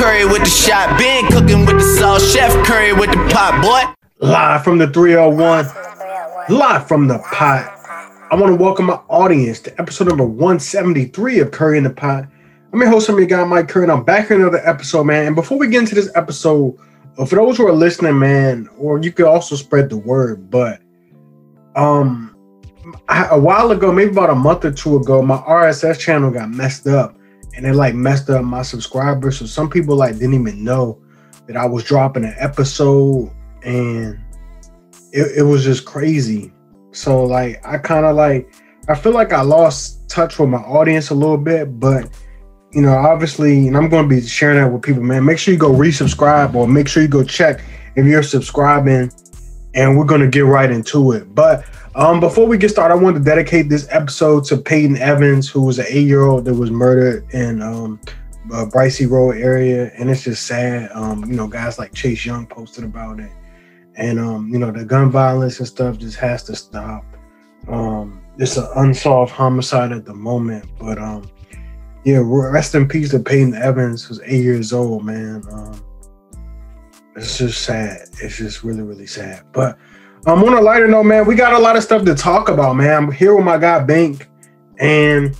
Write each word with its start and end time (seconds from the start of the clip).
Curry 0.00 0.24
with 0.24 0.42
the 0.44 0.48
shot. 0.48 0.98
Been 0.98 1.26
cooking 1.26 1.66
with 1.66 1.76
the 1.76 1.96
sauce. 1.98 2.32
Chef 2.32 2.50
Curry 2.66 2.94
with 2.94 3.10
the 3.10 3.18
pot, 3.34 3.60
boy. 3.60 4.26
Live 4.26 4.64
from 4.64 4.78
the 4.78 4.88
301. 4.88 5.66
Live 6.48 6.88
from 6.88 7.06
the 7.06 7.18
pot. 7.18 7.68
I 8.30 8.34
want 8.34 8.46
to 8.46 8.54
welcome 8.54 8.86
my 8.86 8.98
audience 9.10 9.60
to 9.60 9.78
episode 9.78 10.08
number 10.08 10.24
173 10.24 11.40
of 11.40 11.50
Curry 11.50 11.76
in 11.76 11.84
the 11.84 11.90
Pot. 11.90 12.26
I'm 12.72 12.80
your 12.80 12.88
host, 12.88 13.10
I'm 13.10 13.18
your 13.18 13.26
guy, 13.26 13.44
Mike 13.44 13.68
Curry, 13.68 13.82
and 13.82 13.92
I'm 13.92 14.02
back 14.02 14.28
here 14.28 14.38
another 14.38 14.66
episode, 14.66 15.04
man. 15.04 15.26
And 15.26 15.36
before 15.36 15.58
we 15.58 15.68
get 15.68 15.80
into 15.80 15.94
this 15.94 16.10
episode, 16.14 16.78
uh, 17.18 17.26
for 17.26 17.36
those 17.36 17.58
who 17.58 17.66
are 17.66 17.72
listening, 17.72 18.18
man, 18.18 18.70
or 18.78 19.02
you 19.02 19.12
could 19.12 19.26
also 19.26 19.54
spread 19.54 19.90
the 19.90 19.98
word, 19.98 20.50
but 20.50 20.80
um, 21.76 22.34
a 23.10 23.38
while 23.38 23.70
ago, 23.70 23.92
maybe 23.92 24.12
about 24.12 24.30
a 24.30 24.34
month 24.34 24.64
or 24.64 24.72
two 24.72 24.96
ago, 24.96 25.20
my 25.20 25.36
RSS 25.36 25.98
channel 25.98 26.30
got 26.30 26.48
messed 26.48 26.86
up, 26.86 27.14
and 27.56 27.66
it 27.66 27.74
like 27.74 27.94
messed 27.94 28.30
up 28.30 28.44
my 28.44 28.62
subscribers. 28.62 29.38
So 29.38 29.46
some 29.46 29.70
people 29.70 29.96
like 29.96 30.14
didn't 30.14 30.34
even 30.34 30.64
know 30.64 31.00
that 31.46 31.56
I 31.56 31.66
was 31.66 31.84
dropping 31.84 32.24
an 32.24 32.34
episode, 32.38 33.30
and 33.64 34.18
it, 35.12 35.38
it 35.38 35.42
was 35.42 35.64
just 35.64 35.84
crazy. 35.84 36.52
So 36.92 37.24
like 37.24 37.64
I 37.66 37.78
kind 37.78 38.06
of 38.06 38.16
like 38.16 38.52
I 38.88 38.94
feel 38.94 39.12
like 39.12 39.32
I 39.32 39.42
lost 39.42 40.08
touch 40.08 40.38
with 40.38 40.48
my 40.48 40.58
audience 40.58 41.10
a 41.10 41.14
little 41.14 41.38
bit, 41.38 41.78
but 41.78 42.08
you 42.72 42.82
know, 42.82 42.92
obviously, 42.92 43.66
and 43.66 43.76
I'm 43.76 43.88
going 43.88 44.08
to 44.08 44.08
be 44.08 44.20
sharing 44.22 44.58
that 44.58 44.72
with 44.72 44.82
people, 44.82 45.02
man. 45.02 45.24
Make 45.24 45.38
sure 45.38 45.52
you 45.52 45.58
go 45.58 45.72
resubscribe 45.72 46.54
or 46.54 46.68
make 46.68 46.88
sure 46.88 47.02
you 47.02 47.08
go 47.08 47.24
check 47.24 47.60
if 47.96 48.06
you're 48.06 48.22
subscribing, 48.22 49.10
and 49.74 49.96
we're 49.96 50.04
going 50.04 50.20
to 50.20 50.28
get 50.28 50.44
right 50.44 50.70
into 50.70 51.12
it. 51.12 51.34
But 51.34 51.64
um, 51.94 52.20
before 52.20 52.46
we 52.46 52.58
get 52.58 52.70
started, 52.70 52.94
I 52.94 52.96
want 52.98 53.16
to 53.16 53.22
dedicate 53.22 53.68
this 53.68 53.86
episode 53.90 54.44
to 54.44 54.56
Peyton 54.56 54.96
Evans, 54.96 55.48
who 55.48 55.62
was 55.62 55.78
an 55.78 55.86
eight-year-old 55.88 56.44
that 56.44 56.54
was 56.54 56.70
murdered 56.70 57.28
in 57.32 57.62
um, 57.62 58.00
uh, 58.52 58.66
Road 59.08 59.36
area, 59.36 59.90
and 59.96 60.10
it's 60.10 60.24
just 60.24 60.46
sad. 60.46 60.90
Um, 60.92 61.24
you 61.24 61.36
know, 61.36 61.46
guys 61.46 61.78
like 61.78 61.94
Chase 61.94 62.24
Young 62.24 62.46
posted 62.46 62.84
about 62.84 63.20
it, 63.20 63.30
and 63.96 64.18
um, 64.18 64.48
you 64.48 64.58
know, 64.58 64.70
the 64.70 64.84
gun 64.84 65.10
violence 65.10 65.58
and 65.58 65.68
stuff 65.68 65.98
just 65.98 66.18
has 66.18 66.42
to 66.44 66.56
stop. 66.56 67.04
Um, 67.68 68.22
it's 68.38 68.56
an 68.56 68.68
unsolved 68.76 69.32
homicide 69.32 69.92
at 69.92 70.04
the 70.04 70.14
moment, 70.14 70.64
but 70.78 70.98
um, 70.98 71.28
yeah, 72.04 72.20
rest 72.24 72.74
in 72.74 72.88
peace 72.88 73.10
to 73.10 73.18
Peyton 73.18 73.54
Evans, 73.54 74.04
who's 74.04 74.20
eight 74.24 74.42
years 74.42 74.72
old, 74.72 75.04
man. 75.04 75.42
Um, 75.52 75.82
it's 77.20 77.36
just 77.36 77.62
sad. 77.62 78.08
It's 78.22 78.38
just 78.38 78.64
really, 78.64 78.82
really 78.82 79.06
sad. 79.06 79.44
But 79.52 79.78
um, 80.26 80.42
on 80.42 80.54
a 80.54 80.60
lighter 80.60 80.88
note, 80.88 81.04
man, 81.04 81.26
we 81.26 81.34
got 81.34 81.52
a 81.52 81.58
lot 81.58 81.76
of 81.76 81.82
stuff 81.82 82.04
to 82.06 82.14
talk 82.14 82.48
about, 82.48 82.76
man. 82.76 83.04
I'm 83.04 83.12
here 83.12 83.34
with 83.34 83.44
my 83.44 83.58
guy 83.58 83.80
Bank, 83.84 84.28
and 84.78 85.38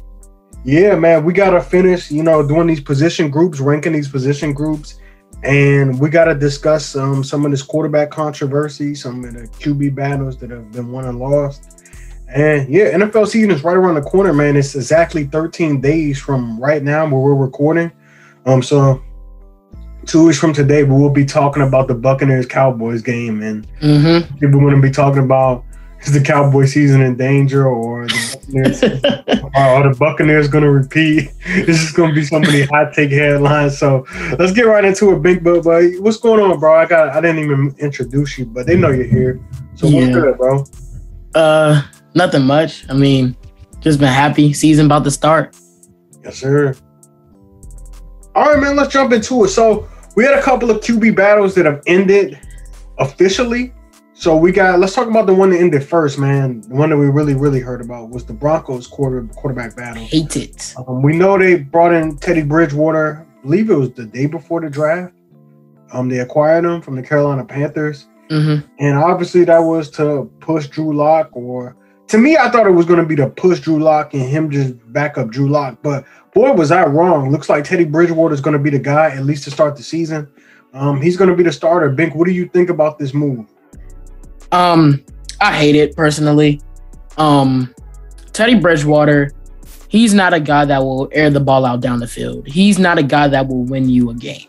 yeah, 0.63 0.95
man, 0.95 1.25
we 1.25 1.33
gotta 1.33 1.61
finish, 1.61 2.11
you 2.11 2.23
know, 2.23 2.47
doing 2.47 2.67
these 2.67 2.81
position 2.81 3.31
groups, 3.31 3.61
ranking 3.61 3.95
these 3.95 4.09
position 4.09 4.53
groups, 4.53 5.01
and 5.43 5.99
we 5.99 6.11
gotta 6.11 6.35
discuss 6.35 6.95
um, 6.97 7.25
some 7.25 7.47
of 7.47 7.51
this 7.51 7.63
quarterback 7.63 8.11
controversy, 8.11 8.95
some 8.95 9.25
of 9.25 9.33
the 9.33 9.49
QB 9.49 9.95
battles 9.95 10.37
that 10.39 10.51
have 10.51 10.71
been 10.73 10.93
won 10.93 11.07
and 11.07 11.19
lost. 11.19 11.87
And 12.29 12.69
yeah, 12.73 12.93
NFL 12.93 13.27
season 13.27 13.51
is 13.51 13.65
right 13.65 13.77
around 13.77 13.95
the 13.95 14.03
corner, 14.03 14.35
man. 14.35 14.57
It's 14.57 14.75
exactly 14.75 15.25
13 15.25 15.81
days 15.81 16.21
from 16.21 16.61
right 16.61 16.83
now 16.83 17.09
where 17.09 17.21
we're 17.21 17.35
recording. 17.35 17.91
Um, 18.47 18.63
so 18.63 19.03
two 20.07 20.25
weeks 20.27 20.39
from 20.39 20.53
today, 20.53 20.83
we 20.85 20.95
will 20.95 21.11
be 21.11 21.25
talking 21.25 21.63
about 21.63 21.89
the 21.89 21.95
Buccaneers 21.95 22.47
Cowboys 22.47 23.03
game, 23.03 23.43
and 23.43 23.67
Mm-hmm. 23.81 24.37
people 24.39 24.61
going 24.61 24.75
to 24.77 24.83
be 24.83 24.91
talking 24.91 25.23
about 25.23 25.65
is 26.03 26.13
the 26.13 26.21
Cowboy 26.21 26.65
season 26.65 27.03
in 27.03 27.17
danger, 27.17 27.67
or 27.69 28.07
the 28.07 28.37
Buccaneers, 28.37 28.83
are 29.55 29.89
the 29.93 29.97
Buccaneers 29.99 30.49
going 30.49 30.65
to 30.65 30.71
repeat? 30.71 31.31
This 31.67 31.83
is 31.83 31.93
going 31.93 32.11
to 32.11 32.15
be 32.15 32.25
so 32.25 32.39
many 32.41 32.63
hot 32.63 32.93
take 32.95 33.11
headlines. 33.11 33.77
So 33.79 34.07
let's 34.39 34.53
get 34.53 34.63
right 34.63 34.85
into 34.85 35.13
it, 35.15 35.23
Big 35.23 35.43
But 35.45 35.63
But 35.65 35.85
what's 36.01 36.17
going 36.17 36.41
on, 36.41 36.59
bro? 36.59 36.75
I 36.79 36.87
got 36.87 37.09
I 37.11 37.21
didn't 37.21 37.43
even 37.45 37.75
introduce 37.79 38.39
you, 38.39 38.47
but 38.47 38.67
they 38.67 38.77
know 38.77 38.91
you're 38.91 39.05
here. 39.05 39.41
So 39.75 39.87
what's 39.89 40.07
Yeah. 40.07 40.13
good, 40.13 40.37
bro? 40.39 40.65
Uh, 41.35 41.83
nothing 42.15 42.43
much. 42.45 42.85
I 42.89 42.95
mean, 42.95 43.37
just 43.81 43.99
been 44.01 44.09
happy. 44.13 44.53
Season 44.53 44.87
about 44.87 45.05
to 45.05 45.11
start. 45.11 45.55
Yes, 46.25 46.37
sir. 46.37 46.75
All 48.35 48.45
right, 48.45 48.61
man, 48.61 48.77
let's 48.77 48.93
jump 48.93 49.13
into 49.13 49.45
it. 49.45 49.49
So 49.49 49.89
we 50.15 50.25
had 50.25 50.35
a 50.35 50.43
couple 50.43 50.71
of 50.71 50.79
QB 50.79 51.17
battles 51.17 51.55
that 51.57 51.67
have 51.67 51.83
ended 51.87 52.39
officially. 52.99 53.73
So 54.15 54.37
we 54.37 54.53
got 54.53 54.79
let's 54.79 54.95
talk 54.95 55.09
about 55.09 55.27
the 55.27 55.35
one 55.35 55.51
that 55.51 55.61
ended 55.61 55.83
first, 55.83 56.19
man. 56.19 56.61
The 56.61 56.75
one 56.75 56.91
that 56.91 56.97
we 56.99 57.07
really, 57.09 57.35
really 57.35 57.61
heard 57.61 57.81
about 57.81 58.11
was 58.11 58.25
the 58.25 58.35
Broncos 58.35 58.87
quarter 58.87 59.27
quarterback 59.35 59.75
battle. 59.77 60.05
Hate 60.05 60.37
it. 60.37 60.75
Um, 60.87 61.03
we 61.03 61.17
know 61.17 61.39
they 61.39 61.57
brought 61.57 61.93
in 61.93 62.19
Teddy 62.19 62.43
Bridgewater. 62.43 63.27
I 63.39 63.43
believe 63.43 63.71
it 63.71 63.75
was 63.75 63.93
the 63.93 64.05
day 64.05 64.27
before 64.27 64.61
the 64.61 64.69
draft. 64.69 65.15
Um, 65.93 66.09
they 66.09 66.21
acquired 66.21 66.65
him 66.65 66.83
from 66.83 66.97
the 66.97 67.03
Carolina 67.03 67.45
Panthers. 67.45 68.09
Mm-hmm. 68.31 68.67
And 68.79 68.99
obviously 68.99 69.45
that 69.45 69.59
was 69.59 69.91
to 69.93 70.31
push 70.41 70.69
Drew 70.69 70.95
Lock 70.95 71.31
or 71.33 71.77
to 72.09 72.19
me, 72.19 72.37
I 72.37 72.51
thought 72.51 72.67
it 72.67 72.73
was 72.73 72.87
going 72.87 72.99
to 72.99 73.07
be 73.07 73.15
to 73.17 73.29
push 73.29 73.61
Drew 73.61 73.79
Lock 73.79 74.15
and 74.15 74.23
him 74.23 74.51
just 74.51 74.75
back 74.93 75.17
up 75.17 75.31
Drew 75.31 75.49
Lock. 75.49 75.79
But 75.81 76.05
boy, 76.35 76.53
was 76.53 76.71
I 76.71 76.85
wrong. 76.85 77.31
Looks 77.31 77.49
like 77.49 77.65
Teddy 77.65 77.85
Bridgewater 77.85 78.35
is 78.35 78.41
going 78.41 78.57
to 78.57 78.63
be 78.63 78.71
the 78.71 78.79
guy, 78.79 79.11
at 79.11 79.25
least 79.25 79.45
to 79.45 79.51
start 79.51 79.77
the 79.77 79.83
season. 79.83 80.29
Um, 80.73 81.01
he's 81.01 81.17
going 81.17 81.31
to 81.31 81.37
be 81.37 81.43
the 81.43 81.53
starter. 81.53 81.89
Bink, 81.89 82.15
what 82.15 82.27
do 82.27 82.33
you 82.33 82.49
think 82.49 82.71
about 82.71 82.99
this 82.99 83.13
move? 83.13 83.47
Um, 84.53 85.05
I 85.41 85.57
hate 85.57 85.75
it 85.75 85.97
personally. 85.97 86.61
Um, 87.17 87.75
Teddy 88.33 88.55
Bridgewater, 88.55 89.33
he's 89.89 90.15
not 90.15 90.33
a 90.33 90.41
guy 90.41 90.65
that 90.65 90.79
will 90.79 91.09
air 91.13 91.31
the 91.31 91.41
ball 91.41 91.65
out 91.65 91.81
down 91.81 91.99
the 91.99 92.07
field. 92.07 92.47
He's 92.47 92.79
not 92.79 92.99
a 92.99 93.03
guy 93.03 93.29
that 93.29 93.49
will 93.49 93.65
win 93.65 93.89
you 93.89 94.11
a 94.11 94.15
game. 94.15 94.47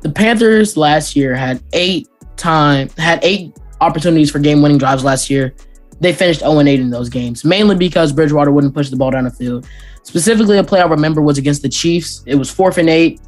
The 0.00 0.10
Panthers 0.10 0.76
last 0.76 1.14
year 1.14 1.34
had 1.34 1.62
eight 1.72 2.08
time 2.36 2.88
had 2.96 3.22
eight 3.22 3.54
opportunities 3.80 4.30
for 4.30 4.38
game 4.38 4.62
winning 4.62 4.78
drives 4.78 5.04
last 5.04 5.30
year. 5.30 5.54
They 6.00 6.14
finished 6.14 6.40
0 6.40 6.58
8 6.58 6.80
in 6.80 6.88
those 6.88 7.10
games, 7.10 7.44
mainly 7.44 7.76
because 7.76 8.12
Bridgewater 8.12 8.50
wouldn't 8.50 8.74
push 8.74 8.88
the 8.88 8.96
ball 8.96 9.10
down 9.10 9.24
the 9.24 9.30
field. 9.30 9.68
Specifically, 10.02 10.58
a 10.58 10.64
play 10.64 10.80
I 10.80 10.86
remember 10.86 11.20
was 11.20 11.38
against 11.38 11.62
the 11.62 11.68
Chiefs. 11.68 12.22
It 12.26 12.34
was 12.34 12.50
fourth 12.50 12.78
and 12.78 12.88
eight. 12.88 13.20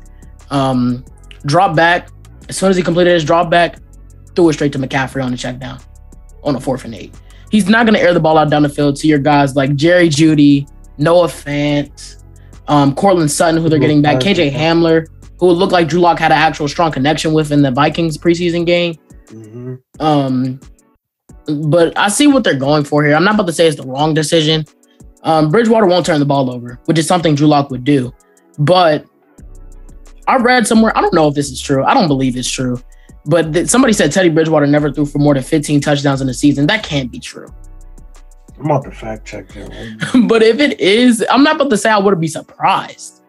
Um, 0.50 1.04
drop 1.46 1.76
back. 1.76 2.08
As 2.48 2.56
soon 2.56 2.70
as 2.70 2.76
he 2.76 2.82
completed 2.82 3.12
his 3.12 3.24
drop 3.24 3.50
back, 3.50 3.78
threw 4.34 4.48
it 4.48 4.54
straight 4.54 4.72
to 4.72 4.78
McCaffrey 4.78 5.24
on 5.24 5.30
the 5.30 5.36
check 5.36 5.58
down 5.58 5.80
on 6.42 6.56
a 6.56 6.60
fourth 6.60 6.84
and 6.84 6.94
eight. 6.94 7.14
He's 7.50 7.68
not 7.68 7.86
going 7.86 7.94
to 7.94 8.00
air 8.00 8.14
the 8.14 8.20
ball 8.20 8.38
out 8.38 8.50
down 8.50 8.62
the 8.62 8.68
field 8.68 8.96
to 8.96 9.06
your 9.06 9.18
guys 9.18 9.54
like 9.54 9.74
Jerry 9.74 10.08
Jeudy, 10.08 10.66
Noah 10.98 11.28
Fant, 11.28 12.22
um, 12.68 12.94
Courtland 12.94 13.30
Sutton, 13.30 13.60
who 13.60 13.68
they're 13.68 13.78
getting 13.78 14.02
back, 14.02 14.20
KJ 14.20 14.50
Hamler, 14.52 15.06
who 15.38 15.50
it 15.50 15.54
looked 15.54 15.72
like 15.72 15.88
Drew 15.88 16.00
Lock 16.00 16.18
had 16.18 16.32
an 16.32 16.38
actual 16.38 16.68
strong 16.68 16.90
connection 16.90 17.32
with 17.32 17.52
in 17.52 17.62
the 17.62 17.70
Vikings 17.70 18.16
preseason 18.16 18.64
game. 18.64 18.96
Mm-hmm. 19.26 19.74
Um, 20.00 20.60
but 21.46 21.96
I 21.98 22.08
see 22.08 22.26
what 22.26 22.44
they're 22.44 22.54
going 22.54 22.84
for 22.84 23.04
here. 23.04 23.14
I'm 23.14 23.24
not 23.24 23.34
about 23.34 23.46
to 23.46 23.52
say 23.52 23.66
it's 23.66 23.76
the 23.76 23.86
wrong 23.86 24.14
decision. 24.14 24.64
Um, 25.22 25.50
Bridgewater 25.50 25.86
won't 25.86 26.04
turn 26.04 26.18
the 26.18 26.26
ball 26.26 26.50
over, 26.50 26.80
which 26.86 26.98
is 26.98 27.06
something 27.06 27.34
Drew 27.34 27.46
Lock 27.46 27.70
would 27.70 27.84
do. 27.84 28.12
But 28.58 29.06
I 30.26 30.36
read 30.36 30.66
somewhere, 30.66 30.96
I 30.96 31.00
don't 31.00 31.14
know 31.14 31.28
if 31.28 31.34
this 31.34 31.50
is 31.50 31.60
true. 31.60 31.84
I 31.84 31.94
don't 31.94 32.08
believe 32.08 32.36
it's 32.36 32.50
true. 32.50 32.80
But 33.24 33.52
th- 33.52 33.68
somebody 33.68 33.92
said 33.92 34.10
Teddy 34.10 34.28
Bridgewater 34.28 34.66
never 34.66 34.92
threw 34.92 35.06
for 35.06 35.18
more 35.18 35.34
than 35.34 35.42
15 35.42 35.80
touchdowns 35.80 36.20
in 36.20 36.28
a 36.28 36.34
season. 36.34 36.66
That 36.66 36.82
can't 36.82 37.10
be 37.10 37.20
true. 37.20 37.46
I'm 38.58 38.66
about 38.66 38.84
to 38.84 38.90
fact 38.90 39.24
check 39.24 39.48
that. 39.48 40.24
But 40.28 40.42
if 40.42 40.60
it 40.60 40.78
is, 40.80 41.24
I'm 41.30 41.42
not 41.42 41.56
about 41.56 41.70
to 41.70 41.76
say 41.76 41.90
I 41.90 41.98
wouldn't 41.98 42.20
be 42.20 42.28
surprised. 42.28 43.22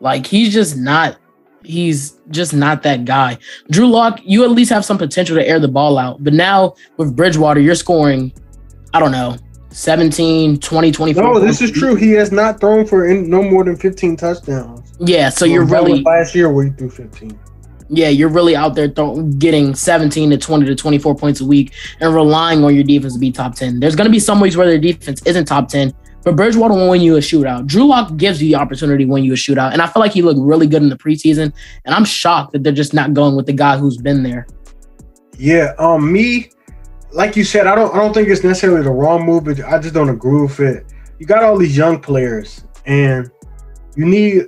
Like 0.00 0.26
he's 0.26 0.52
just 0.52 0.76
not, 0.76 1.18
he's 1.62 2.20
just 2.30 2.54
not 2.54 2.82
that 2.82 3.04
guy. 3.04 3.38
Drew 3.70 3.88
Lock, 3.88 4.20
you 4.24 4.44
at 4.44 4.50
least 4.50 4.70
have 4.70 4.84
some 4.84 4.98
potential 4.98 5.36
to 5.36 5.46
air 5.46 5.58
the 5.58 5.68
ball 5.68 5.98
out. 5.98 6.22
But 6.22 6.32
now 6.32 6.74
with 6.96 7.14
Bridgewater, 7.14 7.60
you're 7.60 7.74
scoring, 7.74 8.32
I 8.94 9.00
don't 9.00 9.12
know, 9.12 9.36
17, 9.70 10.58
20, 10.58 10.92
24. 10.92 11.22
no, 11.22 11.38
this 11.38 11.60
is 11.60 11.70
true. 11.70 11.94
He 11.94 12.12
has 12.12 12.32
not 12.32 12.60
thrown 12.60 12.86
for 12.86 13.06
in, 13.08 13.28
no 13.28 13.42
more 13.42 13.64
than 13.64 13.76
15 13.76 14.16
touchdowns. 14.16 14.94
Yeah, 14.98 15.28
so 15.28 15.44
you're 15.44 15.64
really, 15.64 16.02
last 16.02 16.34
year 16.34 16.50
where 16.50 16.66
he 16.66 16.70
threw 16.70 16.90
15. 16.90 17.38
yeah, 17.88 18.08
you're 18.08 18.28
really 18.28 18.56
out 18.56 18.74
there 18.74 18.88
throw, 18.88 19.22
getting 19.22 19.74
17 19.74 20.30
to 20.30 20.38
20 20.38 20.66
to 20.66 20.74
24 20.74 21.14
points 21.14 21.40
a 21.40 21.46
week 21.46 21.72
and 22.00 22.14
relying 22.14 22.64
on 22.64 22.74
your 22.74 22.84
defense 22.84 23.14
to 23.14 23.18
be 23.18 23.30
top 23.30 23.54
10. 23.54 23.80
There's 23.80 23.94
going 23.94 24.06
to 24.06 24.12
be 24.12 24.20
some 24.20 24.40
weeks 24.40 24.56
where 24.56 24.66
their 24.66 24.78
defense 24.78 25.22
isn't 25.26 25.44
top 25.44 25.68
10, 25.68 25.92
but 26.24 26.34
Bridgewater 26.34 26.74
will 26.74 26.90
win 26.90 27.00
you 27.00 27.16
a 27.16 27.20
shootout. 27.20 27.66
Drew 27.66 27.86
Lock 27.86 28.16
gives 28.16 28.42
you 28.42 28.48
the 28.48 28.56
opportunity 28.56 29.04
to 29.04 29.10
win 29.10 29.24
you 29.24 29.32
a 29.32 29.36
shootout. 29.36 29.72
And 29.72 29.80
I 29.80 29.86
feel 29.86 30.00
like 30.00 30.12
he 30.12 30.22
looked 30.22 30.40
really 30.40 30.66
good 30.66 30.82
in 30.82 30.88
the 30.88 30.96
preseason. 30.96 31.52
And 31.84 31.94
I'm 31.94 32.04
shocked 32.04 32.52
that 32.52 32.62
they're 32.62 32.72
just 32.72 32.92
not 32.92 33.14
going 33.14 33.36
with 33.36 33.46
the 33.46 33.52
guy 33.52 33.76
who's 33.76 33.96
been 33.98 34.22
there. 34.22 34.46
Yeah, 35.38 35.74
um, 35.78 36.12
me, 36.12 36.50
like 37.12 37.36
you 37.36 37.44
said, 37.44 37.66
I 37.66 37.74
don't, 37.74 37.94
I 37.94 37.98
don't 37.98 38.12
think 38.12 38.28
it's 38.28 38.44
necessarily 38.44 38.82
the 38.82 38.90
wrong 38.90 39.24
move, 39.24 39.44
but 39.44 39.60
I 39.64 39.78
just 39.78 39.94
don't 39.94 40.08
agree 40.10 40.42
with 40.42 40.60
it. 40.60 40.92
You 41.18 41.26
got 41.26 41.42
all 41.42 41.56
these 41.56 41.76
young 41.76 42.00
players, 42.00 42.64
and 42.86 43.30
you 43.96 44.04
need. 44.04 44.46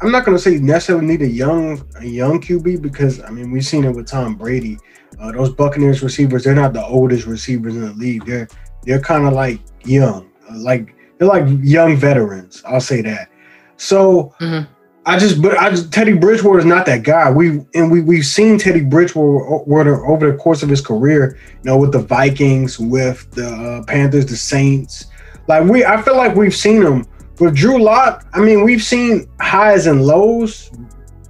I'm 0.00 0.10
not 0.10 0.24
gonna 0.24 0.38
say 0.38 0.58
necessarily 0.58 1.06
need 1.06 1.22
a 1.22 1.28
young, 1.28 1.82
a 1.98 2.04
young 2.04 2.40
QB 2.40 2.82
because 2.82 3.22
I 3.22 3.30
mean 3.30 3.50
we've 3.50 3.64
seen 3.64 3.84
it 3.84 3.92
with 3.94 4.06
Tom 4.06 4.34
Brady. 4.34 4.78
Uh, 5.20 5.32
those 5.32 5.50
Buccaneers 5.50 6.02
receivers, 6.02 6.44
they're 6.44 6.54
not 6.54 6.72
the 6.72 6.84
oldest 6.84 7.26
receivers 7.26 7.74
in 7.74 7.82
the 7.86 7.92
league. 7.94 8.26
They're 8.26 8.48
they're 8.82 9.00
kind 9.00 9.26
of 9.26 9.32
like 9.32 9.60
young, 9.84 10.30
uh, 10.50 10.58
like 10.58 10.94
they're 11.18 11.28
like 11.28 11.46
young 11.62 11.96
veterans. 11.96 12.62
I'll 12.66 12.80
say 12.80 13.00
that. 13.02 13.30
So 13.76 14.34
Mhm. 14.40 14.66
I 15.06 15.18
just, 15.18 15.42
but 15.42 15.58
I 15.58 15.70
just 15.70 15.92
Teddy 15.92 16.14
Bridgewater 16.14 16.58
is 16.58 16.64
not 16.64 16.86
that 16.86 17.02
guy. 17.02 17.30
We 17.30 17.60
and 17.74 17.90
we 17.90 18.00
we've 18.00 18.24
seen 18.24 18.58
Teddy 18.58 18.80
Bridgewater 18.80 20.06
over 20.06 20.30
the 20.32 20.38
course 20.38 20.62
of 20.62 20.68
his 20.68 20.80
career. 20.80 21.38
You 21.62 21.70
know, 21.70 21.76
with 21.76 21.92
the 21.92 21.98
Vikings, 21.98 22.78
with 22.78 23.30
the 23.32 23.48
uh, 23.48 23.84
Panthers, 23.84 24.26
the 24.26 24.36
Saints. 24.36 25.06
Like 25.46 25.64
we, 25.64 25.84
I 25.84 26.00
feel 26.00 26.16
like 26.16 26.34
we've 26.34 26.54
seen 26.54 26.82
him 26.82 27.06
with 27.38 27.54
Drew 27.54 27.82
Lock. 27.82 28.26
I 28.32 28.40
mean, 28.40 28.64
we've 28.64 28.82
seen 28.82 29.28
highs 29.40 29.86
and 29.86 30.02
lows, 30.02 30.70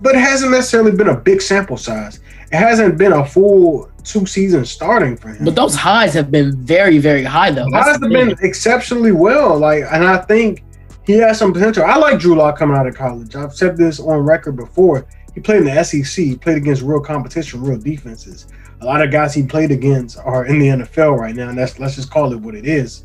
but 0.00 0.15
it 0.15 0.21
hasn't 0.21 0.53
necessarily 0.53 0.93
been 0.93 1.09
a 1.09 1.17
big 1.17 1.43
sample 1.43 1.76
size. 1.76 2.21
It 2.53 2.56
hasn't 2.56 2.97
been 2.97 3.12
a 3.12 3.26
full 3.26 3.91
two 4.05 4.26
seasons 4.26 4.71
starting 4.71 5.17
for 5.17 5.29
him. 5.31 5.44
But 5.44 5.56
those 5.56 5.75
highs 5.75 6.15
have 6.15 6.31
been 6.31 6.56
very, 6.65 6.99
very 6.99 7.25
high 7.25 7.50
though. 7.50 7.69
Highs 7.73 8.00
have 8.00 8.11
been 8.11 8.37
exceptionally 8.41 9.12
well. 9.12 9.59
Like, 9.59 9.82
and 9.91 10.05
I 10.05 10.19
think 10.19 10.63
he 11.06 11.14
has 11.14 11.38
some 11.38 11.52
potential. 11.52 11.84
I 11.84 11.96
like 11.96 12.18
Drew 12.18 12.34
Lock 12.34 12.58
coming 12.58 12.76
out 12.76 12.86
of 12.86 12.94
college. 12.94 13.36
I've 13.36 13.54
said 13.54 13.76
this 13.76 14.00
on 14.00 14.18
record 14.20 14.56
before. 14.56 15.06
He 15.34 15.40
played 15.40 15.58
in 15.58 15.74
the 15.74 15.84
SEC. 15.84 16.24
He 16.24 16.36
played 16.36 16.56
against 16.56 16.82
real 16.82 17.00
competition, 17.00 17.62
real 17.62 17.78
defenses. 17.78 18.46
A 18.80 18.84
lot 18.84 19.02
of 19.02 19.10
guys 19.10 19.34
he 19.34 19.44
played 19.44 19.70
against 19.70 20.18
are 20.18 20.46
in 20.46 20.58
the 20.58 20.68
NFL 20.68 21.18
right 21.18 21.34
now, 21.34 21.48
and 21.48 21.58
that's 21.58 21.78
let's 21.78 21.96
just 21.96 22.10
call 22.10 22.32
it 22.32 22.36
what 22.36 22.54
it 22.54 22.66
is. 22.66 23.04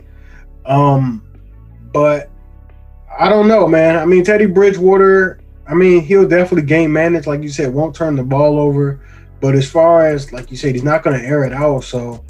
Um, 0.66 1.24
but 1.92 2.30
I 3.18 3.30
don't 3.30 3.48
know, 3.48 3.68
man. 3.68 3.98
I 3.98 4.06
mean, 4.06 4.24
Teddy 4.24 4.46
Bridgewater. 4.46 5.42
I 5.68 5.74
mean, 5.74 6.04
he'll 6.04 6.28
definitely 6.28 6.66
game 6.68 6.92
manage, 6.92 7.28
like 7.28 7.44
you 7.44 7.50
said, 7.50 7.74
won't 7.74 7.96
turn 7.96 8.16
the 8.16 8.24
ball 8.24 8.60
over. 8.60 9.02
But 9.40 9.56
as 9.56 9.70
far 9.70 10.08
as 10.08 10.32
like 10.32 10.52
you 10.52 10.58
said, 10.58 10.74
he's 10.74 10.84
not 10.84 11.04
going 11.04 11.20
to 11.20 11.26
air 11.26 11.44
it 11.44 11.54
out. 11.54 11.84
So 11.84 12.24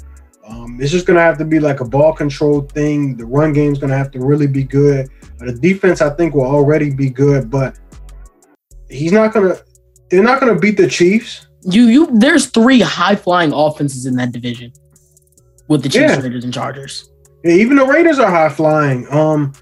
um, 0.46 0.78
it's 0.80 0.92
just 0.92 1.06
going 1.06 1.16
to 1.16 1.22
have 1.22 1.38
to 1.38 1.44
be 1.44 1.58
like 1.58 1.80
a 1.80 1.84
ball 1.84 2.12
control 2.12 2.62
thing. 2.62 3.16
The 3.16 3.24
run 3.24 3.52
game's 3.52 3.78
going 3.78 3.90
to 3.90 3.96
have 3.96 4.10
to 4.12 4.20
really 4.20 4.46
be 4.46 4.64
good. 4.64 5.08
The 5.40 5.52
defense, 5.52 6.00
I 6.00 6.10
think, 6.10 6.34
will 6.34 6.44
already 6.44 6.90
be 6.90 7.10
good, 7.10 7.50
but 7.50 7.78
he's 8.88 9.12
not 9.12 9.32
going 9.32 9.54
to. 9.54 9.64
They're 10.10 10.22
not 10.22 10.40
going 10.40 10.52
to 10.54 10.60
beat 10.60 10.76
the 10.76 10.88
Chiefs. 10.88 11.46
You 11.62 11.84
you. 11.84 12.08
There's 12.12 12.46
three 12.46 12.80
high 12.80 13.16
flying 13.16 13.52
offenses 13.52 14.06
in 14.06 14.16
that 14.16 14.32
division 14.32 14.72
with 15.68 15.82
the 15.82 15.88
Chiefs, 15.88 16.16
yeah. 16.16 16.20
Raiders, 16.20 16.44
and 16.44 16.52
Chargers. 16.52 17.10
Yeah, 17.44 17.54
even 17.54 17.76
the 17.76 17.86
Raiders 17.86 18.18
are 18.18 18.30
high 18.30 18.48
flying. 18.48 19.06
Um, 19.10 19.52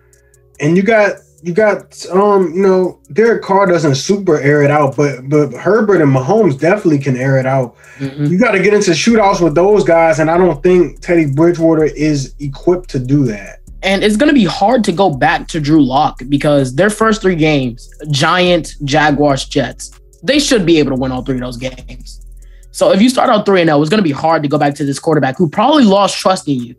and 0.61 0.77
you 0.77 0.83
got 0.83 1.17
you 1.43 1.53
got 1.53 2.05
um, 2.11 2.53
you 2.55 2.63
know, 2.63 3.01
Derek 3.13 3.43
Carr 3.43 3.67
doesn't 3.67 3.95
super 3.95 4.41
air 4.41 4.63
it 4.63 4.71
out, 4.71 4.97
but 4.97 5.29
but 5.29 5.53
Herbert 5.53 6.01
and 6.01 6.13
Mahomes 6.13 6.59
definitely 6.59 6.99
can 6.99 7.17
air 7.17 7.39
it 7.39 7.47
out. 7.47 7.77
Mm-hmm. 7.99 8.25
You 8.25 8.39
got 8.39 8.53
to 8.53 8.63
get 8.63 8.75
into 8.75 8.91
shootouts 8.93 9.41
with 9.41 9.55
those 9.55 9.85
guys, 9.85 10.19
and 10.19 10.31
I 10.31 10.37
don't 10.37 10.63
think 10.63 11.01
Teddy 11.01 11.27
Bridgewater 11.27 11.85
is 11.85 12.35
equipped 12.41 12.91
to 12.91 12.99
do 12.99 13.25
that. 13.27 13.61
And 13.83 14.03
it's 14.03 14.17
going 14.17 14.29
to 14.29 14.35
be 14.35 14.45
hard 14.45 14.83
to 14.85 14.93
go 14.93 15.11
back 15.11 15.47
to 15.49 15.61
Drew 15.61 15.85
Lock 15.85 16.21
because 16.29 16.75
their 16.75 16.91
first 16.91 17.23
three 17.23 17.37
games, 17.37 17.89
Giants, 18.11 18.77
Jaguars, 18.81 19.45
Jets, 19.45 19.93
they 20.23 20.41
should 20.41 20.67
be 20.67 20.79
able 20.79 20.91
to 20.91 20.97
win 21.01 21.13
all 21.13 21.23
three 21.23 21.37
of 21.37 21.43
those 21.43 21.57
games. 21.57 22.27
So 22.71 22.93
if 22.93 23.03
you 23.03 23.09
start 23.09 23.29
out 23.29 23.45
3 23.45 23.63
and 23.63 23.69
0, 23.69 23.81
it's 23.81 23.91
going 23.91 23.99
to 23.99 24.05
be 24.05 24.13
hard 24.13 24.43
to 24.43 24.49
go 24.49 24.59
back 24.59 24.75
to 24.77 24.85
this 24.85 24.99
quarterback 24.99 25.37
who 25.37 25.49
probably 25.49 25.85
lost 25.85 26.19
trust 26.19 26.49
in 26.49 26.63
you 26.63 26.77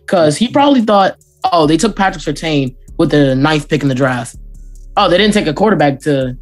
because 0.00 0.36
he 0.36 0.48
probably 0.48 0.82
thought, 0.82 1.16
oh, 1.52 1.66
they 1.66 1.76
took 1.76 1.96
Patrick 1.96 2.22
Surtain 2.22 2.76
with 2.98 3.10
the 3.10 3.34
ninth 3.34 3.68
pick 3.68 3.82
in 3.82 3.88
the 3.88 3.94
draft. 3.94 4.36
Oh, 4.96 5.08
they 5.08 5.16
didn't 5.16 5.32
take 5.32 5.46
a 5.46 5.54
quarterback 5.54 6.00
to 6.00 6.36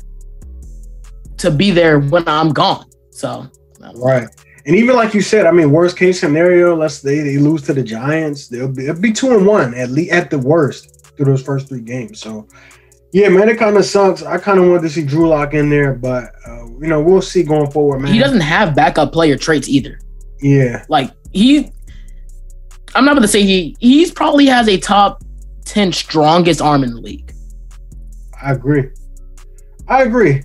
to 1.37 1.51
be 1.51 1.71
there 1.71 2.01
when 2.01 2.27
I'm 2.27 2.53
gone. 2.53 2.85
So 3.11 3.47
right. 3.95 4.29
And 4.67 4.77
even 4.77 4.97
like 4.97 5.15
you 5.15 5.21
said, 5.21 5.47
I 5.47 5.53
mean, 5.53 5.71
worst 5.71 5.97
case 5.97 6.21
scenario, 6.21 6.77
let's 6.77 7.01
they, 7.01 7.21
they 7.21 7.39
lose 7.39 7.63
to 7.63 7.73
the 7.73 7.83
Giants, 7.83 8.49
they'll 8.49 8.69
be 8.69 8.87
it'll 8.87 9.01
be 9.01 9.13
two 9.13 9.37
and 9.37 9.47
one 9.47 9.75
at 9.75 9.91
least 9.91 10.13
at 10.13 10.31
the 10.31 10.39
worst 10.39 11.15
through 11.17 11.27
those 11.27 11.43
first 11.43 11.69
three 11.69 11.81
games. 11.81 12.21
So 12.21 12.47
yeah, 13.13 13.29
man, 13.29 13.49
it 13.49 13.59
kind 13.59 13.77
of 13.77 13.85
sucks. 13.85 14.23
I 14.23 14.39
kind 14.39 14.59
of 14.59 14.67
wanted 14.67 14.83
to 14.83 14.91
see 14.91 15.05
Drew 15.05 15.29
Lock 15.29 15.55
in 15.55 15.69
there, 15.69 15.95
but 15.95 16.33
uh, 16.47 16.67
you 16.67 16.87
know, 16.87 17.01
we'll 17.01 17.23
see 17.23 17.43
going 17.43 17.71
forward, 17.71 18.01
man. 18.01 18.13
He 18.13 18.19
doesn't 18.19 18.41
have 18.41 18.75
backup 18.75 19.13
player 19.13 19.37
traits 19.37 19.69
either. 19.69 19.99
Yeah, 20.41 20.85
like 20.89 21.11
he, 21.33 21.73
I'm 22.95 23.05
not 23.05 23.13
going 23.13 23.23
to 23.23 23.29
say 23.29 23.43
he. 23.43 23.77
He's 23.81 24.13
probably 24.13 24.47
has 24.47 24.69
a 24.69 24.79
top 24.79 25.25
10 25.65 25.93
strongest 25.93 26.61
arm 26.61 26.85
in 26.85 26.95
the 26.95 27.01
league. 27.01 27.33
I 28.41 28.53
agree. 28.53 28.91
I 29.89 30.03
agree. 30.03 30.43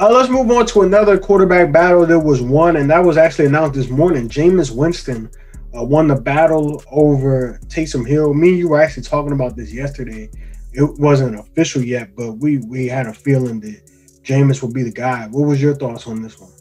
Uh, 0.00 0.12
let's 0.12 0.28
move 0.28 0.50
on 0.50 0.64
to 0.64 0.82
another 0.82 1.18
quarterback 1.18 1.72
battle 1.72 2.06
that 2.06 2.18
was 2.18 2.40
won, 2.40 2.76
and 2.76 2.88
that 2.88 3.02
was 3.04 3.16
actually 3.16 3.46
announced 3.46 3.74
this 3.74 3.88
morning. 3.88 4.28
Jameis 4.28 4.70
Winston 4.70 5.28
uh, 5.76 5.82
won 5.82 6.06
the 6.06 6.14
battle 6.14 6.82
over 6.92 7.58
Taysom 7.66 8.06
Hill. 8.06 8.32
Me 8.32 8.50
and 8.50 8.58
you 8.58 8.68
were 8.68 8.80
actually 8.80 9.02
talking 9.02 9.32
about 9.32 9.56
this 9.56 9.72
yesterday. 9.72 10.30
It 10.72 10.98
wasn't 11.00 11.38
official 11.38 11.82
yet, 11.82 12.14
but 12.14 12.34
we 12.34 12.58
we 12.58 12.86
had 12.86 13.06
a 13.06 13.12
feeling 13.12 13.58
that 13.60 13.90
Jameis 14.22 14.62
would 14.62 14.72
be 14.72 14.84
the 14.84 14.92
guy. 14.92 15.26
What 15.26 15.48
was 15.48 15.60
your 15.60 15.74
thoughts 15.74 16.06
on 16.06 16.22
this 16.22 16.38
one? 16.38 16.52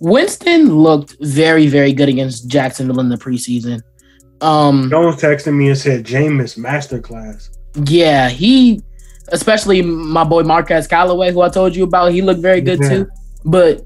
Winston 0.00 0.74
looked 0.74 1.16
very, 1.20 1.66
very 1.66 1.92
good 1.92 2.08
against 2.08 2.48
Jacksonville 2.48 3.00
in 3.00 3.08
the 3.08 3.16
preseason. 3.16 3.82
Um, 4.40 4.88
Jones 4.90 5.16
texted 5.16 5.54
me 5.54 5.68
and 5.68 5.78
said 5.78 6.04
Jameis 6.04 6.58
masterclass. 6.58 7.50
Yeah, 7.88 8.28
he, 8.28 8.82
especially 9.32 9.82
my 9.82 10.24
boy 10.24 10.42
Marquez 10.42 10.86
Callaway, 10.86 11.32
who 11.32 11.40
I 11.40 11.48
told 11.48 11.74
you 11.74 11.84
about, 11.84 12.12
he 12.12 12.22
looked 12.22 12.40
very 12.40 12.60
good 12.60 12.80
yeah. 12.80 12.88
too. 12.88 13.06
But 13.44 13.82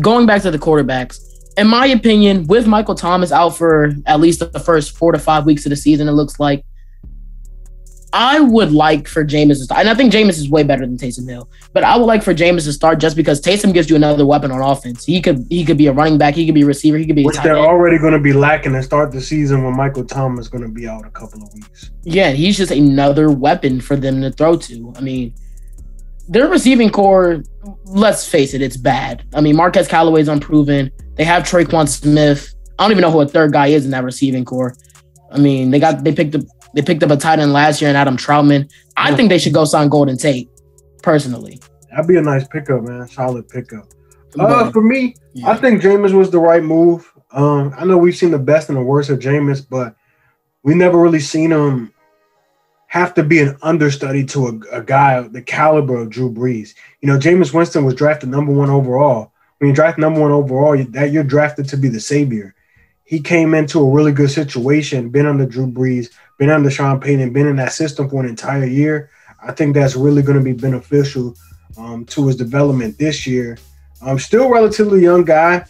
going 0.00 0.26
back 0.26 0.42
to 0.42 0.50
the 0.50 0.58
quarterbacks, 0.58 1.18
in 1.56 1.68
my 1.68 1.86
opinion, 1.86 2.46
with 2.46 2.66
Michael 2.66 2.94
Thomas 2.94 3.32
out 3.32 3.50
for 3.50 3.92
at 4.06 4.20
least 4.20 4.40
the 4.40 4.60
first 4.60 4.96
four 4.96 5.12
to 5.12 5.18
five 5.18 5.46
weeks 5.46 5.66
of 5.66 5.70
the 5.70 5.76
season, 5.76 6.08
it 6.08 6.12
looks 6.12 6.40
like 6.40 6.64
I 8.14 8.38
would 8.38 8.70
like 8.70 9.08
for 9.08 9.24
Jameis 9.24 9.58
to 9.58 9.64
start, 9.64 9.80
and 9.80 9.88
I 9.88 9.94
think 9.94 10.12
Jameis 10.12 10.38
is 10.38 10.48
way 10.48 10.62
better 10.62 10.86
than 10.86 10.96
Taysom 10.96 11.28
Hill. 11.28 11.50
But 11.72 11.82
I 11.82 11.96
would 11.96 12.04
like 12.04 12.22
for 12.22 12.32
Jameis 12.32 12.62
to 12.62 12.72
start 12.72 13.00
just 13.00 13.16
because 13.16 13.40
Taysom 13.40 13.74
gives 13.74 13.90
you 13.90 13.96
another 13.96 14.24
weapon 14.24 14.52
on 14.52 14.60
offense. 14.62 15.04
He 15.04 15.20
could 15.20 15.44
he 15.50 15.64
could 15.64 15.76
be 15.76 15.88
a 15.88 15.92
running 15.92 16.16
back, 16.16 16.36
he 16.36 16.46
could 16.46 16.54
be 16.54 16.62
a 16.62 16.66
receiver, 16.66 16.96
he 16.96 17.06
could 17.06 17.16
be. 17.16 17.24
Which 17.24 17.42
they're 17.42 17.56
end. 17.56 17.66
already 17.66 17.98
going 17.98 18.12
to 18.12 18.20
be 18.20 18.32
lacking 18.32 18.72
to 18.74 18.84
start 18.84 19.10
the 19.10 19.20
season 19.20 19.64
when 19.64 19.76
Michael 19.76 20.04
Thomas 20.04 20.46
is 20.46 20.48
going 20.48 20.62
to 20.62 20.70
be 20.70 20.86
out 20.86 21.04
a 21.04 21.10
couple 21.10 21.42
of 21.42 21.52
weeks. 21.54 21.90
Yeah, 22.04 22.30
he's 22.30 22.56
just 22.56 22.70
another 22.70 23.32
weapon 23.32 23.80
for 23.80 23.96
them 23.96 24.22
to 24.22 24.30
throw 24.30 24.58
to. 24.58 24.92
I 24.96 25.00
mean, 25.00 25.34
their 26.28 26.46
receiving 26.46 26.90
corps, 26.90 27.42
let's 27.84 28.28
face 28.28 28.54
it, 28.54 28.62
it's 28.62 28.76
bad. 28.76 29.24
I 29.34 29.40
mean, 29.40 29.56
Marquez 29.56 29.88
Callaway's 29.88 30.28
unproven. 30.28 30.92
They 31.16 31.24
have 31.24 31.42
Tre'Quan 31.42 31.88
Smith. 31.88 32.54
I 32.78 32.84
don't 32.84 32.92
even 32.92 33.02
know 33.02 33.10
who 33.10 33.22
a 33.22 33.26
third 33.26 33.52
guy 33.52 33.68
is 33.68 33.84
in 33.84 33.90
that 33.90 34.04
receiving 34.04 34.44
corps. 34.44 34.76
I 35.32 35.38
mean, 35.38 35.72
they 35.72 35.80
got 35.80 36.04
they 36.04 36.14
picked 36.14 36.36
up 36.36 36.42
they 36.74 36.82
picked 36.82 37.02
up 37.02 37.10
a 37.10 37.16
tight 37.16 37.38
end 37.38 37.52
last 37.52 37.80
year 37.80 37.90
in 37.90 37.96
Adam 37.96 38.16
Trautman. 38.16 38.70
I 38.96 39.14
think 39.14 39.28
they 39.28 39.38
should 39.38 39.54
go 39.54 39.64
sign 39.64 39.88
Golden 39.88 40.16
Tate, 40.16 40.50
personally. 41.02 41.60
That'd 41.90 42.08
be 42.08 42.16
a 42.16 42.22
nice 42.22 42.46
pickup, 42.48 42.82
man. 42.82 43.06
Solid 43.08 43.48
pickup. 43.48 43.86
Uh, 44.38 44.70
for 44.70 44.82
me, 44.82 45.14
yeah. 45.32 45.50
I 45.50 45.56
think 45.56 45.80
Jameis 45.80 46.12
was 46.12 46.30
the 46.30 46.40
right 46.40 46.62
move. 46.62 47.10
Um, 47.30 47.72
I 47.76 47.84
know 47.84 47.96
we've 47.96 48.16
seen 48.16 48.32
the 48.32 48.38
best 48.38 48.68
and 48.68 48.76
the 48.76 48.82
worst 48.82 49.10
of 49.10 49.20
Jameis, 49.20 49.64
but 49.68 49.94
we 50.62 50.74
never 50.74 50.98
really 50.98 51.20
seen 51.20 51.52
him 51.52 51.92
have 52.88 53.14
to 53.14 53.22
be 53.22 53.40
an 53.40 53.56
understudy 53.62 54.24
to 54.24 54.46
a, 54.46 54.78
a 54.78 54.82
guy 54.82 55.20
the 55.20 55.42
caliber 55.42 55.96
of 55.96 56.10
Drew 56.10 56.32
Brees. 56.32 56.74
You 57.00 57.08
know, 57.08 57.18
Jameis 57.18 57.52
Winston 57.52 57.84
was 57.84 57.94
drafted 57.94 58.28
number 58.28 58.52
one 58.52 58.70
overall. 58.70 59.32
When 59.58 59.68
you 59.68 59.74
draft 59.74 59.98
number 59.98 60.20
one 60.20 60.32
overall, 60.32 60.76
that 60.90 61.12
you're 61.12 61.24
drafted 61.24 61.68
to 61.68 61.76
be 61.76 61.88
the 61.88 62.00
savior. 62.00 62.54
He 63.04 63.20
came 63.20 63.54
into 63.54 63.80
a 63.80 63.90
really 63.90 64.12
good 64.12 64.30
situation, 64.30 65.10
been 65.10 65.26
under 65.26 65.46
Drew 65.46 65.66
Brees, 65.66 66.10
been 66.38 66.50
under 66.50 66.70
Sean 66.70 67.00
Payton, 67.00 67.32
been 67.32 67.46
in 67.46 67.56
that 67.56 67.72
system 67.72 68.08
for 68.08 68.22
an 68.22 68.28
entire 68.28 68.64
year, 68.64 69.10
I 69.44 69.52
think 69.52 69.74
that's 69.74 69.94
really 69.94 70.22
going 70.22 70.38
to 70.38 70.44
be 70.44 70.52
beneficial 70.52 71.36
um, 71.76 72.04
to 72.06 72.26
his 72.26 72.36
development 72.36 72.98
this 72.98 73.26
year. 73.26 73.58
I'm 74.00 74.18
still 74.18 74.50
relatively 74.50 75.02
young 75.02 75.24
guy. 75.24 75.64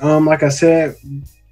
Um, 0.00 0.26
like 0.26 0.42
I 0.42 0.48
said, 0.48 0.96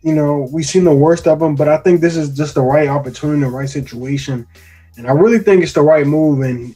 you 0.02 0.14
know, 0.14 0.48
we've 0.52 0.66
seen 0.66 0.84
the 0.84 0.94
worst 0.94 1.26
of 1.26 1.40
him, 1.40 1.54
but 1.54 1.68
I 1.68 1.78
think 1.78 2.00
this 2.00 2.16
is 2.16 2.36
just 2.36 2.54
the 2.54 2.62
right 2.62 2.88
opportunity, 2.88 3.40
the 3.40 3.48
right 3.48 3.68
situation. 3.68 4.46
And 4.96 5.06
I 5.06 5.12
really 5.12 5.38
think 5.38 5.62
it's 5.62 5.72
the 5.72 5.82
right 5.82 6.06
move. 6.06 6.40
And 6.40 6.74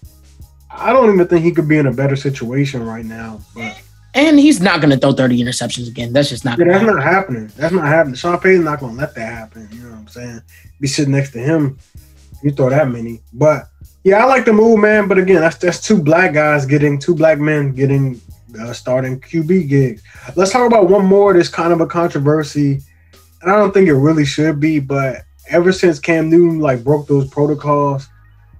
I 0.70 0.92
don't 0.92 1.12
even 1.12 1.28
think 1.28 1.44
he 1.44 1.52
could 1.52 1.68
be 1.68 1.78
in 1.78 1.86
a 1.86 1.92
better 1.92 2.16
situation 2.16 2.84
right 2.84 3.04
now. 3.04 3.40
But 3.54 3.80
and 4.14 4.38
he's 4.38 4.60
not 4.60 4.80
going 4.80 4.90
to 4.90 4.98
throw 4.98 5.12
30 5.12 5.42
interceptions 5.42 5.88
again. 5.88 6.12
That's 6.12 6.28
just 6.28 6.44
not. 6.44 6.58
Yeah, 6.58 6.66
that's 6.66 6.80
happen. 6.80 6.96
not 6.96 7.04
happening. 7.04 7.46
That's 7.56 7.72
not 7.72 7.86
happening. 7.86 8.14
Sean 8.14 8.38
Payton's 8.38 8.64
not 8.64 8.80
going 8.80 8.94
to 8.94 8.98
let 8.98 9.14
that 9.14 9.32
happen. 9.32 9.68
You 9.72 9.82
know 9.82 9.90
what 9.90 9.98
I'm 9.98 10.08
saying? 10.08 10.42
Be 10.80 10.88
sitting 10.88 11.12
next 11.12 11.32
to 11.32 11.38
him, 11.38 11.78
you 12.42 12.50
throw 12.50 12.70
that 12.70 12.88
many. 12.88 13.20
But 13.32 13.68
yeah, 14.04 14.22
I 14.22 14.26
like 14.26 14.44
the 14.44 14.52
move, 14.52 14.80
man. 14.80 15.08
But 15.08 15.18
again, 15.18 15.40
that's 15.40 15.56
that's 15.56 15.80
two 15.80 16.02
black 16.02 16.34
guys 16.34 16.66
getting 16.66 16.98
two 16.98 17.14
black 17.14 17.38
men 17.38 17.72
getting 17.72 18.20
uh, 18.60 18.72
starting 18.72 19.20
QB 19.20 19.68
gigs. 19.68 20.02
Let's 20.34 20.52
talk 20.52 20.66
about 20.66 20.88
one 20.88 21.06
more. 21.06 21.32
That's 21.32 21.48
kind 21.48 21.72
of 21.72 21.80
a 21.80 21.86
controversy, 21.86 22.80
and 23.40 23.50
I 23.50 23.56
don't 23.56 23.72
think 23.72 23.88
it 23.88 23.94
really 23.94 24.24
should 24.24 24.58
be. 24.58 24.80
But 24.80 25.22
ever 25.48 25.72
since 25.72 25.98
Cam 25.98 26.28
Newton 26.28 26.58
like 26.58 26.82
broke 26.82 27.06
those 27.06 27.28
protocols, 27.28 28.08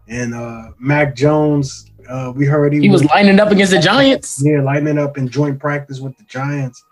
and 0.09 0.35
uh 0.35 0.71
Mac 0.79 1.17
Jones 1.17 1.91
uh, 2.09 2.33
we 2.35 2.47
heard 2.47 2.73
he, 2.73 2.81
he 2.81 2.89
was, 2.89 3.03
was, 3.03 3.11
lining 3.11 3.41
up 3.41 3.51
against 3.51 3.73
the 3.73 3.79
Giants. 3.79 4.43
Yeah, 4.45 4.63
lining 4.63 4.99
up 4.99 5.19
in 5.19 5.29
joint 5.29 5.59
practice 5.59 6.01
with 6.01 6.17
the 6.17 6.25
Giants. 6.25 6.85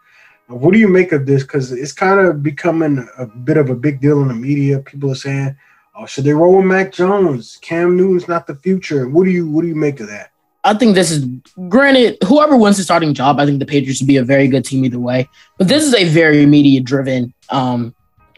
What 0.48 0.72
do 0.72 0.78
you 0.80 0.88
make 0.88 1.12
of 1.12 1.26
this? 1.26 1.42
Because 1.42 1.70
it's 1.70 1.92
kind 1.92 2.18
of 2.18 2.42
becoming 2.42 3.08
a 3.18 3.26
bit 3.26 3.56
of 3.56 3.70
a 3.70 3.74
big 3.74 4.00
deal 4.00 4.20
in 4.22 4.28
the 4.28 4.34
media. 4.34 4.80
People 4.80 5.12
are 5.12 5.16
saying, 5.16 5.56
"Oh, 5.94 6.06
should 6.06 6.24
they 6.24 6.32
roll 6.32 6.56
with 6.56 6.66
Mac 6.66 6.92
Jones? 6.92 7.58
Cam 7.62 7.96
Newton's 7.96 8.26
not 8.26 8.46
the 8.46 8.56
future." 8.56 9.08
What 9.08 9.24
do 9.24 9.30
you 9.30 9.48
What 9.48 9.62
do 9.62 9.68
you 9.68 9.76
make 9.76 10.00
of 10.00 10.08
that? 10.08 10.32
I 10.62 10.74
think 10.74 10.94
this 10.94 11.10
is 11.10 11.24
granted, 11.68 12.18
whoever 12.26 12.56
wins 12.56 12.76
the 12.76 12.82
starting 12.82 13.14
job, 13.14 13.40
I 13.40 13.46
think 13.46 13.60
the 13.60 13.66
Patriots 13.66 14.00
would 14.00 14.08
be 14.08 14.18
a 14.18 14.24
very 14.24 14.46
good 14.46 14.64
team 14.64 14.84
either 14.84 14.98
way. 14.98 15.28
But 15.56 15.68
this 15.68 15.84
is 15.84 15.94
a 15.94 16.04
very 16.04 16.44
media 16.44 16.80
driven 16.80 17.32
um, 17.48 17.94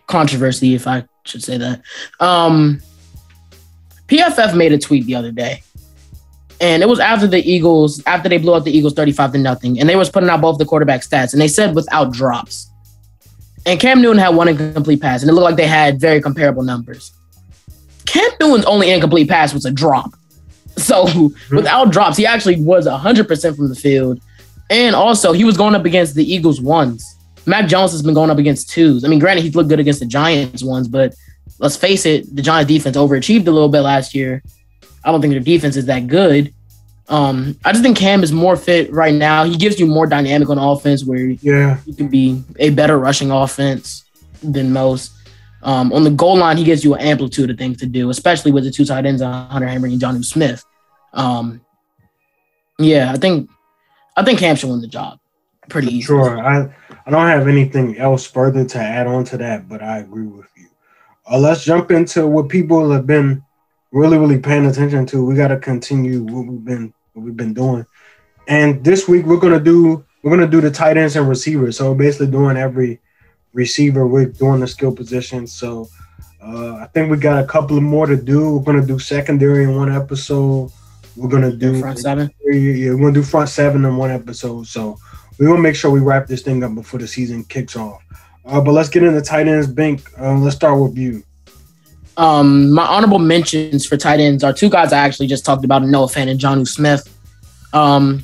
controversy, 0.06 0.74
if 0.74 0.86
I 0.86 1.04
should 1.24 1.42
say 1.42 1.56
that. 1.58 1.82
Um, 2.20 2.80
PFF 4.06 4.56
made 4.56 4.72
a 4.72 4.78
tweet 4.78 5.06
the 5.06 5.14
other 5.14 5.32
day. 5.32 5.62
And 6.62 6.80
it 6.80 6.88
was 6.88 7.00
after 7.00 7.26
the 7.26 7.38
Eagles, 7.38 8.00
after 8.06 8.28
they 8.28 8.38
blew 8.38 8.54
out 8.54 8.64
the 8.64 8.70
Eagles 8.70 8.94
35 8.94 9.32
to 9.32 9.38
nothing. 9.38 9.80
And 9.80 9.88
they 9.88 9.96
was 9.96 10.08
putting 10.08 10.28
out 10.28 10.40
both 10.40 10.58
the 10.58 10.64
quarterback 10.64 11.00
stats. 11.00 11.32
And 11.32 11.42
they 11.42 11.48
said 11.48 11.74
without 11.74 12.12
drops. 12.12 12.70
And 13.66 13.80
Cam 13.80 14.00
Newton 14.00 14.18
had 14.18 14.36
one 14.36 14.46
incomplete 14.46 15.00
pass. 15.00 15.22
And 15.22 15.30
it 15.30 15.34
looked 15.34 15.44
like 15.44 15.56
they 15.56 15.66
had 15.66 16.00
very 16.00 16.22
comparable 16.22 16.62
numbers. 16.62 17.12
Cam 18.06 18.30
Newton's 18.40 18.64
only 18.64 18.92
incomplete 18.92 19.28
pass 19.28 19.52
was 19.52 19.64
a 19.64 19.72
drop. 19.72 20.12
So 20.76 21.32
without 21.50 21.90
drops, 21.90 22.16
he 22.16 22.26
actually 22.26 22.60
was 22.60 22.86
100% 22.86 23.56
from 23.56 23.68
the 23.68 23.74
field. 23.74 24.20
And 24.70 24.94
also, 24.94 25.32
he 25.32 25.44
was 25.44 25.56
going 25.56 25.74
up 25.74 25.84
against 25.84 26.14
the 26.14 26.24
Eagles 26.24 26.60
ones. 26.60 27.04
Mac 27.44 27.66
Jones 27.66 27.90
has 27.90 28.02
been 28.02 28.14
going 28.14 28.30
up 28.30 28.38
against 28.38 28.70
twos. 28.70 29.04
I 29.04 29.08
mean, 29.08 29.18
granted, 29.18 29.42
he's 29.42 29.56
looked 29.56 29.68
good 29.68 29.80
against 29.80 29.98
the 29.98 30.06
Giants 30.06 30.62
ones, 30.62 30.86
but 30.86 31.12
let's 31.58 31.76
face 31.76 32.06
it, 32.06 32.34
the 32.34 32.40
Giants 32.40 32.72
defense 32.72 32.96
overachieved 32.96 33.48
a 33.48 33.50
little 33.50 33.68
bit 33.68 33.80
last 33.80 34.14
year. 34.14 34.44
I 35.04 35.10
don't 35.10 35.20
think 35.20 35.32
their 35.32 35.40
defense 35.40 35.76
is 35.76 35.86
that 35.86 36.06
good. 36.06 36.52
Um, 37.08 37.58
I 37.64 37.72
just 37.72 37.82
think 37.82 37.96
Cam 37.96 38.22
is 38.22 38.32
more 38.32 38.56
fit 38.56 38.92
right 38.92 39.14
now. 39.14 39.44
He 39.44 39.56
gives 39.56 39.78
you 39.78 39.86
more 39.86 40.06
dynamic 40.06 40.48
on 40.48 40.58
offense 40.58 41.04
where 41.04 41.18
yeah, 41.18 41.78
he 41.84 41.92
can 41.92 42.08
be 42.08 42.42
a 42.58 42.70
better 42.70 42.98
rushing 42.98 43.30
offense 43.30 44.04
than 44.42 44.72
most. 44.72 45.12
Um, 45.62 45.92
on 45.92 46.04
the 46.04 46.10
goal 46.10 46.36
line, 46.36 46.56
he 46.56 46.64
gives 46.64 46.84
you 46.84 46.94
an 46.94 47.00
amplitude 47.00 47.50
of 47.50 47.58
things 47.58 47.78
to 47.78 47.86
do, 47.86 48.10
especially 48.10 48.50
with 48.50 48.64
the 48.64 48.70
two 48.70 48.84
tight 48.84 49.06
ends, 49.06 49.22
Hunter 49.22 49.68
Henry 49.68 49.92
and 49.92 50.00
Jonnu 50.00 50.24
Smith. 50.24 50.64
Um, 51.12 51.60
yeah, 52.78 53.12
I 53.12 53.16
think 53.16 53.50
I 54.16 54.24
think 54.24 54.38
Cam 54.38 54.56
should 54.56 54.70
win 54.70 54.80
the 54.80 54.88
job 54.88 55.18
pretty 55.68 55.88
easy. 55.88 56.02
Sure, 56.02 56.38
I 56.38 56.74
I 57.06 57.10
don't 57.10 57.26
have 57.26 57.48
anything 57.48 57.98
else 57.98 58.26
further 58.26 58.64
to 58.64 58.78
add 58.78 59.06
on 59.06 59.24
to 59.24 59.36
that, 59.38 59.68
but 59.68 59.82
I 59.82 59.98
agree 59.98 60.26
with 60.26 60.46
you. 60.56 60.68
Uh, 61.30 61.38
let's 61.38 61.64
jump 61.64 61.90
into 61.90 62.26
what 62.26 62.48
people 62.48 62.90
have 62.90 63.06
been 63.06 63.42
really, 63.92 64.18
really 64.18 64.38
paying 64.38 64.66
attention 64.66 65.06
to. 65.06 65.24
We 65.24 65.34
got 65.34 65.48
to 65.48 65.58
continue 65.58 66.22
what 66.22 66.46
we've 66.46 66.64
been 66.64 66.92
what 67.12 67.24
we've 67.24 67.36
been 67.36 67.54
doing, 67.54 67.86
and 68.48 68.82
this 68.84 69.06
week 69.06 69.26
we're 69.26 69.36
gonna 69.36 69.60
do 69.60 70.04
we're 70.22 70.30
gonna 70.30 70.50
do 70.50 70.60
the 70.60 70.70
tight 70.70 70.96
ends 70.96 71.16
and 71.16 71.28
receivers. 71.28 71.76
So 71.76 71.94
basically, 71.94 72.28
doing 72.28 72.56
every 72.56 73.00
receiver. 73.52 74.06
We're 74.06 74.26
doing 74.26 74.60
the 74.60 74.66
skill 74.66 74.94
position. 74.94 75.46
So 75.46 75.88
uh, 76.42 76.76
I 76.76 76.88
think 76.92 77.10
we 77.10 77.16
got 77.18 77.42
a 77.42 77.46
couple 77.46 77.76
of 77.76 77.82
more 77.82 78.06
to 78.06 78.16
do. 78.16 78.56
We're 78.56 78.64
gonna 78.64 78.86
do 78.86 78.98
secondary 78.98 79.64
in 79.64 79.76
one 79.76 79.92
episode. 79.92 80.72
We're 81.16 81.28
gonna 81.28 81.54
do 81.54 81.80
front 81.80 81.98
seven. 81.98 82.30
Yeah, 82.44 82.90
we're 82.90 82.96
gonna 82.96 83.12
do 83.12 83.22
front 83.22 83.48
seven 83.48 83.84
in 83.84 83.96
one 83.96 84.10
episode. 84.10 84.66
So 84.66 84.98
we 85.38 85.46
want 85.46 85.58
to 85.58 85.62
make 85.62 85.76
sure 85.76 85.90
we 85.90 86.00
wrap 86.00 86.26
this 86.26 86.42
thing 86.42 86.62
up 86.62 86.74
before 86.74 87.00
the 87.00 87.08
season 87.08 87.44
kicks 87.44 87.76
off. 87.76 88.02
Uh, 88.44 88.60
but 88.60 88.72
let's 88.72 88.88
get 88.88 89.02
into 89.02 89.20
tight 89.20 89.46
ends. 89.46 89.66
Bink, 89.66 90.02
uh, 90.18 90.36
let's 90.38 90.56
start 90.56 90.80
with 90.80 90.96
you. 90.96 91.22
Um, 92.16 92.70
my 92.72 92.84
honorable 92.84 93.18
mentions 93.18 93.86
for 93.86 93.96
tight 93.96 94.20
ends 94.20 94.44
are 94.44 94.52
two 94.52 94.68
guys 94.68 94.92
I 94.92 94.98
actually 94.98 95.26
just 95.26 95.44
talked 95.44 95.64
about: 95.64 95.82
Noah 95.82 96.06
Fant 96.06 96.30
and 96.30 96.38
Jonnu 96.38 96.66
Smith. 96.68 97.08
Um, 97.72 98.22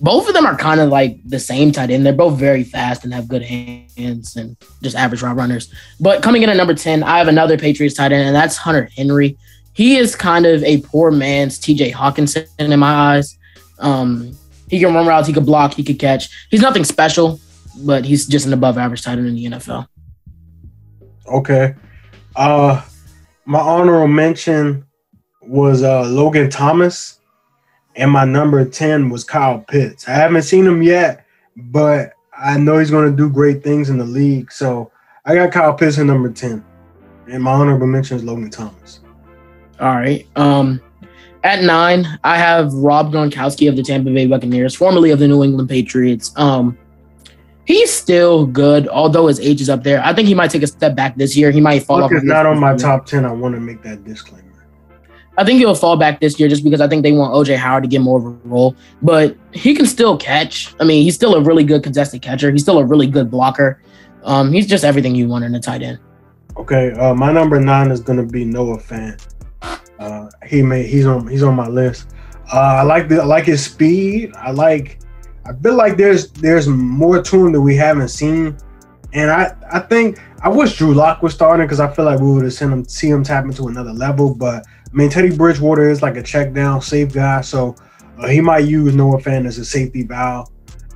both 0.00 0.28
of 0.28 0.34
them 0.34 0.44
are 0.44 0.56
kind 0.56 0.80
of 0.80 0.90
like 0.90 1.18
the 1.24 1.40
same 1.40 1.72
tight 1.72 1.90
end. 1.90 2.04
They're 2.04 2.12
both 2.12 2.38
very 2.38 2.64
fast 2.64 3.04
and 3.04 3.14
have 3.14 3.28
good 3.28 3.42
hands 3.42 4.36
and 4.36 4.56
just 4.82 4.96
average 4.96 5.22
route 5.22 5.36
runners. 5.36 5.72
But 6.00 6.22
coming 6.22 6.42
in 6.42 6.50
at 6.50 6.56
number 6.56 6.74
10, 6.74 7.02
I 7.02 7.18
have 7.18 7.28
another 7.28 7.56
Patriots 7.56 7.94
tight 7.94 8.12
end, 8.12 8.26
and 8.26 8.36
that's 8.36 8.56
Hunter 8.56 8.88
Henry. 8.96 9.38
He 9.72 9.96
is 9.96 10.14
kind 10.14 10.46
of 10.46 10.62
a 10.62 10.80
poor 10.82 11.10
man's 11.10 11.58
TJ 11.58 11.92
Hockenson 11.92 12.46
in 12.58 12.78
my 12.78 13.16
eyes. 13.16 13.38
Um, 13.78 14.36
he 14.68 14.78
can 14.78 14.94
run 14.94 15.06
routes, 15.06 15.26
he 15.26 15.32
could 15.32 15.46
block, 15.46 15.74
he 15.74 15.82
could 15.82 15.98
catch. 15.98 16.28
He's 16.50 16.60
nothing 16.60 16.84
special, 16.84 17.40
but 17.84 18.04
he's 18.04 18.26
just 18.26 18.46
an 18.46 18.52
above 18.52 18.78
average 18.78 19.02
tight 19.02 19.18
end 19.18 19.26
in 19.26 19.34
the 19.34 19.44
NFL. 19.46 19.86
Okay. 21.26 21.74
Uh 22.36 22.82
my 23.46 23.60
honorable 23.60 24.08
mention 24.08 24.84
was 25.42 25.82
uh 25.82 26.04
Logan 26.04 26.50
Thomas 26.50 27.20
and 27.96 28.10
my 28.10 28.24
number 28.24 28.64
10 28.64 29.10
was 29.10 29.24
Kyle 29.24 29.60
Pitts. 29.60 30.08
I 30.08 30.12
haven't 30.12 30.42
seen 30.42 30.66
him 30.66 30.82
yet, 30.82 31.26
but 31.56 32.12
I 32.36 32.58
know 32.58 32.78
he's 32.78 32.90
going 32.90 33.10
to 33.10 33.16
do 33.16 33.30
great 33.30 33.62
things 33.62 33.88
in 33.88 33.98
the 33.98 34.04
league. 34.04 34.50
So 34.50 34.90
I 35.24 35.34
got 35.34 35.52
Kyle 35.52 35.74
Pitts 35.74 35.98
in 35.98 36.06
number 36.06 36.30
10. 36.30 36.64
And 37.28 37.42
my 37.42 37.52
honorable 37.52 37.86
mention 37.86 38.16
is 38.16 38.24
Logan 38.24 38.50
Thomas. 38.50 39.00
All 39.80 39.94
right. 39.94 40.26
Um, 40.36 40.80
at 41.42 41.62
nine, 41.62 42.06
I 42.24 42.36
have 42.36 42.72
Rob 42.72 43.12
Gronkowski 43.12 43.68
of 43.68 43.76
the 43.76 43.82
Tampa 43.82 44.10
Bay 44.10 44.26
Buccaneers, 44.26 44.74
formerly 44.74 45.10
of 45.10 45.18
the 45.18 45.28
New 45.28 45.42
England 45.42 45.68
Patriots. 45.68 46.32
Um, 46.36 46.76
he's 47.64 47.92
still 47.92 48.46
good, 48.46 48.88
although 48.88 49.26
his 49.26 49.40
age 49.40 49.60
is 49.60 49.68
up 49.68 49.82
there. 49.82 50.02
I 50.04 50.12
think 50.12 50.28
he 50.28 50.34
might 50.34 50.50
take 50.50 50.62
a 50.62 50.66
step 50.66 50.94
back 50.94 51.16
this 51.16 51.36
year. 51.36 51.50
He 51.50 51.60
might 51.60 51.84
fall 51.84 52.00
Look, 52.00 52.12
off. 52.12 52.22
Not 52.22 52.46
on 52.46 52.58
my 52.58 52.76
top 52.76 53.06
10. 53.06 53.24
I 53.24 53.32
want 53.32 53.54
to 53.54 53.60
make 53.60 53.82
that 53.82 54.04
disclaimer. 54.04 54.42
I 55.36 55.44
think 55.44 55.58
he'll 55.58 55.74
fall 55.74 55.96
back 55.96 56.20
this 56.20 56.38
year 56.38 56.48
just 56.48 56.62
because 56.62 56.80
I 56.80 56.86
think 56.86 57.02
they 57.02 57.10
want 57.10 57.34
OJ 57.34 57.56
Howard 57.56 57.82
to 57.82 57.88
get 57.88 58.00
more 58.00 58.18
of 58.18 58.24
a 58.24 58.28
role. 58.44 58.76
But 59.02 59.36
he 59.52 59.74
can 59.74 59.86
still 59.86 60.16
catch. 60.16 60.72
I 60.78 60.84
mean, 60.84 61.02
he's 61.02 61.16
still 61.16 61.34
a 61.34 61.40
really 61.40 61.64
good 61.64 61.82
contested 61.82 62.22
catcher. 62.22 62.52
He's 62.52 62.62
still 62.62 62.78
a 62.78 62.84
really 62.84 63.08
good 63.08 63.30
blocker. 63.30 63.82
Um, 64.22 64.52
he's 64.52 64.66
just 64.66 64.84
everything 64.84 65.14
you 65.14 65.26
want 65.26 65.44
in 65.44 65.54
a 65.54 65.60
tight 65.60 65.82
end. 65.82 65.98
Okay, 66.56 66.92
uh, 66.92 67.14
my 67.14 67.32
number 67.32 67.60
nine 67.60 67.90
is 67.90 68.00
gonna 68.00 68.24
be 68.24 68.44
Noah 68.44 68.78
Fant. 68.78 69.26
Uh, 69.98 70.28
he 70.46 70.62
may 70.62 70.84
he's 70.84 71.04
on 71.04 71.26
he's 71.26 71.42
on 71.42 71.56
my 71.56 71.66
list. 71.66 72.14
Uh, 72.52 72.58
I 72.78 72.82
like 72.82 73.08
the 73.08 73.20
I 73.20 73.24
like 73.24 73.44
his 73.44 73.64
speed. 73.64 74.32
I 74.36 74.52
like 74.52 75.00
I 75.46 75.52
feel 75.52 75.74
like 75.74 75.96
there's 75.96 76.30
there's 76.30 76.68
more 76.68 77.22
to 77.22 77.46
him 77.46 77.52
that 77.52 77.60
we 77.60 77.76
haven't 77.76 78.08
seen, 78.08 78.56
and 79.12 79.30
I 79.30 79.54
I 79.72 79.80
think 79.80 80.18
I 80.42 80.48
wish 80.48 80.76
Drew 80.76 80.94
Lock 80.94 81.22
was 81.22 81.34
starting 81.34 81.66
because 81.66 81.80
I 81.80 81.92
feel 81.92 82.04
like 82.04 82.20
we 82.20 82.32
would 82.32 82.44
have 82.44 82.52
seen 82.52 82.70
him 82.70 82.84
see 82.84 83.08
him 83.08 83.22
tap 83.22 83.44
into 83.44 83.68
another 83.68 83.92
level. 83.92 84.34
But 84.34 84.64
I 84.66 84.92
mean, 84.92 85.10
Teddy 85.10 85.36
Bridgewater 85.36 85.90
is 85.90 86.02
like 86.02 86.16
a 86.16 86.22
check 86.22 86.52
down, 86.52 86.80
safe 86.80 87.12
guy, 87.12 87.40
so 87.42 87.76
uh, 88.18 88.28
he 88.28 88.40
might 88.40 88.66
use 88.66 88.94
Noah 88.94 89.20
Fant 89.20 89.46
as 89.46 89.58
a 89.58 89.64
safety 89.64 90.02
valve. 90.02 90.48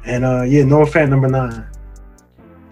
And 0.04 0.24
uh, 0.24 0.42
yeah, 0.42 0.64
Noah 0.64 0.86
Fant 0.86 1.10
number 1.10 1.28
nine. 1.28 1.66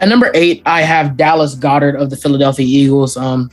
At 0.01 0.09
number 0.09 0.31
eight, 0.35 0.63
I 0.67 0.83
have 0.83 1.17
Dallas 1.17 1.55
Goedert 1.55 2.01
of 2.01 2.11
the 2.11 2.17
Philadelphia 2.17 2.67
Eagles. 2.67 3.17
Um, 3.17 3.51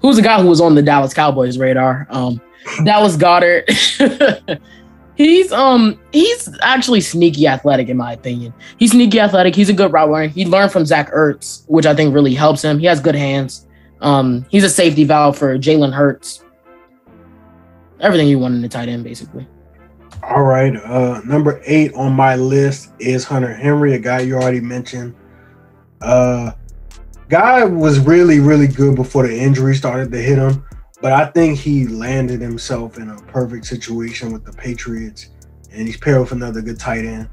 who's 0.00 0.18
a 0.18 0.22
guy 0.22 0.40
who 0.40 0.48
was 0.48 0.60
on 0.60 0.74
the 0.74 0.82
Dallas 0.82 1.14
Cowboys 1.14 1.58
radar? 1.58 2.06
Um, 2.10 2.40
Dallas 2.84 3.16
Goedert. 3.16 3.64
he's 5.14 5.52
um 5.52 5.98
he's 6.12 6.48
actually 6.62 7.00
sneaky 7.00 7.46
athletic 7.46 7.88
in 7.88 7.96
my 7.96 8.12
opinion. 8.12 8.52
He's 8.78 8.92
sneaky 8.92 9.20
athletic. 9.20 9.54
He's 9.54 9.68
a 9.68 9.74
good 9.74 9.92
route 9.92 10.08
runner. 10.08 10.28
He 10.28 10.46
learned 10.46 10.72
from 10.72 10.86
Zach 10.86 11.10
Ertz, 11.10 11.64
which 11.68 11.86
I 11.86 11.94
think 11.94 12.14
really 12.14 12.34
helps 12.34 12.62
him. 12.62 12.78
He 12.78 12.86
has 12.86 13.00
good 13.00 13.14
hands. 13.14 13.66
Um, 14.00 14.44
he's 14.50 14.64
a 14.64 14.70
safety 14.70 15.04
valve 15.04 15.38
for 15.38 15.58
Jalen 15.58 15.92
Hurts 15.92 16.42
everything 18.02 18.28
you 18.28 18.38
want 18.38 18.54
in 18.54 18.60
the 18.60 18.68
tight 18.68 18.88
end, 18.88 19.04
basically. 19.04 19.46
All 20.22 20.42
right. 20.42 20.76
Uh, 20.76 21.20
number 21.24 21.62
eight 21.64 21.94
on 21.94 22.12
my 22.12 22.36
list 22.36 22.92
is 22.98 23.24
Hunter 23.24 23.54
Henry, 23.54 23.94
a 23.94 23.98
guy 23.98 24.20
you 24.20 24.34
already 24.34 24.60
mentioned. 24.60 25.14
Uh, 26.00 26.52
guy 27.28 27.64
was 27.64 27.98
really, 28.00 28.40
really 28.40 28.66
good 28.66 28.94
before 28.94 29.26
the 29.26 29.36
injury 29.36 29.74
started 29.74 30.12
to 30.12 30.18
hit 30.18 30.38
him, 30.38 30.64
but 31.02 31.12
I 31.12 31.26
think 31.26 31.58
he 31.58 31.88
landed 31.88 32.40
himself 32.40 32.96
in 32.96 33.10
a 33.10 33.16
perfect 33.22 33.66
situation 33.66 34.32
with 34.32 34.44
the 34.44 34.52
Patriots, 34.52 35.30
and 35.72 35.88
he's 35.88 35.96
paired 35.96 36.20
with 36.20 36.30
another 36.30 36.62
good 36.62 36.78
tight 36.78 37.04
end. 37.04 37.28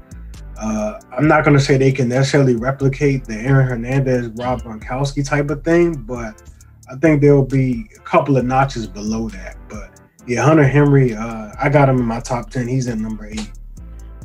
Uh, 0.60 1.00
I'm 1.16 1.28
not 1.28 1.44
going 1.44 1.56
to 1.56 1.62
say 1.62 1.78
they 1.78 1.92
can 1.92 2.08
necessarily 2.08 2.56
replicate 2.56 3.24
the 3.24 3.36
Aaron 3.36 3.68
Hernandez, 3.68 4.28
Rob 4.30 4.62
Gronkowski 4.62 5.26
type 5.26 5.50
of 5.50 5.62
thing, 5.62 5.94
but 5.94 6.42
I 6.90 6.96
think 6.96 7.22
there'll 7.22 7.46
be 7.46 7.88
a 7.96 8.00
couple 8.00 8.36
of 8.36 8.44
notches 8.44 8.88
below 8.88 9.28
that. 9.28 9.56
But 9.68 10.00
yeah, 10.26 10.42
Hunter 10.42 10.64
Henry, 10.64 11.14
uh, 11.14 11.52
I 11.58 11.68
got 11.68 11.88
him 11.88 11.98
in 11.98 12.04
my 12.04 12.20
top 12.20 12.50
10. 12.50 12.66
He's 12.66 12.88
in 12.88 13.00
number 13.00 13.26
eight. 13.26 13.52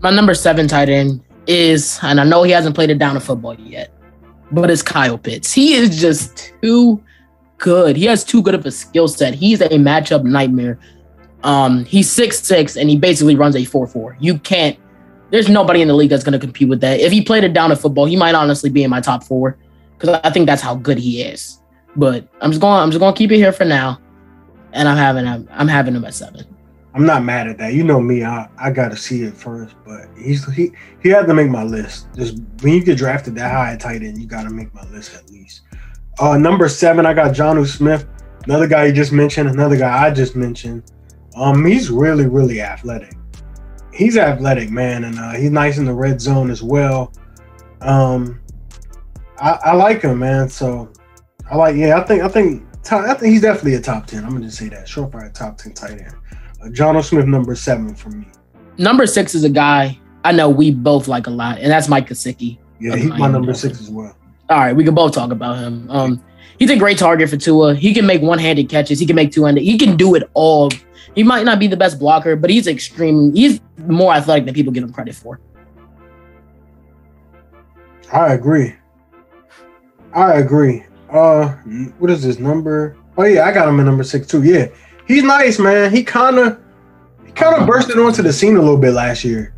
My 0.01 0.09
number 0.09 0.33
seven 0.33 0.67
tight 0.67 0.89
end 0.89 1.23
is, 1.45 1.99
and 2.01 2.19
I 2.19 2.23
know 2.23 2.41
he 2.41 2.51
hasn't 2.51 2.73
played 2.73 2.89
it 2.89 2.97
down 2.97 3.13
to 3.13 3.19
football 3.19 3.53
yet, 3.59 3.93
but 4.51 4.71
it's 4.71 4.81
Kyle 4.81 5.19
Pitts. 5.19 5.53
He 5.53 5.75
is 5.75 6.01
just 6.01 6.51
too 6.63 7.01
good. 7.57 7.95
He 7.95 8.05
has 8.05 8.23
too 8.23 8.41
good 8.41 8.55
of 8.55 8.65
a 8.65 8.71
skill 8.71 9.07
set. 9.07 9.33
He's 9.33 9.61
a 9.61 9.69
matchup 9.69 10.23
nightmare. 10.23 10.79
Um, 11.43 11.85
he's 11.85 12.11
six 12.11 12.39
six 12.41 12.75
and 12.75 12.89
he 12.89 12.97
basically 12.97 13.35
runs 13.35 13.55
a 13.55 13.65
four 13.65 13.87
four. 13.87 14.17
You 14.19 14.39
can't. 14.39 14.77
There's 15.31 15.49
nobody 15.49 15.81
in 15.81 15.87
the 15.87 15.93
league 15.93 16.09
that's 16.09 16.23
going 16.23 16.33
to 16.33 16.39
compete 16.39 16.69
with 16.69 16.81
that. 16.81 16.99
If 16.99 17.11
he 17.11 17.21
played 17.21 17.43
it 17.43 17.53
down 17.53 17.69
to 17.69 17.75
football, 17.75 18.05
he 18.05 18.15
might 18.15 18.35
honestly 18.35 18.69
be 18.69 18.83
in 18.83 18.89
my 18.89 19.01
top 19.01 19.23
four 19.23 19.57
because 19.97 20.19
I 20.23 20.29
think 20.29 20.45
that's 20.45 20.61
how 20.61 20.75
good 20.75 20.97
he 20.97 21.21
is. 21.21 21.59
But 21.95 22.27
I'm 22.41 22.51
just 22.51 22.61
going. 22.61 22.79
I'm 22.79 22.91
just 22.91 22.99
going 22.99 23.13
to 23.13 23.17
keep 23.17 23.31
it 23.31 23.37
here 23.37 23.51
for 23.51 23.65
now 23.65 23.99
and 24.75 24.87
I'm 24.87 24.97
having 24.97 25.25
him. 25.25 25.49
I'm 25.51 25.67
having 25.67 25.95
him 25.95 26.05
at 26.05 26.13
seven. 26.13 26.45
I'm 26.93 27.05
not 27.05 27.23
mad 27.23 27.47
at 27.47 27.57
that. 27.57 27.73
You 27.73 27.83
know 27.83 27.99
me. 27.99 28.23
I, 28.23 28.47
I 28.57 28.71
got 28.71 28.89
to 28.89 28.97
see 28.97 29.23
it 29.23 29.33
first, 29.33 29.75
but 29.85 30.07
he's 30.17 30.45
he 30.53 30.71
he 31.01 31.09
had 31.09 31.27
to 31.27 31.33
make 31.33 31.49
my 31.49 31.63
list. 31.63 32.07
Just 32.15 32.37
when 32.61 32.73
you 32.73 32.83
get 32.83 32.97
drafted 32.97 33.35
that 33.35 33.51
high 33.51 33.73
at 33.73 33.79
tight 33.79 34.03
end, 34.03 34.21
you 34.21 34.27
got 34.27 34.43
to 34.43 34.49
make 34.49 34.73
my 34.73 34.83
list 34.91 35.15
at 35.15 35.29
least. 35.29 35.61
Uh, 36.19 36.37
number 36.37 36.69
seven, 36.69 37.05
I 37.05 37.13
got 37.13 37.35
Jonnu 37.35 37.67
Smith, 37.67 38.07
another 38.45 38.67
guy 38.67 38.85
you 38.85 38.93
just 38.93 39.11
mentioned, 39.11 39.49
another 39.49 39.77
guy 39.77 40.05
I 40.05 40.11
just 40.11 40.35
mentioned. 40.35 40.91
Um, 41.35 41.65
he's 41.65 41.89
really 41.89 42.27
really 42.27 42.61
athletic, 42.61 43.13
he's 43.93 44.17
athletic, 44.17 44.69
man, 44.69 45.03
and 45.03 45.19
uh, 45.19 45.33
he's 45.33 45.51
nice 45.51 45.77
in 45.77 45.85
the 45.85 45.93
red 45.93 46.21
zone 46.21 46.49
as 46.49 46.63
well. 46.63 47.11
Um, 47.81 48.39
I, 49.37 49.59
I 49.65 49.73
like 49.73 50.01
him, 50.01 50.19
man. 50.19 50.47
So 50.47 50.91
I 51.51 51.57
like, 51.57 51.75
yeah, 51.75 51.99
I 51.99 52.03
think, 52.03 52.23
I 52.23 52.29
think, 52.29 52.63
I 52.89 53.13
think 53.15 53.33
he's 53.33 53.41
definitely 53.41 53.75
a 53.75 53.81
top 53.81 54.07
ten. 54.07 54.23
I'm 54.23 54.31
gonna 54.31 54.45
just 54.45 54.57
say 54.57 54.69
that, 54.69 54.87
surefire 54.87 55.33
top 55.33 55.57
ten 55.57 55.73
tight 55.73 55.99
end. 55.99 56.15
Uh, 56.61 56.67
Jonnu 56.67 57.03
Smith, 57.03 57.25
number 57.25 57.55
seven 57.55 57.93
for 57.93 58.09
me. 58.09 58.27
Number 58.77 59.05
six 59.05 59.35
is 59.35 59.43
a 59.43 59.49
guy 59.49 59.99
I 60.23 60.31
know 60.31 60.49
we 60.49 60.71
both 60.71 61.07
like 61.07 61.27
a 61.27 61.29
lot, 61.31 61.59
and 61.59 61.69
that's 61.69 61.87
Mike 61.89 62.07
Gesicki. 62.07 62.57
Yeah, 62.79 62.95
he's 62.95 63.09
my 63.09 63.27
number 63.29 63.53
six 63.53 63.81
as 63.81 63.89
well. 63.89 64.15
All 64.49 64.59
right, 64.59 64.75
we 64.75 64.83
can 64.83 64.93
both 64.93 65.13
talk 65.13 65.31
about 65.31 65.57
him. 65.57 65.89
Um, 65.89 66.23
he's 66.59 66.69
a 66.69 66.77
great 66.77 66.97
target 66.99 67.29
for 67.29 67.37
Tua. 67.37 67.73
He 67.73 67.93
can 67.93 68.05
make 68.05 68.21
one-handed 68.21 68.69
catches. 68.69 68.99
He 68.99 69.05
can 69.05 69.15
make 69.15 69.31
two-handed. 69.31 69.63
He 69.63 69.77
can 69.77 69.97
do 69.97 70.13
it 70.13 70.29
all. 70.35 70.69
He 71.15 71.23
might 71.23 71.45
not 71.45 71.59
be 71.59 71.67
the 71.67 71.77
best 71.77 71.97
blocker, 71.97 72.35
but 72.35 72.49
he's 72.49 72.67
extreme. 72.67 73.33
He's 73.33 73.59
more 73.87 74.13
athletic 74.13 74.45
than 74.45 74.53
people 74.53 74.71
give 74.71 74.83
him 74.83 74.93
credit 74.93 75.15
for. 75.15 75.39
I 78.13 78.33
agree. 78.33 78.75
I 80.13 80.33
agree. 80.33 80.83
Uh, 81.09 81.49
what 81.97 82.11
is 82.11 82.21
this 82.21 82.37
number? 82.37 82.97
Oh 83.17 83.23
yeah, 83.23 83.45
I 83.45 83.51
got 83.51 83.67
him 83.67 83.79
at 83.79 83.83
number 83.83 84.03
six 84.03 84.27
too. 84.27 84.43
Yeah, 84.43 84.67
he's 85.07 85.23
nice, 85.23 85.57
man. 85.57 85.91
He 85.91 86.03
kind 86.03 86.37
of, 86.37 86.59
he 87.25 87.31
kind 87.31 87.55
of 87.55 87.65
bursted 87.65 87.97
onto 87.97 88.21
the 88.21 88.31
scene 88.31 88.57
a 88.57 88.61
little 88.61 88.77
bit 88.77 88.91
last 88.91 89.23
year. 89.23 89.54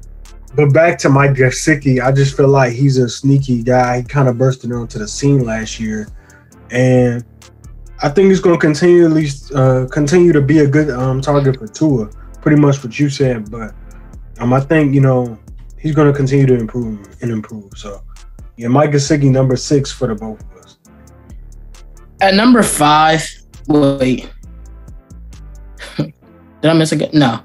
But 0.57 0.73
back 0.73 0.97
to 0.99 1.09
Mike 1.09 1.33
Gesicki, 1.33 2.03
I 2.03 2.11
just 2.11 2.35
feel 2.35 2.47
like 2.47 2.73
he's 2.73 2.97
a 2.97 3.07
sneaky 3.07 3.61
guy. 3.61 3.97
He 3.97 4.03
kind 4.03 4.27
of 4.27 4.39
bursted 4.39 4.71
onto 4.71 4.97
the 4.97 5.07
scene 5.07 5.45
last 5.45 5.79
year, 5.79 6.07
and 6.71 7.23
I 8.01 8.09
think 8.09 8.29
he's 8.29 8.39
going 8.39 8.55
to 8.55 8.59
continually 8.59 9.27
uh, 9.53 9.85
continue 9.91 10.33
to 10.33 10.41
be 10.41 10.59
a 10.59 10.67
good 10.67 10.89
um, 10.89 11.21
target 11.21 11.59
for 11.59 11.67
Tua. 11.67 12.09
Pretty 12.41 12.59
much 12.59 12.83
what 12.83 12.97
you 12.97 13.07
said, 13.07 13.51
but 13.51 13.75
um, 14.39 14.51
I 14.51 14.59
think 14.59 14.95
you 14.95 15.01
know 15.01 15.37
he's 15.77 15.93
going 15.93 16.11
to 16.11 16.17
continue 16.17 16.47
to 16.47 16.55
improve 16.55 17.07
and 17.21 17.29
improve. 17.29 17.71
So, 17.75 18.01
yeah, 18.55 18.69
Mike 18.69 18.89
Gesicki, 18.89 19.29
number 19.29 19.57
six 19.57 19.91
for 19.91 20.07
the 20.07 20.15
both 20.15 20.41
of 20.41 20.63
us. 20.63 20.79
At 22.19 22.33
number 22.33 22.63
five, 22.63 23.23
wait, 23.67 24.27
did 25.97 26.13
I 26.63 26.73
miss 26.73 26.93
a? 26.93 27.15
No, 27.15 27.43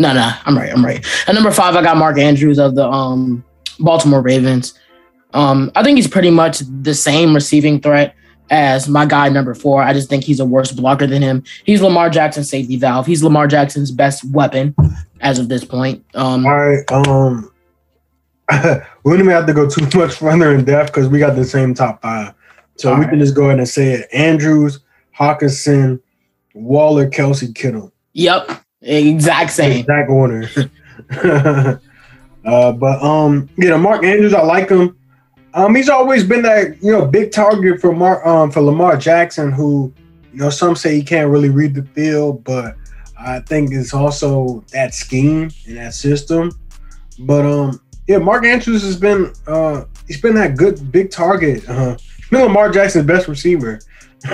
no, 0.00 0.14
no, 0.14 0.32
I'm 0.46 0.56
right. 0.56 0.72
I'm 0.72 0.84
right. 0.84 1.04
At 1.28 1.34
number 1.34 1.50
five, 1.50 1.76
I 1.76 1.82
got 1.82 1.98
Mark 1.98 2.18
Andrews 2.18 2.58
of 2.58 2.74
the 2.74 2.88
um, 2.88 3.44
Baltimore 3.78 4.22
Ravens. 4.22 4.72
Um, 5.34 5.70
I 5.74 5.82
think 5.82 5.98
he's 5.98 6.08
pretty 6.08 6.30
much 6.30 6.60
the 6.60 6.94
same 6.94 7.34
receiving 7.34 7.80
threat 7.80 8.16
as 8.48 8.88
my 8.88 9.04
guy 9.04 9.28
number 9.28 9.54
four. 9.54 9.82
I 9.82 9.92
just 9.92 10.08
think 10.08 10.24
he's 10.24 10.40
a 10.40 10.44
worse 10.46 10.72
blocker 10.72 11.06
than 11.06 11.20
him. 11.20 11.44
He's 11.64 11.82
Lamar 11.82 12.08
Jackson's 12.08 12.48
safety 12.48 12.76
valve. 12.76 13.04
He's 13.04 13.22
Lamar 13.22 13.46
Jackson's 13.46 13.90
best 13.90 14.24
weapon 14.24 14.74
as 15.20 15.38
of 15.38 15.50
this 15.50 15.66
point. 15.66 16.02
Um, 16.14 16.46
All 16.46 16.56
right. 16.56 16.90
Um, 16.90 17.52
we 19.04 19.12
don't 19.12 19.20
even 19.20 19.28
have 19.28 19.46
to 19.46 19.52
go 19.52 19.68
too 19.68 19.86
much 19.98 20.14
further 20.14 20.54
in 20.54 20.64
depth 20.64 20.94
because 20.94 21.08
we 21.08 21.18
got 21.18 21.36
the 21.36 21.44
same 21.44 21.74
top 21.74 22.00
five. 22.00 22.32
So 22.76 22.94
we 22.94 23.02
right. 23.02 23.10
can 23.10 23.18
just 23.18 23.34
go 23.34 23.44
ahead 23.44 23.58
and 23.58 23.68
say 23.68 23.92
it: 23.92 24.08
Andrews, 24.14 24.80
Hockenson, 25.14 26.00
Waller, 26.54 27.08
Kelce, 27.10 27.54
Kittle. 27.54 27.92
Yep. 28.14 28.64
Exact 28.82 29.50
same. 29.50 29.80
Exact 29.80 30.10
order. 30.10 30.48
uh, 32.44 32.72
but 32.72 33.02
um, 33.02 33.48
you 33.56 33.68
know, 33.68 33.78
Mark 33.78 34.04
Andrews, 34.04 34.34
I 34.34 34.42
like 34.42 34.70
him. 34.70 34.96
Um, 35.52 35.74
he's 35.74 35.88
always 35.88 36.24
been 36.24 36.42
that 36.42 36.82
you 36.82 36.92
know 36.92 37.04
big 37.04 37.32
target 37.32 37.80
for 37.80 37.92
Mark 37.92 38.24
um 38.24 38.50
for 38.50 38.60
Lamar 38.60 38.96
Jackson, 38.96 39.50
who 39.50 39.92
you 40.32 40.38
know 40.38 40.50
some 40.50 40.76
say 40.76 40.94
he 40.94 41.02
can't 41.02 41.30
really 41.30 41.50
read 41.50 41.74
the 41.74 41.82
field, 41.82 42.44
but 42.44 42.76
I 43.18 43.40
think 43.40 43.72
it's 43.72 43.92
also 43.92 44.64
that 44.72 44.94
scheme 44.94 45.50
and 45.66 45.76
that 45.76 45.94
system. 45.94 46.52
But 47.18 47.44
um, 47.44 47.80
yeah, 48.06 48.18
Mark 48.18 48.44
Andrews 48.44 48.82
has 48.82 48.96
been 48.96 49.32
uh 49.46 49.84
he's 50.06 50.20
been 50.20 50.34
that 50.36 50.56
good 50.56 50.90
big 50.92 51.10
target. 51.10 51.68
Uh, 51.68 51.96
been 52.30 52.42
Lamar 52.42 52.70
Jackson's 52.70 53.06
best 53.06 53.28
receiver, 53.28 53.80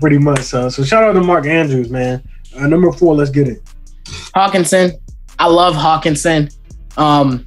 pretty 0.00 0.18
much. 0.18 0.40
So 0.42 0.68
so 0.68 0.84
shout 0.84 1.04
out 1.04 1.14
to 1.14 1.22
Mark 1.22 1.46
Andrews, 1.46 1.90
man. 1.90 2.22
Uh, 2.58 2.66
number 2.66 2.90
four, 2.92 3.14
let's 3.14 3.30
get 3.30 3.48
it. 3.48 3.62
Hockenson. 4.34 4.98
I 5.38 5.46
love 5.46 5.74
Hockenson. 5.74 6.54
Um, 6.96 7.46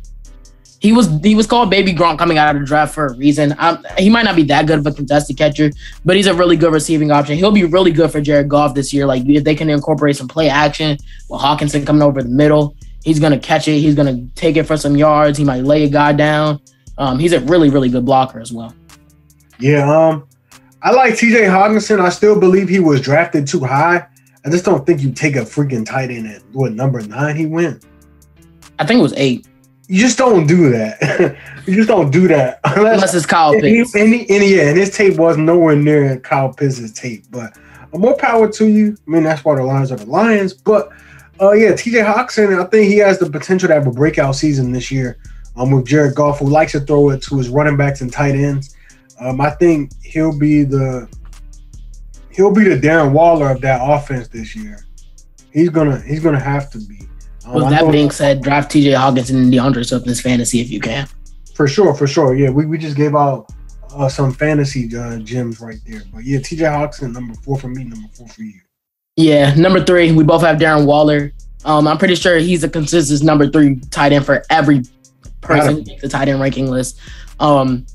he 0.82 0.93
was 0.93 1.10
he 1.21 1.36
was 1.36 1.45
called 1.45 1.69
Baby 1.69 1.93
Gronk 1.93 2.17
coming 2.17 2.39
out 2.39 2.56
of 2.56 2.60
the 2.60 2.65
draft 2.65 2.95
for 2.95 3.08
a 3.08 3.13
reason. 3.15 3.54
Um, 3.60 3.86
he 4.00 4.10
might 4.10 4.24
not 4.24 4.36
be 4.36 4.43
that 4.43 4.65
good 4.65 4.80
of 4.80 4.88
a 4.88 4.91
contested 4.91 5.38
catcher, 5.38 5.69
but 6.04 6.15
he's 6.15 6.26
a 6.26 6.34
really 6.34 6.56
good 6.56 6.74
receiving 6.74 7.12
option. 7.12 7.38
He'll 7.38 7.52
be 7.52 7.65
really 7.65 7.91
good 7.91 8.12
for 8.12 8.19
Jared 8.19 8.50
Goff 8.50 8.74
this 8.74 8.91
year. 8.91 9.06
Like 9.06 9.24
if 9.28 9.43
they 9.43 9.54
can 9.54 9.69
incorporate 9.69 10.15
some 10.15 10.28
play 10.28 10.50
action 10.50 10.97
with 11.30 11.39
Hockenson 11.39 11.86
coming 11.86 12.02
over 12.02 12.24
the 12.24 12.30
middle, 12.30 12.76
he's 13.04 13.19
gonna 13.19 13.38
catch 13.38 13.67
it. 13.67 13.80
He's 13.80 13.93
gonna 13.93 14.26
take 14.34 14.58
it 14.58 14.63
for 14.63 14.76
some 14.76 14.97
yards. 14.97 15.38
He 15.38 15.43
might 15.43 15.63
lay 15.63 15.84
a 15.84 15.89
guy 15.89 16.13
down. 16.13 16.60
Um, 16.97 17.19
he's 17.19 17.34
a 17.34 17.41
really 17.41 17.69
really 17.69 17.89
good 17.89 18.06
blocker 18.06 18.39
as 18.39 18.52
well. 18.52 18.74
Yeah, 19.60 19.88
um, 19.88 20.28
I 20.82 20.91
like 20.91 21.15
T.J. 21.15 21.43
Hockenson. 21.43 22.00
I 22.00 22.10
still 22.10 22.39
believe 22.39 22.67
he 22.67 22.80
was 22.80 23.02
drafted 23.02 23.45
too 23.45 23.63
high. 23.63 24.08
I 24.45 24.49
just 24.49 24.65
don't 24.65 24.86
think 24.86 25.01
you 25.01 25.12
take 25.12 25.36
a 25.36 25.41
freaking 25.41 25.86
tight 25.86 26.10
end 26.10 26.27
at 26.27 26.41
what 26.51 26.73
number 26.73 27.01
nine 27.01 27.36
he 27.36 27.45
went. 27.45 27.86
I 28.80 28.86
think 28.86 28.99
it 28.99 29.04
was 29.04 29.13
eight. 29.15 29.47
You 29.88 29.99
just 29.99 30.17
don't 30.17 30.47
do 30.47 30.69
that. 30.71 31.38
you 31.67 31.75
just 31.75 31.89
don't 31.89 32.12
do 32.12 32.27
that 32.30 32.60
unless, 32.63 32.77
unless 32.95 33.13
it's 33.13 33.25
Kyle 33.25 33.54
Pitts. 33.54 33.93
And, 33.93 34.13
and, 34.13 34.30
and, 34.30 34.49
yeah, 34.49 34.69
and 34.69 34.77
his 34.77 34.95
tape 34.95 35.17
was 35.17 35.38
nowhere 35.38 35.75
near 35.75 36.19
Kyle 36.21 36.51
Pitts' 36.54 36.91
tape. 36.91 37.25
But 37.30 37.58
more 37.93 38.15
power 38.17 38.49
to 38.51 38.67
you. 38.67 38.97
I 39.08 39.12
mean, 39.12 39.23
that's 39.23 39.43
why 39.43 39.56
the 39.56 39.63
Lions 39.63 39.91
are 39.91 39.97
the 39.97 40.06
Lions. 40.06 40.54
But 40.54 40.91
uh, 41.39 41.51
yeah, 41.51 41.71
TJ 41.71 42.06
Hockenson, 42.06 42.60
I 42.60 42.67
think 42.69 42.88
he 42.88 42.97
has 42.97 43.19
the 43.19 43.30
potential 43.30 43.67
to 43.67 43.73
have 43.73 43.88
a 43.88 43.91
breakout 43.91 44.36
season 44.36 44.71
this 44.71 44.91
year. 44.91 45.17
Um, 45.58 45.71
with 45.71 45.86
Jared 45.86 46.15
Goff, 46.15 46.39
who 46.39 46.47
likes 46.47 46.71
to 46.71 46.80
throw 46.80 47.10
it 47.10 47.21
to 47.23 47.38
his 47.38 47.49
running 47.49 47.75
backs 47.75 47.99
and 47.99 48.12
tight 48.12 48.36
ends. 48.36 48.73
Um, 49.19 49.41
I 49.41 49.49
think 49.49 49.91
he'll 50.01 50.38
be 50.38 50.63
the 50.63 51.10
he'll 52.33 52.51
be 52.51 52.63
the 52.63 52.79
Darren 52.79 53.11
Waller 53.11 53.49
of 53.49 53.61
that 53.61 53.81
offense 53.83 54.27
this 54.27 54.55
year. 54.55 54.85
He's 55.51 55.69
gonna 55.69 55.99
he's 56.01 56.21
gonna 56.21 56.39
have 56.39 56.69
to 56.71 56.79
be. 56.79 56.99
Um, 57.45 57.55
With 57.55 57.69
that 57.69 57.91
being 57.91 58.11
said, 58.11 58.41
draft 58.41 58.71
TJ 58.71 58.95
Hockenson 58.95 59.35
and 59.35 59.51
D'Andre 59.51 59.83
Swift 59.83 60.07
in 60.07 60.15
fantasy 60.15 60.61
if 60.61 60.69
you 60.69 60.79
can. 60.79 61.07
For 61.55 61.67
sure, 61.67 61.93
for 61.93 62.07
sure. 62.07 62.35
Yeah, 62.35 62.49
we, 62.49 62.65
we 62.65 62.77
just 62.77 62.95
gave 62.95 63.15
out 63.15 63.51
uh, 63.93 64.07
some 64.07 64.31
fantasy 64.31 64.95
uh, 64.95 65.17
gems 65.19 65.59
right 65.59 65.79
there. 65.85 66.01
But 66.13 66.23
yeah, 66.23 66.39
TJ 66.39 66.59
Hockenson 66.59 67.13
number 67.13 67.33
four 67.35 67.57
for 67.57 67.67
me, 67.67 67.83
number 67.83 68.07
four 68.13 68.27
for 68.27 68.43
you. 68.43 68.61
Yeah, 69.17 69.53
number 69.55 69.83
three, 69.83 70.11
we 70.11 70.23
both 70.23 70.41
have 70.41 70.57
Darren 70.57 70.85
Waller. 70.85 71.33
Um, 71.65 71.87
I'm 71.87 71.97
pretty 71.97 72.15
sure 72.15 72.37
he's 72.37 72.63
a 72.63 72.69
consistent 72.69 73.23
number 73.23 73.47
three 73.47 73.75
tight 73.91 74.13
end 74.13 74.25
for 74.25 74.43
every 74.49 74.83
person 75.41 75.83
the 76.01 76.07
tight 76.07 76.29
end 76.29 76.39
ranking 76.39 76.67
list. 76.67 76.99
Um, 77.39 77.85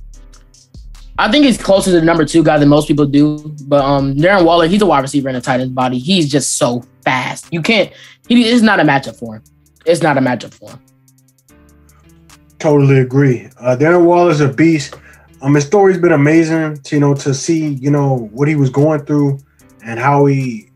I 1.18 1.30
think 1.30 1.46
he's 1.46 1.60
closer 1.60 1.90
to 1.90 2.00
the 2.00 2.04
number 2.04 2.24
two 2.24 2.42
guy 2.42 2.58
than 2.58 2.68
most 2.68 2.88
people 2.88 3.06
do. 3.06 3.38
But 3.62 3.82
um, 3.82 4.14
Darren 4.14 4.44
Waller, 4.44 4.66
he's 4.66 4.82
a 4.82 4.86
wide 4.86 5.00
receiver 5.00 5.28
in 5.28 5.36
a 5.36 5.40
tight 5.40 5.60
end 5.60 5.74
body. 5.74 5.98
He's 5.98 6.30
just 6.30 6.56
so 6.56 6.84
fast. 7.02 7.46
You 7.52 7.62
can't. 7.62 7.92
He 8.28 8.46
is 8.46 8.62
not 8.62 8.80
a 8.80 8.82
matchup 8.82 9.18
for 9.18 9.36
him. 9.36 9.42
It's 9.86 10.02
not 10.02 10.18
a 10.18 10.20
matchup 10.20 10.52
for 10.52 10.70
him. 10.70 10.80
Totally 12.58 12.98
agree. 12.98 13.48
Uh, 13.58 13.76
Darren 13.78 14.04
Waller's 14.04 14.40
a 14.40 14.48
beast. 14.48 14.94
Um, 15.42 15.54
his 15.54 15.64
story's 15.64 15.98
been 15.98 16.12
amazing. 16.12 16.82
To, 16.82 16.96
you 16.96 17.00
know, 17.00 17.14
to 17.14 17.32
see 17.32 17.68
you 17.74 17.90
know 17.90 18.28
what 18.32 18.48
he 18.48 18.56
was 18.56 18.70
going 18.70 19.04
through 19.04 19.38
and 19.82 19.98
how 20.00 20.26
he 20.26 20.68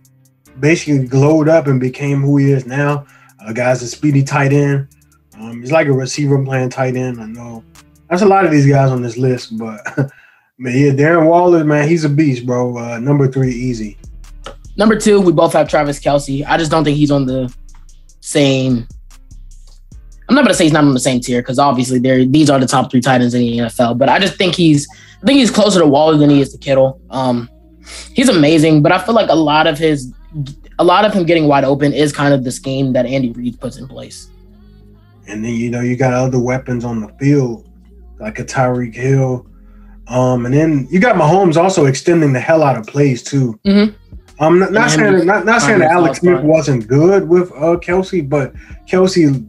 basically 0.60 1.06
glowed 1.06 1.48
up 1.48 1.66
and 1.66 1.80
became 1.80 2.20
who 2.20 2.36
he 2.36 2.52
is 2.52 2.66
now. 2.66 3.06
Uh, 3.40 3.52
guy's 3.52 3.82
a 3.82 3.88
speedy 3.88 4.22
tight 4.22 4.52
end. 4.52 4.88
Um, 5.34 5.60
he's 5.60 5.72
like 5.72 5.86
a 5.86 5.92
receiver 5.92 6.42
playing 6.44 6.70
tight 6.70 6.96
end. 6.96 7.20
I 7.20 7.26
know 7.26 7.64
that's 8.08 8.22
a 8.22 8.26
lot 8.26 8.44
of 8.44 8.50
these 8.50 8.66
guys 8.66 8.90
on 8.90 9.02
this 9.02 9.16
list, 9.16 9.56
but 9.56 9.80
Man, 10.60 10.76
yeah, 10.76 10.90
Darren 10.90 11.26
Waller, 11.26 11.64
man, 11.64 11.88
he's 11.88 12.04
a 12.04 12.08
beast, 12.10 12.44
bro. 12.44 12.76
Uh, 12.76 12.98
number 12.98 13.26
three, 13.26 13.50
easy. 13.50 13.96
Number 14.76 14.94
two, 14.94 15.18
we 15.18 15.32
both 15.32 15.54
have 15.54 15.70
Travis 15.70 15.98
Kelce. 15.98 16.44
I 16.46 16.58
just 16.58 16.70
don't 16.70 16.84
think 16.84 16.98
he's 16.98 17.10
on 17.10 17.24
the 17.24 17.50
same. 18.20 18.86
I'm 20.28 20.34
not 20.34 20.44
gonna 20.44 20.52
say 20.52 20.64
he's 20.64 20.74
not 20.74 20.84
on 20.84 20.92
the 20.92 21.00
same 21.00 21.18
tier 21.20 21.40
because 21.40 21.58
obviously 21.58 21.98
there 21.98 22.26
these 22.26 22.50
are 22.50 22.60
the 22.60 22.66
top 22.66 22.90
three 22.90 23.00
tight 23.00 23.22
ends 23.22 23.32
in 23.32 23.40
the 23.40 23.56
NFL. 23.56 23.96
But 23.96 24.10
I 24.10 24.18
just 24.18 24.36
think 24.36 24.54
he's 24.54 24.86
I 25.22 25.26
think 25.26 25.38
he's 25.38 25.50
closer 25.50 25.80
to 25.80 25.86
Waller 25.86 26.18
than 26.18 26.28
he 26.28 26.42
is 26.42 26.52
to 26.52 26.58
Kittle. 26.58 27.00
Um, 27.08 27.48
he's 28.12 28.28
amazing, 28.28 28.82
but 28.82 28.92
I 28.92 28.98
feel 28.98 29.14
like 29.14 29.30
a 29.30 29.34
lot 29.34 29.66
of 29.66 29.78
his 29.78 30.12
a 30.78 30.84
lot 30.84 31.06
of 31.06 31.14
him 31.14 31.24
getting 31.24 31.48
wide 31.48 31.64
open 31.64 31.94
is 31.94 32.12
kind 32.12 32.34
of 32.34 32.44
the 32.44 32.52
scheme 32.52 32.92
that 32.92 33.06
Andy 33.06 33.32
Reid 33.32 33.58
puts 33.58 33.78
in 33.78 33.88
place. 33.88 34.28
And 35.26 35.42
then 35.42 35.54
you 35.54 35.70
know 35.70 35.80
you 35.80 35.96
got 35.96 36.12
other 36.12 36.38
weapons 36.38 36.84
on 36.84 37.00
the 37.00 37.08
field 37.18 37.66
like 38.18 38.38
a 38.38 38.44
Tyreek 38.44 38.94
Hill, 38.94 39.46
um, 40.10 40.44
and 40.44 40.52
then 40.52 40.88
you 40.90 40.98
got 40.98 41.16
Mahomes 41.16 41.56
also 41.56 41.86
extending 41.86 42.32
the 42.32 42.40
hell 42.40 42.62
out 42.62 42.76
of 42.76 42.86
plays 42.86 43.22
too. 43.22 43.58
Mm-hmm. 43.64 43.96
Um, 44.42 44.58
not, 44.58 44.72
not 44.72 44.90
saying 44.90 45.24
not, 45.24 45.44
not 45.44 45.62
saying 45.62 45.78
that 45.78 45.92
Alex 45.92 46.18
Smith 46.18 46.42
wasn't 46.42 46.88
good 46.88 47.28
with 47.28 47.52
uh, 47.52 47.76
Kelce, 47.76 48.28
but 48.28 48.52
Kelce, 48.88 49.46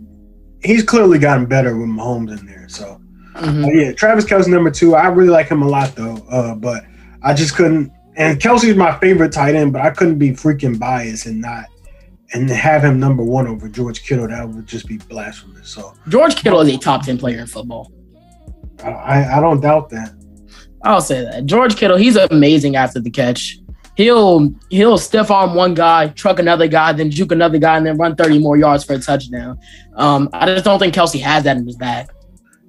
he's 0.63 0.83
clearly 0.83 1.17
gotten 1.17 1.47
better 1.47 1.75
with 1.77 1.89
Mahomes 1.89 2.37
in 2.39 2.45
there. 2.45 2.69
So 2.69 3.01
mm-hmm. 3.33 3.65
uh, 3.65 3.67
yeah, 3.69 3.91
Travis 3.93 4.25
Kelce 4.25 4.47
number 4.47 4.69
two. 4.69 4.95
I 4.95 5.07
really 5.07 5.29
like 5.29 5.47
him 5.47 5.63
a 5.63 5.67
lot 5.67 5.95
though, 5.95 6.17
uh, 6.29 6.55
but 6.55 6.85
I 7.23 7.33
just 7.33 7.55
couldn't. 7.55 7.91
And 8.15 8.39
Kelce's 8.39 8.75
my 8.75 8.97
favorite 8.99 9.31
tight 9.31 9.55
end, 9.55 9.73
but 9.73 9.81
I 9.81 9.89
couldn't 9.89 10.19
be 10.19 10.31
freaking 10.31 10.77
biased 10.77 11.25
and 11.25 11.41
not 11.41 11.65
and 12.33 12.49
have 12.49 12.83
him 12.83 12.99
number 12.99 13.23
one 13.23 13.47
over 13.47 13.67
George 13.67 14.03
Kittle, 14.03 14.27
that 14.27 14.47
would 14.47 14.65
just 14.65 14.87
be 14.87 14.97
blasphemous. 14.97 15.69
So 15.69 15.93
George 16.07 16.35
Kittle 16.35 16.61
is 16.61 16.73
a 16.73 16.77
top 16.77 17.03
10 17.03 17.17
player 17.17 17.39
in 17.39 17.47
football. 17.47 17.91
I, 18.83 19.37
I 19.37 19.39
don't 19.41 19.59
doubt 19.59 19.89
that. 19.89 20.13
I'll 20.83 21.01
say 21.01 21.23
that. 21.23 21.45
George 21.45 21.75
Kittle, 21.75 21.97
he's 21.97 22.15
amazing 22.15 22.75
after 22.75 22.99
the 22.99 23.09
catch. 23.09 23.59
He'll 23.95 24.53
he'll 24.69 24.97
stiff 24.97 25.29
arm 25.29 25.53
one 25.53 25.73
guy, 25.73 26.07
truck 26.09 26.39
another 26.39 26.67
guy, 26.67 26.93
then 26.93 27.11
juke 27.11 27.31
another 27.31 27.57
guy, 27.57 27.77
and 27.77 27.85
then 27.85 27.97
run 27.97 28.15
30 28.15 28.39
more 28.39 28.57
yards 28.57 28.83
for 28.83 28.93
a 28.93 28.99
touchdown. 28.99 29.59
Um, 29.95 30.29
I 30.33 30.45
just 30.47 30.65
don't 30.65 30.79
think 30.79 30.95
Kelce 30.95 31.21
has 31.21 31.43
that 31.43 31.57
in 31.57 31.67
his 31.67 31.75
bag. 31.75 32.09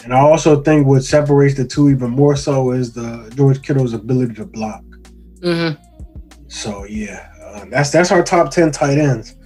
And 0.04 0.12
I 0.12 0.18
also 0.18 0.62
think 0.62 0.86
what 0.86 1.04
separates 1.04 1.56
the 1.56 1.64
two 1.64 1.90
even 1.90 2.10
more 2.10 2.36
so 2.36 2.72
is 2.72 2.92
the 2.92 3.32
George 3.36 3.62
Kittle's 3.62 3.94
ability 3.94 4.34
to 4.34 4.46
block. 4.46 4.82
Mm-hmm. 5.40 5.80
So 6.48 6.84
yeah, 6.84 7.30
uh, 7.44 7.66
that's 7.70 7.90
that's 7.90 8.10
our 8.10 8.22
top 8.22 8.50
ten 8.50 8.72
tight 8.72 8.98
ends. 8.98 9.36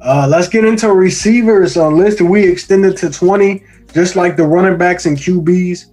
Uh, 0.00 0.26
let's 0.28 0.48
get 0.48 0.64
into 0.64 0.92
receivers 0.92 1.76
uh, 1.76 1.88
list. 1.88 2.20
We 2.20 2.44
extended 2.44 2.96
to 2.98 3.10
twenty, 3.10 3.64
just 3.94 4.16
like 4.16 4.36
the 4.36 4.44
running 4.44 4.76
backs 4.76 5.06
and 5.06 5.16
QBs. 5.16 5.86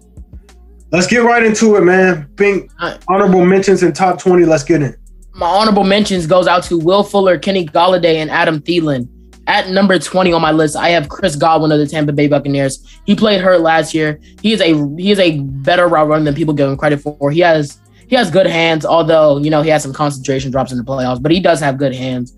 Let's 0.91 1.07
get 1.07 1.19
right 1.19 1.43
into 1.43 1.75
it, 1.75 1.81
man. 1.81 2.29
Bink 2.35 2.71
honorable 3.07 3.45
mentions 3.45 3.83
in 3.83 3.93
top 3.93 4.19
twenty. 4.19 4.45
Let's 4.45 4.63
get 4.63 4.81
in. 4.81 4.95
My 5.33 5.47
honorable 5.47 5.83
mentions 5.83 6.25
goes 6.25 6.47
out 6.47 6.63
to 6.63 6.77
Will 6.77 7.03
Fuller, 7.03 7.37
Kenny 7.37 7.65
Golladay, 7.65 8.15
and 8.15 8.29
Adam 8.29 8.59
Thielen. 8.59 9.07
At 9.47 9.69
number 9.69 9.97
20 9.97 10.31
on 10.31 10.43
my 10.43 10.51
list, 10.51 10.75
I 10.75 10.89
have 10.89 11.09
Chris 11.09 11.35
Godwin 11.35 11.71
of 11.71 11.79
the 11.79 11.87
Tampa 11.87 12.11
Bay 12.11 12.27
Buccaneers. 12.27 12.85
He 13.05 13.15
played 13.15 13.41
hurt 13.41 13.61
last 13.61 13.95
year. 13.95 14.19
He 14.41 14.53
is 14.53 14.61
a 14.61 14.73
he 14.97 15.11
is 15.11 15.17
a 15.17 15.39
better 15.39 15.87
route 15.87 16.07
runner 16.07 16.23
than 16.23 16.35
people 16.35 16.53
give 16.53 16.69
him 16.69 16.77
credit 16.77 16.99
for. 17.01 17.31
He 17.31 17.39
has 17.39 17.79
he 18.07 18.15
has 18.15 18.29
good 18.29 18.47
hands, 18.47 18.85
although 18.85 19.37
you 19.37 19.49
know 19.49 19.61
he 19.61 19.69
has 19.69 19.81
some 19.81 19.93
concentration 19.93 20.51
drops 20.51 20.71
in 20.71 20.77
the 20.77 20.83
playoffs, 20.83 21.21
but 21.21 21.31
he 21.31 21.39
does 21.39 21.59
have 21.59 21.77
good 21.77 21.95
hands. 21.95 22.35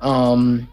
Um, 0.00 0.68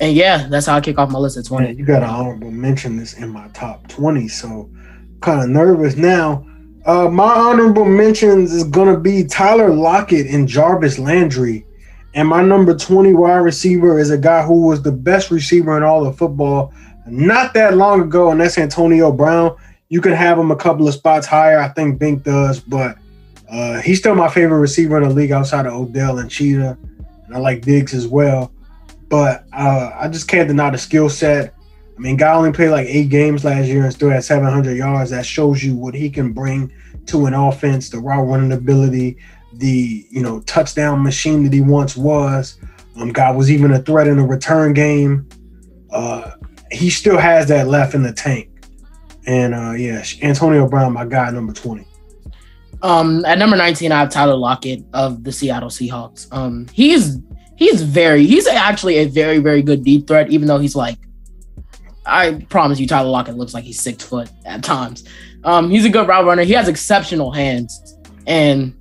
and 0.00 0.14
yeah, 0.14 0.48
that's 0.48 0.66
how 0.66 0.76
I 0.76 0.80
kick 0.80 0.98
off 0.98 1.10
my 1.10 1.18
list 1.18 1.36
at 1.36 1.46
20. 1.46 1.66
Man, 1.66 1.78
you 1.78 1.84
got 1.84 2.02
an 2.02 2.10
honorable 2.10 2.50
mention 2.50 2.96
this 2.96 3.14
in 3.14 3.28
my 3.28 3.48
top 3.48 3.86
20, 3.88 4.28
so 4.28 4.70
kind 5.24 5.42
of 5.42 5.48
nervous 5.48 5.96
now. 5.96 6.46
Uh, 6.86 7.08
my 7.08 7.32
honorable 7.32 7.86
mentions 7.86 8.52
is 8.52 8.64
gonna 8.64 8.98
be 8.98 9.24
Tyler 9.24 9.70
Lockett 9.70 10.26
and 10.26 10.46
Jarvis 10.46 10.98
Landry. 10.98 11.64
And 12.14 12.28
my 12.28 12.42
number 12.42 12.76
20 12.76 13.14
wide 13.14 13.38
receiver 13.38 13.98
is 13.98 14.10
a 14.10 14.18
guy 14.18 14.42
who 14.44 14.66
was 14.66 14.82
the 14.82 14.92
best 14.92 15.30
receiver 15.30 15.76
in 15.76 15.82
all 15.82 16.06
of 16.06 16.16
football 16.16 16.72
not 17.06 17.54
that 17.54 17.76
long 17.76 18.02
ago, 18.02 18.30
and 18.30 18.40
that's 18.40 18.58
Antonio 18.58 19.12
Brown. 19.12 19.56
You 19.88 20.00
can 20.00 20.12
have 20.12 20.38
him 20.38 20.50
a 20.50 20.56
couple 20.56 20.88
of 20.88 20.94
spots 20.94 21.26
higher. 21.26 21.58
I 21.58 21.68
think 21.68 21.98
Bink 21.98 22.22
does, 22.22 22.60
but 22.60 22.96
uh, 23.50 23.80
he's 23.80 23.98
still 23.98 24.14
my 24.14 24.28
favorite 24.28 24.58
receiver 24.58 24.96
in 24.96 25.08
the 25.08 25.14
league 25.14 25.32
outside 25.32 25.66
of 25.66 25.74
Odell 25.74 26.18
and 26.18 26.30
Cheetah. 26.30 26.78
And 27.26 27.34
I 27.34 27.38
like 27.38 27.62
Diggs 27.62 27.94
as 27.94 28.06
well. 28.06 28.52
But 29.08 29.44
uh, 29.52 29.90
I 29.94 30.08
just 30.08 30.28
can't 30.28 30.48
deny 30.48 30.70
the 30.70 30.78
skill 30.78 31.08
set. 31.08 31.53
I 31.96 32.00
mean, 32.00 32.16
guy 32.16 32.34
only 32.34 32.52
played 32.52 32.70
like 32.70 32.88
eight 32.88 33.08
games 33.08 33.44
last 33.44 33.66
year 33.66 33.84
and 33.84 33.92
still 33.92 34.10
had 34.10 34.24
700 34.24 34.76
yards. 34.76 35.10
That 35.10 35.24
shows 35.24 35.62
you 35.62 35.76
what 35.76 35.94
he 35.94 36.10
can 36.10 36.32
bring 36.32 36.72
to 37.06 37.26
an 37.26 37.34
offense, 37.34 37.88
the 37.88 37.98
route 37.98 38.26
running 38.26 38.52
ability, 38.52 39.18
the 39.52 40.06
you 40.10 40.22
know 40.22 40.40
touchdown 40.40 41.02
machine 41.02 41.44
that 41.44 41.52
he 41.52 41.60
once 41.60 41.96
was. 41.96 42.58
Um, 42.96 43.12
guy 43.12 43.30
was 43.30 43.50
even 43.50 43.72
a 43.72 43.80
threat 43.80 44.08
in 44.08 44.16
the 44.16 44.24
return 44.24 44.72
game. 44.72 45.28
Uh, 45.90 46.32
he 46.70 46.90
still 46.90 47.18
has 47.18 47.48
that 47.48 47.68
left 47.68 47.94
in 47.94 48.02
the 48.02 48.12
tank. 48.12 48.50
And 49.26 49.54
uh, 49.54 49.72
yeah, 49.72 50.04
Antonio 50.22 50.68
Brown, 50.68 50.92
my 50.92 51.04
guy, 51.04 51.30
number 51.30 51.52
20. 51.52 51.86
Um, 52.82 53.24
at 53.24 53.38
number 53.38 53.56
19, 53.56 53.92
I 53.92 54.00
have 54.00 54.10
Tyler 54.10 54.36
Lockett 54.36 54.84
of 54.92 55.24
the 55.24 55.32
Seattle 55.32 55.70
Seahawks. 55.70 56.26
Um, 56.32 56.66
he's 56.72 57.18
he's 57.56 57.82
very 57.82 58.26
he's 58.26 58.46
actually 58.46 58.96
a 58.96 59.06
very, 59.06 59.38
very 59.38 59.62
good 59.62 59.84
deep 59.84 60.06
threat, 60.06 60.30
even 60.30 60.48
though 60.48 60.58
he's 60.58 60.76
like 60.76 60.98
I 62.06 62.44
promise 62.48 62.78
you, 62.78 62.86
Tyler 62.86 63.08
Lockett 63.10 63.36
looks 63.36 63.54
like 63.54 63.64
he's 63.64 63.80
six 63.80 64.04
foot 64.04 64.28
at 64.44 64.62
times. 64.62 65.04
Um, 65.44 65.70
he's 65.70 65.84
a 65.84 65.90
good 65.90 66.06
route 66.06 66.24
runner. 66.24 66.42
He 66.44 66.52
has 66.52 66.68
exceptional 66.68 67.30
hands. 67.30 67.96
And 68.26 68.74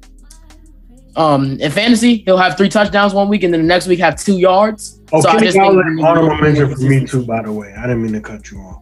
um, 1.15 1.59
in 1.59 1.71
fantasy, 1.71 2.17
he'll 2.17 2.38
have 2.38 2.57
three 2.57 2.69
touchdowns 2.69 3.13
one 3.13 3.29
week, 3.29 3.43
and 3.43 3.53
then 3.53 3.62
the 3.62 3.67
next 3.67 3.88
week 3.88 3.99
have 3.99 4.21
two 4.21 4.39
yards. 4.39 4.99
Oh, 5.12 5.21
so 5.21 5.31
Kenny 5.31 5.57
honorable 5.59 6.36
mention 6.38 6.73
for 6.73 6.81
me 6.81 7.05
too. 7.05 7.25
By 7.25 7.43
the 7.43 7.51
way, 7.51 7.73
I 7.77 7.83
didn't 7.83 8.03
mean 8.03 8.13
to 8.13 8.21
cut 8.21 8.49
you 8.51 8.59
off. 8.59 8.81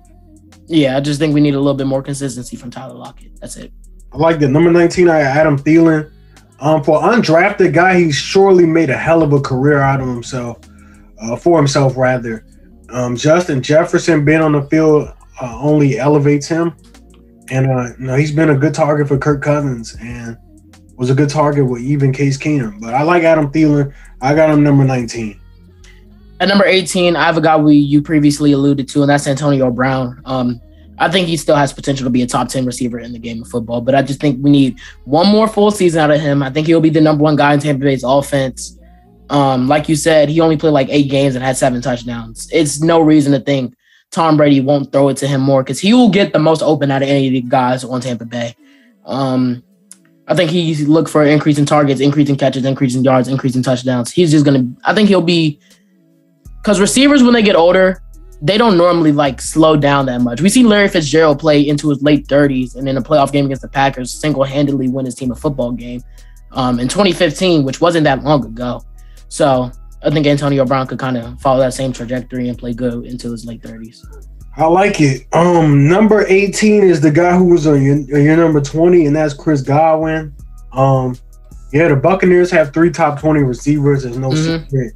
Yeah, 0.67 0.95
I 0.95 1.01
just 1.01 1.19
think 1.19 1.33
we 1.33 1.41
need 1.41 1.55
a 1.55 1.59
little 1.59 1.73
bit 1.73 1.87
more 1.87 2.01
consistency 2.01 2.55
from 2.55 2.71
Tyler 2.71 2.93
Lockett. 2.93 3.39
That's 3.41 3.57
it. 3.57 3.73
I 4.13 4.17
like 4.17 4.39
the 4.39 4.47
number 4.47 4.71
nineteen. 4.71 5.09
I 5.09 5.19
Adam 5.21 5.57
Thielen. 5.57 6.09
Um, 6.59 6.83
for 6.83 7.01
undrafted 7.01 7.73
guy, 7.73 7.99
he's 7.99 8.15
surely 8.15 8.67
made 8.67 8.91
a 8.91 8.97
hell 8.97 9.23
of 9.23 9.33
a 9.33 9.41
career 9.41 9.79
out 9.79 9.99
of 9.99 10.07
himself, 10.07 10.59
uh, 11.19 11.35
for 11.35 11.57
himself 11.57 11.97
rather. 11.97 12.45
Um, 12.91 13.15
Justin 13.15 13.61
Jefferson 13.61 14.25
being 14.25 14.41
on 14.41 14.51
the 14.51 14.63
field 14.63 15.09
uh, 15.41 15.59
only 15.59 15.97
elevates 15.97 16.47
him, 16.47 16.75
and 17.49 17.67
uh, 17.67 17.89
you 17.97 18.05
know, 18.05 18.15
he's 18.15 18.31
been 18.31 18.49
a 18.49 18.57
good 18.57 18.73
target 18.73 19.07
for 19.07 19.17
Kirk 19.17 19.41
Cousins 19.41 19.95
and 20.01 20.37
was 20.97 21.09
a 21.09 21.15
good 21.15 21.29
target 21.29 21.65
with 21.65 21.81
even 21.81 22.11
Case 22.11 22.37
Keenum. 22.37 22.79
But 22.79 22.93
I 22.93 23.03
like 23.03 23.23
Adam 23.23 23.51
Thielen. 23.51 23.93
I 24.21 24.35
got 24.35 24.49
him 24.49 24.63
number 24.63 24.83
nineteen. 24.83 25.39
At 26.39 26.47
number 26.47 26.65
18, 26.65 27.15
I 27.15 27.23
have 27.25 27.37
a 27.37 27.41
guy 27.41 27.55
we 27.55 27.75
you 27.75 28.01
previously 28.01 28.51
alluded 28.53 28.89
to, 28.89 29.01
and 29.01 29.09
that's 29.09 29.27
Antonio 29.27 29.69
Brown. 29.69 30.19
Um, 30.25 30.59
I 30.97 31.09
think 31.09 31.27
he 31.27 31.35
still 31.35 31.55
has 31.55 31.73
potential 31.73 32.03
to 32.03 32.11
be 32.11 32.21
a 32.21 32.27
top 32.27 32.47
10 32.47 32.65
receiver 32.65 32.99
in 32.99 33.11
the 33.11 33.19
game 33.19 33.41
of 33.41 33.47
football, 33.47 33.81
but 33.81 33.95
I 33.95 34.03
just 34.03 34.19
think 34.19 34.43
we 34.43 34.51
need 34.51 34.79
one 35.05 35.27
more 35.27 35.47
full 35.47 35.71
season 35.71 35.99
out 35.99 36.11
of 36.11 36.21
him. 36.21 36.43
I 36.43 36.51
think 36.51 36.67
he'll 36.67 36.79
be 36.79 36.91
the 36.91 37.01
number 37.01 37.23
one 37.23 37.35
guy 37.35 37.53
in 37.55 37.59
Tampa 37.59 37.83
Bay's 37.83 38.03
offense. 38.03 38.77
Um, 39.31 39.69
like 39.69 39.87
you 39.87 39.95
said, 39.95 40.27
he 40.27 40.41
only 40.41 40.57
played 40.57 40.71
like 40.71 40.89
eight 40.89 41.09
games 41.09 41.35
and 41.35 41.43
had 41.43 41.55
seven 41.55 41.81
touchdowns. 41.81 42.49
It's 42.51 42.81
no 42.81 42.99
reason 42.99 43.31
to 43.31 43.39
think 43.39 43.73
Tom 44.11 44.35
Brady 44.35 44.59
won't 44.59 44.91
throw 44.91 45.07
it 45.07 45.15
to 45.17 45.27
him 45.27 45.39
more 45.39 45.63
because 45.63 45.79
he 45.79 45.93
will 45.93 46.09
get 46.09 46.33
the 46.33 46.39
most 46.39 46.61
open 46.61 46.91
out 46.91 47.01
of 47.01 47.07
any 47.07 47.27
of 47.27 47.33
the 47.33 47.41
guys 47.41 47.85
on 47.85 48.01
Tampa 48.01 48.25
Bay. 48.25 48.53
Um, 49.05 49.63
I 50.27 50.35
think 50.35 50.51
he's 50.51 50.85
look 50.85 51.07
for 51.07 51.23
increasing 51.23 51.65
targets, 51.65 52.01
increasing 52.01 52.35
catches, 52.35 52.65
increasing 52.65 53.05
yards, 53.05 53.29
increasing 53.29 53.63
touchdowns. 53.63 54.11
He's 54.11 54.31
just 54.31 54.43
gonna. 54.43 54.69
I 54.83 54.93
think 54.93 55.07
he'll 55.07 55.21
be 55.21 55.59
because 56.61 56.81
receivers 56.81 57.23
when 57.23 57.33
they 57.33 57.41
get 57.41 57.55
older, 57.55 58.03
they 58.41 58.57
don't 58.57 58.77
normally 58.77 59.13
like 59.13 59.39
slow 59.39 59.77
down 59.77 60.07
that 60.07 60.19
much. 60.19 60.41
We 60.41 60.49
see 60.49 60.63
Larry 60.63 60.89
Fitzgerald 60.89 61.39
play 61.39 61.61
into 61.61 61.89
his 61.89 62.03
late 62.03 62.27
30s 62.27 62.75
and 62.75 62.89
in 62.89 62.97
a 62.97 63.01
playoff 63.01 63.31
game 63.31 63.45
against 63.45 63.61
the 63.61 63.69
Packers, 63.69 64.11
single-handedly 64.11 64.89
win 64.89 65.05
his 65.05 65.15
team 65.15 65.31
a 65.31 65.35
football 65.35 65.71
game 65.71 66.01
um, 66.51 66.79
in 66.79 66.87
2015, 66.87 67.63
which 67.63 67.79
wasn't 67.79 68.03
that 68.03 68.23
long 68.23 68.45
ago. 68.45 68.83
So 69.31 69.71
I 70.03 70.09
think 70.09 70.27
Antonio 70.27 70.65
Brown 70.65 70.87
could 70.87 70.99
kind 70.99 71.15
of 71.15 71.39
follow 71.39 71.61
that 71.61 71.73
same 71.73 71.93
trajectory 71.93 72.49
and 72.49 72.57
play 72.57 72.73
good 72.73 73.05
into 73.05 73.31
his 73.31 73.45
late 73.45 73.61
30s. 73.61 74.05
I 74.57 74.65
like 74.65 74.99
it. 74.99 75.25
Um, 75.31 75.87
number 75.87 76.27
18 76.27 76.83
is 76.83 76.99
the 76.99 77.11
guy 77.11 77.37
who 77.37 77.45
was 77.45 77.65
on 77.65 77.81
your, 77.81 78.19
your 78.19 78.35
number 78.35 78.59
20, 78.59 79.05
and 79.05 79.15
that's 79.15 79.33
Chris 79.33 79.61
Godwin. 79.61 80.35
Um, 80.73 81.17
yeah, 81.71 81.87
the 81.87 81.95
Buccaneers 81.95 82.51
have 82.51 82.73
three 82.73 82.91
top 82.91 83.21
20 83.21 83.43
receivers. 83.43 84.03
There's 84.03 84.17
no 84.17 84.31
mm-hmm. 84.31 84.65
secret. 84.65 84.93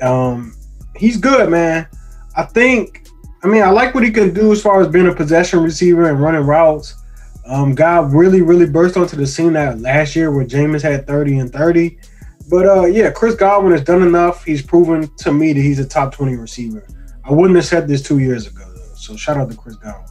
Um, 0.00 0.54
he's 0.94 1.16
good, 1.16 1.50
man. 1.50 1.88
I 2.36 2.44
think. 2.44 3.08
I 3.42 3.48
mean, 3.48 3.62
I 3.62 3.70
like 3.70 3.92
what 3.92 4.04
he 4.04 4.12
can 4.12 4.32
do 4.32 4.52
as 4.52 4.62
far 4.62 4.80
as 4.80 4.88
being 4.88 5.08
a 5.08 5.14
possession 5.14 5.62
receiver 5.64 6.08
and 6.08 6.22
running 6.22 6.46
routes. 6.46 6.94
Um, 7.46 7.74
guy 7.74 7.98
really, 7.98 8.40
really 8.40 8.66
burst 8.66 8.96
onto 8.96 9.16
the 9.16 9.26
scene 9.26 9.52
that 9.54 9.80
last 9.80 10.14
year 10.14 10.30
where 10.30 10.46
Jameis 10.46 10.80
had 10.80 11.08
30 11.08 11.40
and 11.40 11.52
30. 11.52 11.98
But 12.48 12.66
uh, 12.66 12.84
yeah, 12.84 13.10
Chris 13.10 13.34
Godwin 13.34 13.72
has 13.72 13.82
done 13.82 14.02
enough. 14.02 14.44
He's 14.44 14.62
proven 14.62 15.08
to 15.18 15.32
me 15.32 15.52
that 15.52 15.60
he's 15.60 15.78
a 15.78 15.86
top 15.86 16.14
20 16.14 16.36
receiver. 16.36 16.86
I 17.24 17.32
wouldn't 17.32 17.56
have 17.56 17.64
said 17.64 17.88
this 17.88 18.02
two 18.02 18.18
years 18.18 18.46
ago, 18.46 18.64
though. 18.74 18.94
So 18.94 19.16
shout 19.16 19.36
out 19.36 19.50
to 19.50 19.56
Chris 19.56 19.76
Godwin. 19.76 20.10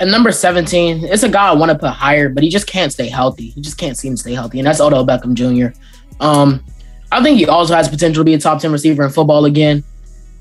And 0.00 0.10
number 0.10 0.30
17, 0.30 1.04
it's 1.04 1.24
a 1.24 1.28
guy 1.28 1.48
I 1.48 1.54
want 1.54 1.72
to 1.72 1.78
put 1.78 1.90
higher, 1.90 2.28
but 2.28 2.42
he 2.42 2.50
just 2.50 2.66
can't 2.66 2.92
stay 2.92 3.08
healthy. 3.08 3.48
He 3.50 3.60
just 3.60 3.78
can't 3.78 3.96
seem 3.96 4.14
to 4.14 4.16
stay 4.16 4.32
healthy. 4.32 4.58
And 4.58 4.66
that's 4.66 4.80
Odell 4.80 5.04
Beckham 5.04 5.34
Jr. 5.34 5.76
Um, 6.20 6.64
I 7.10 7.22
think 7.22 7.38
he 7.38 7.46
also 7.46 7.74
has 7.74 7.88
potential 7.88 8.20
to 8.20 8.24
be 8.24 8.34
a 8.34 8.38
top 8.38 8.60
10 8.60 8.70
receiver 8.70 9.04
in 9.04 9.10
football 9.10 9.44
again. 9.44 9.82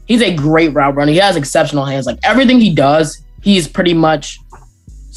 He's 0.06 0.22
a 0.22 0.34
great 0.34 0.74
route 0.74 0.96
runner. 0.96 1.12
He 1.12 1.18
has 1.18 1.36
exceptional 1.36 1.86
hands. 1.86 2.06
Like 2.06 2.20
everything 2.24 2.60
he 2.60 2.74
does, 2.74 3.24
he's 3.42 3.68
pretty 3.68 3.94
much 3.94 4.40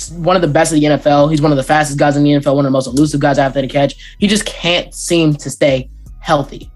one 0.08 0.36
of 0.36 0.42
the 0.42 0.48
best 0.48 0.72
of 0.72 0.80
the 0.80 0.86
NFL. 0.86 1.30
He's 1.30 1.42
one 1.42 1.52
of 1.52 1.56
the 1.56 1.62
fastest 1.62 1.98
guys 1.98 2.16
in 2.16 2.24
the 2.24 2.30
NFL, 2.30 2.56
one 2.56 2.64
of 2.64 2.70
the 2.70 2.72
most 2.72 2.86
elusive 2.86 3.20
guys 3.20 3.38
after 3.38 3.60
the 3.60 3.68
catch. 3.68 4.16
He 4.18 4.26
just 4.26 4.46
can't 4.46 4.94
seem 4.94 5.34
to 5.34 5.50
stay 5.50 5.90
healthy. 6.20 6.70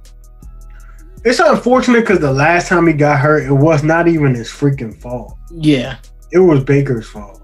It's 1.25 1.39
unfortunate 1.39 2.01
because 2.01 2.19
the 2.19 2.33
last 2.33 2.69
time 2.69 2.87
he 2.87 2.93
got 2.93 3.19
hurt, 3.19 3.45
it 3.45 3.53
was 3.53 3.83
not 3.83 4.09
even 4.09 4.35
his 4.35 4.49
freaking 4.49 4.95
fault. 5.01 5.39
Yeah. 5.51 5.97
It 6.33 6.39
was 6.39 6.63
Baker's 6.63 7.09
fault. 7.09 7.41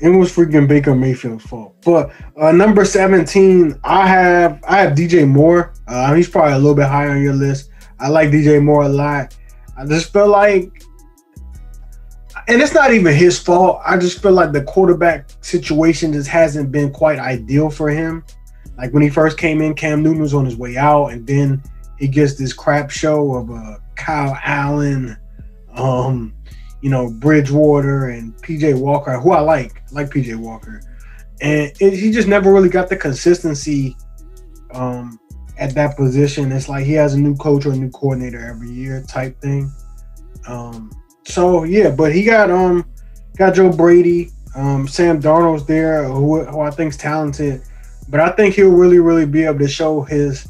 It 0.00 0.10
was 0.10 0.30
freaking 0.30 0.68
Baker 0.68 0.94
Mayfield's 0.94 1.44
fault. 1.44 1.74
But 1.84 2.12
uh, 2.40 2.52
number 2.52 2.84
17, 2.84 3.80
I 3.82 4.06
have 4.06 4.62
I 4.68 4.78
have 4.78 4.92
DJ 4.92 5.26
Moore. 5.26 5.74
Uh, 5.88 6.14
he's 6.14 6.28
probably 6.28 6.52
a 6.52 6.58
little 6.58 6.74
bit 6.74 6.86
higher 6.86 7.10
on 7.10 7.22
your 7.22 7.32
list. 7.32 7.70
I 7.98 8.08
like 8.08 8.30
DJ 8.30 8.62
Moore 8.62 8.84
a 8.84 8.88
lot. 8.88 9.36
I 9.76 9.86
just 9.86 10.12
feel 10.12 10.28
like 10.28 10.83
and 12.46 12.60
it's 12.60 12.74
not 12.74 12.92
even 12.92 13.14
his 13.14 13.38
fault. 13.38 13.80
I 13.84 13.96
just 13.96 14.22
feel 14.22 14.32
like 14.32 14.52
the 14.52 14.62
quarterback 14.62 15.30
situation 15.40 16.12
just 16.12 16.28
hasn't 16.28 16.70
been 16.70 16.90
quite 16.90 17.18
ideal 17.18 17.70
for 17.70 17.88
him. 17.88 18.24
Like 18.76 18.92
when 18.92 19.02
he 19.02 19.08
first 19.08 19.38
came 19.38 19.62
in, 19.62 19.74
Cam 19.74 20.02
Newton 20.02 20.20
was 20.20 20.34
on 20.34 20.44
his 20.44 20.56
way 20.56 20.76
out, 20.76 21.08
and 21.08 21.26
then 21.26 21.62
he 21.98 22.08
gets 22.08 22.34
this 22.34 22.52
crap 22.52 22.90
show 22.90 23.34
of 23.34 23.50
uh, 23.50 23.76
Kyle 23.96 24.36
Allen, 24.44 25.16
um, 25.74 26.34
you 26.82 26.90
know, 26.90 27.10
Bridgewater 27.10 28.08
and 28.08 28.36
PJ 28.38 28.78
Walker, 28.78 29.18
who 29.18 29.32
I 29.32 29.40
like, 29.40 29.82
I 29.90 29.94
like 29.94 30.10
PJ 30.10 30.36
Walker, 30.36 30.82
and 31.40 31.72
it, 31.80 31.94
he 31.94 32.10
just 32.10 32.28
never 32.28 32.52
really 32.52 32.68
got 32.68 32.88
the 32.88 32.96
consistency 32.96 33.96
um, 34.72 35.18
at 35.58 35.74
that 35.74 35.96
position. 35.96 36.52
It's 36.52 36.68
like 36.68 36.84
he 36.84 36.92
has 36.94 37.14
a 37.14 37.18
new 37.18 37.36
coach 37.36 37.64
or 37.64 37.72
a 37.72 37.76
new 37.76 37.90
coordinator 37.90 38.44
every 38.44 38.70
year 38.70 39.02
type 39.08 39.40
thing. 39.40 39.72
Um, 40.46 40.90
so 41.26 41.64
yeah, 41.64 41.90
but 41.90 42.14
he 42.14 42.24
got 42.24 42.50
um 42.50 42.86
got 43.36 43.54
Joe 43.54 43.72
Brady, 43.72 44.30
um, 44.54 44.86
Sam 44.86 45.20
Darnold's 45.20 45.66
there, 45.66 46.04
who, 46.04 46.44
who 46.44 46.60
I 46.60 46.70
think's 46.70 46.96
talented, 46.96 47.62
but 48.08 48.20
I 48.20 48.30
think 48.30 48.54
he'll 48.54 48.70
really 48.70 48.98
really 48.98 49.26
be 49.26 49.44
able 49.44 49.58
to 49.60 49.68
show 49.68 50.02
his 50.02 50.46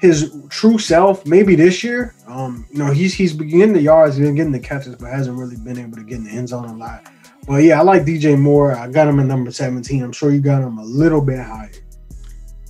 his 0.00 0.34
true 0.48 0.78
self 0.78 1.26
maybe 1.26 1.54
this 1.54 1.84
year. 1.84 2.14
Um, 2.26 2.66
you 2.72 2.78
know, 2.78 2.90
he's 2.90 3.14
he's 3.14 3.32
getting 3.32 3.72
the 3.72 3.82
yards, 3.82 4.16
he's 4.16 4.26
been 4.26 4.34
getting 4.34 4.52
the 4.52 4.60
catches, 4.60 4.96
but 4.96 5.10
hasn't 5.10 5.36
really 5.36 5.56
been 5.56 5.78
able 5.78 5.96
to 5.96 6.04
get 6.04 6.18
in 6.18 6.24
the 6.24 6.30
end 6.30 6.48
zone 6.48 6.66
a 6.66 6.74
lot. 6.74 7.06
But 7.46 7.62
yeah, 7.62 7.80
I 7.80 7.82
like 7.82 8.02
DJ 8.02 8.38
Moore. 8.38 8.76
I 8.76 8.88
got 8.88 9.08
him 9.08 9.18
at 9.18 9.26
number 9.26 9.50
17. 9.50 10.02
I'm 10.02 10.12
sure 10.12 10.30
you 10.30 10.40
got 10.40 10.62
him 10.62 10.78
a 10.78 10.84
little 10.84 11.20
bit 11.20 11.38
higher. 11.38 11.70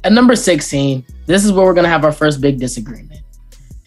At 0.05 0.13
number 0.13 0.35
16, 0.35 1.05
this 1.27 1.45
is 1.45 1.53
where 1.53 1.67
we're 1.67 1.75
gonna 1.75 1.89
have 1.89 2.05
our 2.05 2.13
first 2.13 2.41
big 2.41 2.59
disagreement. 2.59 3.10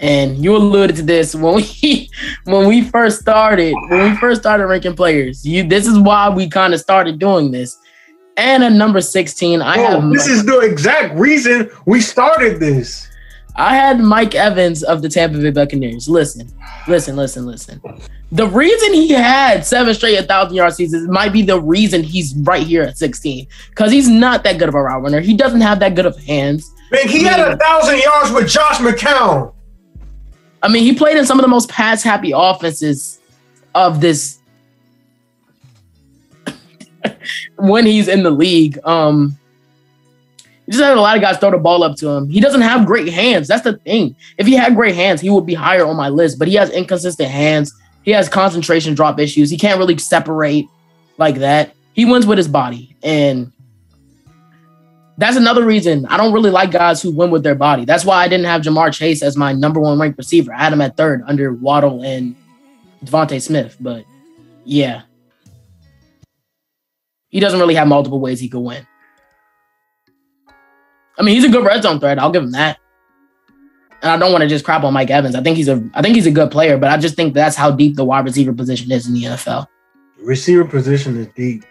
And 0.03 0.43
you 0.43 0.53
alluded 0.53 0.97
to 0.97 1.01
this 1.01 1.33
when 1.33 1.55
we 1.55 2.09
when 2.43 2.67
we 2.67 2.83
first 2.83 3.21
started, 3.21 3.73
when 3.87 4.11
we 4.11 4.17
first 4.17 4.41
started 4.41 4.67
ranking 4.67 4.95
players. 4.97 5.45
You 5.45 5.65
this 5.65 5.87
is 5.87 5.97
why 5.97 6.29
we 6.29 6.49
kind 6.49 6.73
of 6.73 6.81
started 6.81 7.19
doing 7.19 7.51
this. 7.51 7.77
And 8.35 8.63
at 8.63 8.73
number 8.73 8.99
16, 8.99 9.61
I 9.61 9.77
Oh, 9.77 10.01
have 10.01 10.09
this 10.11 10.27
is 10.27 10.45
the 10.45 10.59
exact 10.59 11.15
reason 11.17 11.69
we 11.85 12.01
started 12.01 12.59
this. 12.59 13.07
I 13.55 13.75
had 13.75 13.99
Mike 14.01 14.35
Evans 14.35 14.83
of 14.83 15.01
the 15.03 15.07
Tampa 15.07 15.37
Bay 15.37 15.51
Buccaneers. 15.51 16.09
Listen, 16.09 16.49
listen, 16.87 17.15
listen, 17.15 17.45
listen. 17.45 17.81
The 18.31 18.47
reason 18.47 18.93
he 18.93 19.09
had 19.11 19.63
seven 19.63 19.93
straight 19.93 20.17
1,000 20.17 20.53
yard 20.55 20.73
seasons 20.73 21.07
might 21.07 21.31
be 21.31 21.43
the 21.43 21.61
reason 21.61 22.03
he's 22.03 22.35
right 22.37 22.65
here 22.65 22.81
at 22.81 22.97
16 22.97 23.47
because 23.69 23.91
he's 23.91 24.09
not 24.09 24.43
that 24.43 24.57
good 24.57 24.67
of 24.67 24.75
a 24.75 24.81
route 24.81 25.01
runner. 25.03 25.21
He 25.21 25.35
doesn't 25.37 25.61
have 25.61 25.79
that 25.79 25.95
good 25.95 26.07
of 26.07 26.17
hands. 26.25 26.69
Man, 26.91 27.07
he 27.07 27.23
had 27.23 27.39
a 27.39 27.55
thousand 27.55 27.99
yards 27.99 28.31
with 28.31 28.49
Josh 28.49 28.77
McCown. 28.79 29.53
I 30.63 30.69
mean, 30.69 30.84
he 30.84 30.95
played 30.95 31.17
in 31.17 31.26
some 31.26 31.38
of 31.38 31.43
the 31.43 31.49
most 31.49 31.69
pass 31.69 32.02
happy 32.02 32.32
offenses 32.34 33.19
of 33.76 33.99
this 33.99 34.39
when 37.58 37.86
he's 37.86 38.08
in 38.08 38.23
the 38.23 38.32
league. 38.32 38.80
Um, 38.86 39.38
he 40.65 40.71
just 40.71 40.82
had 40.84 40.97
a 40.97 41.02
lot 41.02 41.17
of 41.17 41.21
guys 41.21 41.38
throw 41.38 41.52
the 41.52 41.58
ball 41.58 41.84
up 41.84 41.97
to 41.97 42.08
him. 42.08 42.30
He 42.30 42.39
doesn't 42.39 42.62
have 42.62 42.86
great 42.86 43.12
hands. 43.12 43.49
That's 43.49 43.63
the 43.63 43.78
thing. 43.80 44.15
If 44.38 44.47
he 44.47 44.54
had 44.54 44.76
great 44.76 44.95
hands, 44.95 45.19
he 45.19 45.30
would 45.30 45.45
be 45.45 45.54
higher 45.54 45.86
on 45.86 45.97
my 45.97 46.08
list, 46.08 46.39
but 46.39 46.47
he 46.47 46.54
has 46.56 46.69
inconsistent 46.69 47.30
hands. 47.30 47.73
He 48.04 48.12
has 48.12 48.30
concentration 48.30 48.95
drop 48.95 49.19
issues. 49.19 49.49
He 49.49 49.58
can't 49.58 49.78
really 49.78 49.97
separate 49.97 50.67
like 51.17 51.36
that. 51.36 51.76
He 51.93 52.06
wins 52.06 52.26
with 52.26 52.38
his 52.38 52.47
body. 52.47 52.95
And 53.04 53.52
that's 55.23 55.38
another 55.38 55.63
reason 55.63 56.05
I 56.07 56.17
don't 56.17 56.33
really 56.33 56.49
like 56.49 56.71
guys 56.71 57.01
who 57.01 57.09
win 57.09 57.31
with 57.31 57.43
their 57.43 57.55
body. 57.55 57.86
That's 57.86 58.03
why 58.03 58.17
I 58.17 58.27
didn't 58.27 58.45
have 58.45 58.62
Ja'Marr 58.62 58.93
Chase 58.93 59.23
as 59.23 59.38
my 59.38 59.53
number 59.53 59.79
one 59.79 59.97
ranked 59.97 60.17
receiver. 60.17 60.53
I 60.53 60.62
had 60.62 60.73
him 60.73 60.81
at 60.81 60.97
third 60.97 61.23
under 61.25 61.53
Waddle 61.53 62.03
and 62.03 62.36
DeVonta 63.05 63.41
Smith. 63.41 63.77
But 63.79 64.03
yeah, 64.65 65.03
he 67.29 67.39
doesn't 67.39 67.57
really 67.57 67.75
have 67.75 67.88
multiple 67.88 68.19
ways 68.19 68.41
he 68.41 68.49
could 68.49 68.59
win. 68.59 68.86
I 71.17 71.23
mean, 71.23 71.36
he's 71.36 71.45
a 71.45 71.49
good 71.49 71.63
red 71.63 71.83
zone 71.83 72.01
threat. 72.01 72.19
I'll 72.19 72.31
give 72.31 72.43
him 72.43 72.51
that. 72.51 72.77
And 74.01 74.12
I 74.12 74.17
don't 74.17 74.33
want 74.33 74.41
to 74.41 74.49
just 74.49 74.65
crap 74.65 74.83
on 74.83 74.91
Mike 74.91 75.09
Evans. 75.09 75.36
I 75.36 75.41
think 75.41 75.55
he's 75.55 75.69
a 75.69 75.89
I 75.93 76.01
think 76.01 76.15
he's 76.15 76.27
a 76.27 76.31
good 76.31 76.51
player, 76.51 76.77
but 76.77 76.89
I 76.89 76.97
just 76.97 77.15
think 77.15 77.33
that's 77.33 77.55
how 77.55 77.71
deep 77.71 77.95
the 77.95 78.03
wide 78.03 78.25
receiver 78.25 78.51
position 78.51 78.91
is 78.91 79.07
in 79.07 79.13
the 79.13 79.23
NFL. 79.23 79.67
Receiver 80.19 80.65
position 80.65 81.15
is 81.15 81.27
deep. 81.27 81.63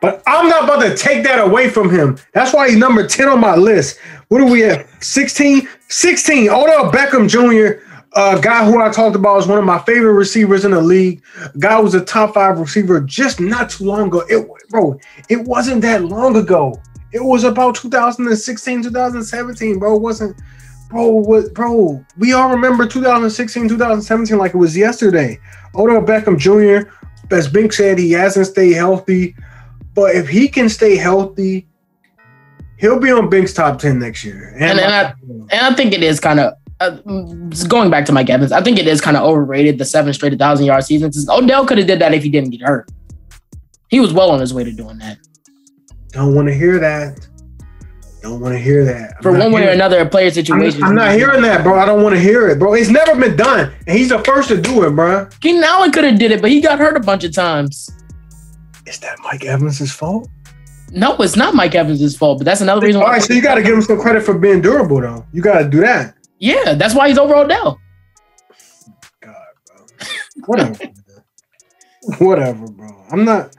But 0.00 0.22
I'm 0.26 0.48
not 0.48 0.64
about 0.64 0.82
to 0.82 0.96
take 0.96 1.24
that 1.24 1.38
away 1.38 1.70
from 1.70 1.90
him. 1.90 2.18
That's 2.32 2.52
why 2.52 2.68
he's 2.68 2.78
number 2.78 3.06
10 3.06 3.28
on 3.28 3.40
my 3.40 3.56
list. 3.56 3.98
What 4.28 4.40
are 4.40 4.50
we 4.50 4.64
at? 4.64 4.86
16? 5.02 5.68
16. 5.88 6.48
Odell 6.48 6.90
Beckham 6.92 7.28
Jr., 7.28 7.82
a 8.16 8.40
guy 8.40 8.64
who 8.64 8.80
I 8.80 8.90
talked 8.90 9.14
about 9.14 9.38
is 9.38 9.46
one 9.46 9.58
of 9.58 9.64
my 9.64 9.78
favorite 9.80 10.14
receivers 10.14 10.64
in 10.64 10.70
the 10.70 10.80
league. 10.80 11.22
Guy 11.58 11.78
was 11.80 11.94
a 11.94 12.04
top 12.04 12.34
five 12.34 12.58
receiver 12.58 13.00
just 13.00 13.40
not 13.40 13.68
too 13.70 13.84
long 13.84 14.08
ago. 14.08 14.22
It, 14.28 14.48
bro, 14.70 14.98
it 15.28 15.44
wasn't 15.44 15.82
that 15.82 16.04
long 16.04 16.36
ago. 16.36 16.80
It 17.12 17.22
was 17.22 17.44
about 17.44 17.74
2016, 17.74 18.82
2017, 18.84 19.78
bro. 19.78 19.96
It 19.96 20.00
wasn't, 20.00 20.40
bro, 20.88 21.08
what, 21.08 21.52
bro, 21.52 22.04
we 22.16 22.32
all 22.32 22.50
remember 22.50 22.86
2016, 22.86 23.68
2017 23.68 24.38
like 24.38 24.54
it 24.54 24.58
was 24.58 24.76
yesterday. 24.76 25.38
Odell 25.74 26.02
Beckham 26.02 26.38
Jr., 26.38 26.90
as 27.30 27.48
Bink 27.48 27.72
said, 27.72 27.98
he 27.98 28.12
hasn't 28.12 28.46
stayed 28.46 28.72
healthy. 28.72 29.36
But 29.96 30.14
if 30.14 30.28
he 30.28 30.46
can 30.46 30.68
stay 30.68 30.94
healthy, 30.96 31.66
he'll 32.76 33.00
be 33.00 33.10
on 33.10 33.28
Bink's 33.30 33.52
top 33.54 33.78
10 33.80 33.98
next 33.98 34.22
year. 34.24 34.54
And- 34.58 34.78
and 34.78 34.94
I- 34.94 35.14
And 35.50 35.60
I 35.60 35.74
think 35.74 35.92
it 35.94 36.02
is 36.04 36.20
kind 36.20 36.38
of 36.38 36.52
uh, 36.78 36.90
going 37.68 37.88
back 37.90 38.04
to 38.04 38.12
Mike 38.12 38.28
Evans. 38.28 38.52
I 38.52 38.60
think 38.62 38.78
it 38.78 38.86
is 38.86 39.00
kind 39.00 39.16
of 39.16 39.22
overrated 39.22 39.78
the 39.78 39.84
seven 39.86 40.12
straight 40.12 40.38
thousand 40.38 40.66
yard 40.66 40.84
seasons. 40.84 41.26
Odell 41.30 41.64
could 41.64 41.78
have 41.78 41.86
did 41.86 41.98
that 42.00 42.12
if 42.12 42.22
he 42.22 42.28
didn't 42.28 42.50
get 42.50 42.60
hurt. 42.60 42.90
He 43.88 43.98
was 43.98 44.12
well 44.12 44.30
on 44.30 44.40
his 44.40 44.52
way 44.52 44.62
to 44.64 44.72
doing 44.72 44.98
that. 44.98 45.16
don't 46.12 46.34
want 46.34 46.48
to 46.48 46.54
hear 46.54 46.78
that. 46.78 47.26
Don't 48.20 48.40
want 48.40 48.54
to 48.54 48.58
hear 48.58 48.84
that. 48.84 49.14
I'm 49.16 49.22
For 49.22 49.32
one 49.32 49.52
way 49.52 49.66
or 49.66 49.70
another, 49.70 50.00
a 50.00 50.06
player 50.06 50.26
I'm, 50.26 50.32
situation. 50.32 50.82
I'm 50.82 50.94
not 50.94 51.12
hearing 51.14 51.40
that, 51.42 51.62
bro. 51.62 51.78
I 51.78 51.86
don't 51.86 52.02
want 52.02 52.14
to 52.14 52.20
hear 52.20 52.48
it, 52.48 52.58
bro. 52.58 52.74
It's 52.74 52.90
never 52.90 53.14
been 53.18 53.36
done. 53.36 53.72
And 53.86 53.96
he's 53.96 54.08
the 54.10 54.18
first 54.18 54.48
to 54.48 54.60
do 54.60 54.82
it, 54.84 54.90
bro. 54.90 55.28
Keenan 55.40 55.64
Allen 55.64 55.92
could 55.92 56.04
have 56.04 56.18
did 56.18 56.30
it, 56.32 56.42
but 56.42 56.50
he 56.50 56.60
got 56.60 56.78
hurt 56.78 56.96
a 56.96 57.00
bunch 57.00 57.24
of 57.24 57.32
times. 57.32 57.88
Is 58.86 58.98
that 59.00 59.18
Mike 59.22 59.44
Evans' 59.44 59.92
fault? 59.92 60.28
No, 60.92 61.16
it's 61.16 61.36
not 61.36 61.54
Mike 61.54 61.74
Evans' 61.74 62.16
fault, 62.16 62.38
but 62.38 62.44
that's 62.44 62.60
another 62.60 62.86
reason. 62.86 63.00
All 63.00 63.06
why- 63.08 63.14
right, 63.14 63.22
so 63.22 63.34
you 63.34 63.42
got 63.42 63.56
to 63.56 63.62
give 63.62 63.74
him 63.74 63.82
some 63.82 64.00
credit 64.00 64.22
for 64.22 64.38
being 64.38 64.60
durable, 64.62 65.00
though. 65.00 65.26
You 65.32 65.42
got 65.42 65.58
to 65.58 65.68
do 65.68 65.80
that. 65.80 66.14
yeah, 66.38 66.74
that's 66.74 66.94
why 66.94 67.08
he's 67.08 67.18
over 67.18 67.34
Odell. 67.34 67.80
God, 69.20 69.34
bro. 69.66 70.06
Whatever. 70.46 70.78
Whatever, 72.18 72.66
bro. 72.68 73.04
I'm 73.10 73.24
not. 73.24 73.56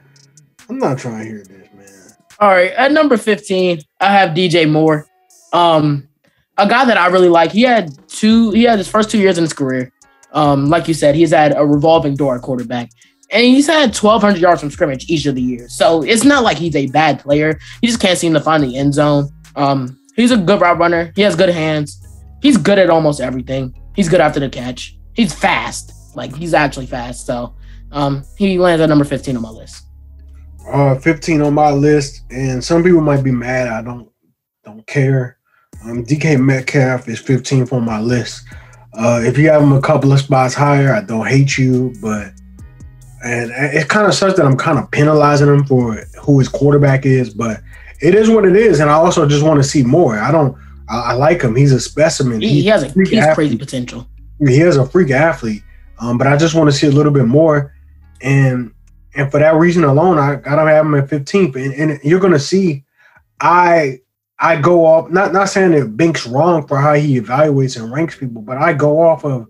I'm 0.70 0.78
not 0.78 0.98
trying 0.98 1.18
to 1.18 1.24
hear 1.24 1.44
this, 1.44 1.68
man. 1.74 2.16
All 2.40 2.48
right, 2.48 2.72
at 2.72 2.92
number 2.92 3.16
15, 3.16 3.80
I 4.00 4.12
have 4.12 4.30
DJ 4.30 4.70
Moore. 4.70 5.06
Um, 5.52 6.08
a 6.56 6.66
guy 6.68 6.84
that 6.86 6.96
I 6.98 7.06
really 7.08 7.28
like. 7.28 7.52
He 7.52 7.62
had 7.62 7.90
two, 8.08 8.50
he 8.52 8.64
had 8.64 8.78
his 8.78 8.88
first 8.88 9.10
two 9.10 9.18
years 9.18 9.38
in 9.38 9.44
his 9.44 9.52
career. 9.52 9.92
Um, 10.32 10.66
like 10.68 10.88
you 10.88 10.94
said, 10.94 11.14
he's 11.14 11.30
had 11.30 11.56
a 11.56 11.64
revolving 11.64 12.14
door 12.16 12.36
at 12.36 12.42
quarterback. 12.42 12.90
And 13.30 13.44
he's 13.44 13.66
had 13.66 13.94
1,200 13.94 14.40
yards 14.40 14.60
from 14.60 14.70
scrimmage 14.70 15.10
each 15.10 15.26
of 15.26 15.34
the 15.34 15.42
years. 15.42 15.74
So 15.74 16.02
it's 16.02 16.24
not 16.24 16.44
like 16.44 16.56
he's 16.56 16.76
a 16.76 16.86
bad 16.86 17.20
player. 17.20 17.58
He 17.80 17.86
just 17.86 18.00
can't 18.00 18.18
seem 18.18 18.32
to 18.34 18.40
find 18.40 18.62
the 18.62 18.76
end 18.76 18.94
zone. 18.94 19.28
Um, 19.54 19.98
he's 20.16 20.30
a 20.30 20.36
good 20.36 20.60
route 20.60 20.78
runner. 20.78 21.12
He 21.14 21.22
has 21.22 21.36
good 21.36 21.50
hands. 21.50 22.02
He's 22.40 22.56
good 22.56 22.78
at 22.78 22.88
almost 22.88 23.20
everything. 23.20 23.74
He's 23.94 24.08
good 24.08 24.20
after 24.20 24.40
the 24.40 24.48
catch. 24.48 24.96
He's 25.14 25.34
fast. 25.34 25.92
Like 26.16 26.34
he's 26.34 26.54
actually 26.54 26.86
fast. 26.86 27.26
So 27.26 27.54
um, 27.92 28.24
he 28.36 28.58
lands 28.58 28.80
at 28.80 28.88
number 28.88 29.04
15 29.04 29.36
on 29.36 29.42
my 29.42 29.50
list. 29.50 29.84
Uh, 30.70 30.94
15 30.96 31.40
on 31.40 31.54
my 31.54 31.70
list, 31.70 32.24
and 32.30 32.62
some 32.62 32.82
people 32.82 33.00
might 33.00 33.24
be 33.24 33.30
mad. 33.30 33.68
I 33.68 33.80
don't 33.80 34.10
don't 34.64 34.86
care. 34.86 35.38
Um, 35.84 36.04
DK 36.04 36.38
Metcalf 36.38 37.08
is 37.08 37.22
15th 37.22 37.72
on 37.72 37.84
my 37.84 38.00
list. 38.00 38.44
Uh, 38.92 39.20
if 39.22 39.38
you 39.38 39.48
have 39.48 39.62
him 39.62 39.72
a 39.72 39.80
couple 39.80 40.12
of 40.12 40.18
spots 40.18 40.54
higher, 40.54 40.92
I 40.92 41.00
don't 41.00 41.26
hate 41.26 41.56
you, 41.56 41.94
but 42.02 42.32
and 43.24 43.50
it 43.50 43.88
kind 43.88 44.06
of 44.06 44.14
sucks 44.14 44.36
that 44.36 44.46
I'm 44.46 44.56
kind 44.56 44.78
of 44.78 44.90
penalizing 44.90 45.48
him 45.48 45.64
for 45.64 46.04
who 46.22 46.38
his 46.38 46.48
quarterback 46.48 47.04
is, 47.04 47.32
but 47.34 47.60
it 48.00 48.14
is 48.14 48.30
what 48.30 48.44
it 48.44 48.56
is, 48.56 48.80
and 48.80 48.90
I 48.90 48.94
also 48.94 49.26
just 49.26 49.44
want 49.44 49.58
to 49.58 49.68
see 49.68 49.82
more. 49.82 50.18
I 50.18 50.30
don't. 50.30 50.56
I, 50.88 50.98
I 50.98 51.12
like 51.14 51.42
him. 51.42 51.56
He's 51.56 51.72
a 51.72 51.80
specimen. 51.80 52.40
He, 52.40 52.62
he 52.62 52.66
has 52.66 52.82
a 52.84 52.88
he's 52.90 53.34
crazy 53.34 53.58
potential. 53.58 54.08
he 54.38 54.60
is 54.60 54.76
a 54.76 54.86
freak 54.86 55.10
athlete. 55.10 55.62
Um, 56.00 56.16
but 56.16 56.28
I 56.28 56.36
just 56.36 56.54
want 56.54 56.70
to 56.70 56.76
see 56.76 56.86
a 56.86 56.92
little 56.92 57.12
bit 57.12 57.26
more, 57.26 57.74
and 58.22 58.72
and 59.14 59.30
for 59.30 59.40
that 59.40 59.54
reason 59.56 59.84
alone, 59.84 60.18
I 60.18 60.36
gotta 60.36 60.70
have 60.70 60.86
him 60.86 60.94
at 60.94 61.08
15th. 61.08 61.56
And, 61.56 61.74
and 61.74 62.00
you're 62.04 62.20
gonna 62.20 62.38
see, 62.38 62.84
I 63.40 63.98
I 64.38 64.60
go 64.60 64.86
off 64.86 65.10
not 65.10 65.32
not 65.32 65.48
saying 65.48 65.72
that 65.72 65.96
Bink's 65.96 66.26
wrong 66.26 66.66
for 66.68 66.78
how 66.78 66.94
he 66.94 67.20
evaluates 67.20 67.80
and 67.80 67.92
ranks 67.92 68.16
people, 68.16 68.42
but 68.42 68.58
I 68.58 68.74
go 68.74 69.00
off 69.00 69.24
of 69.24 69.48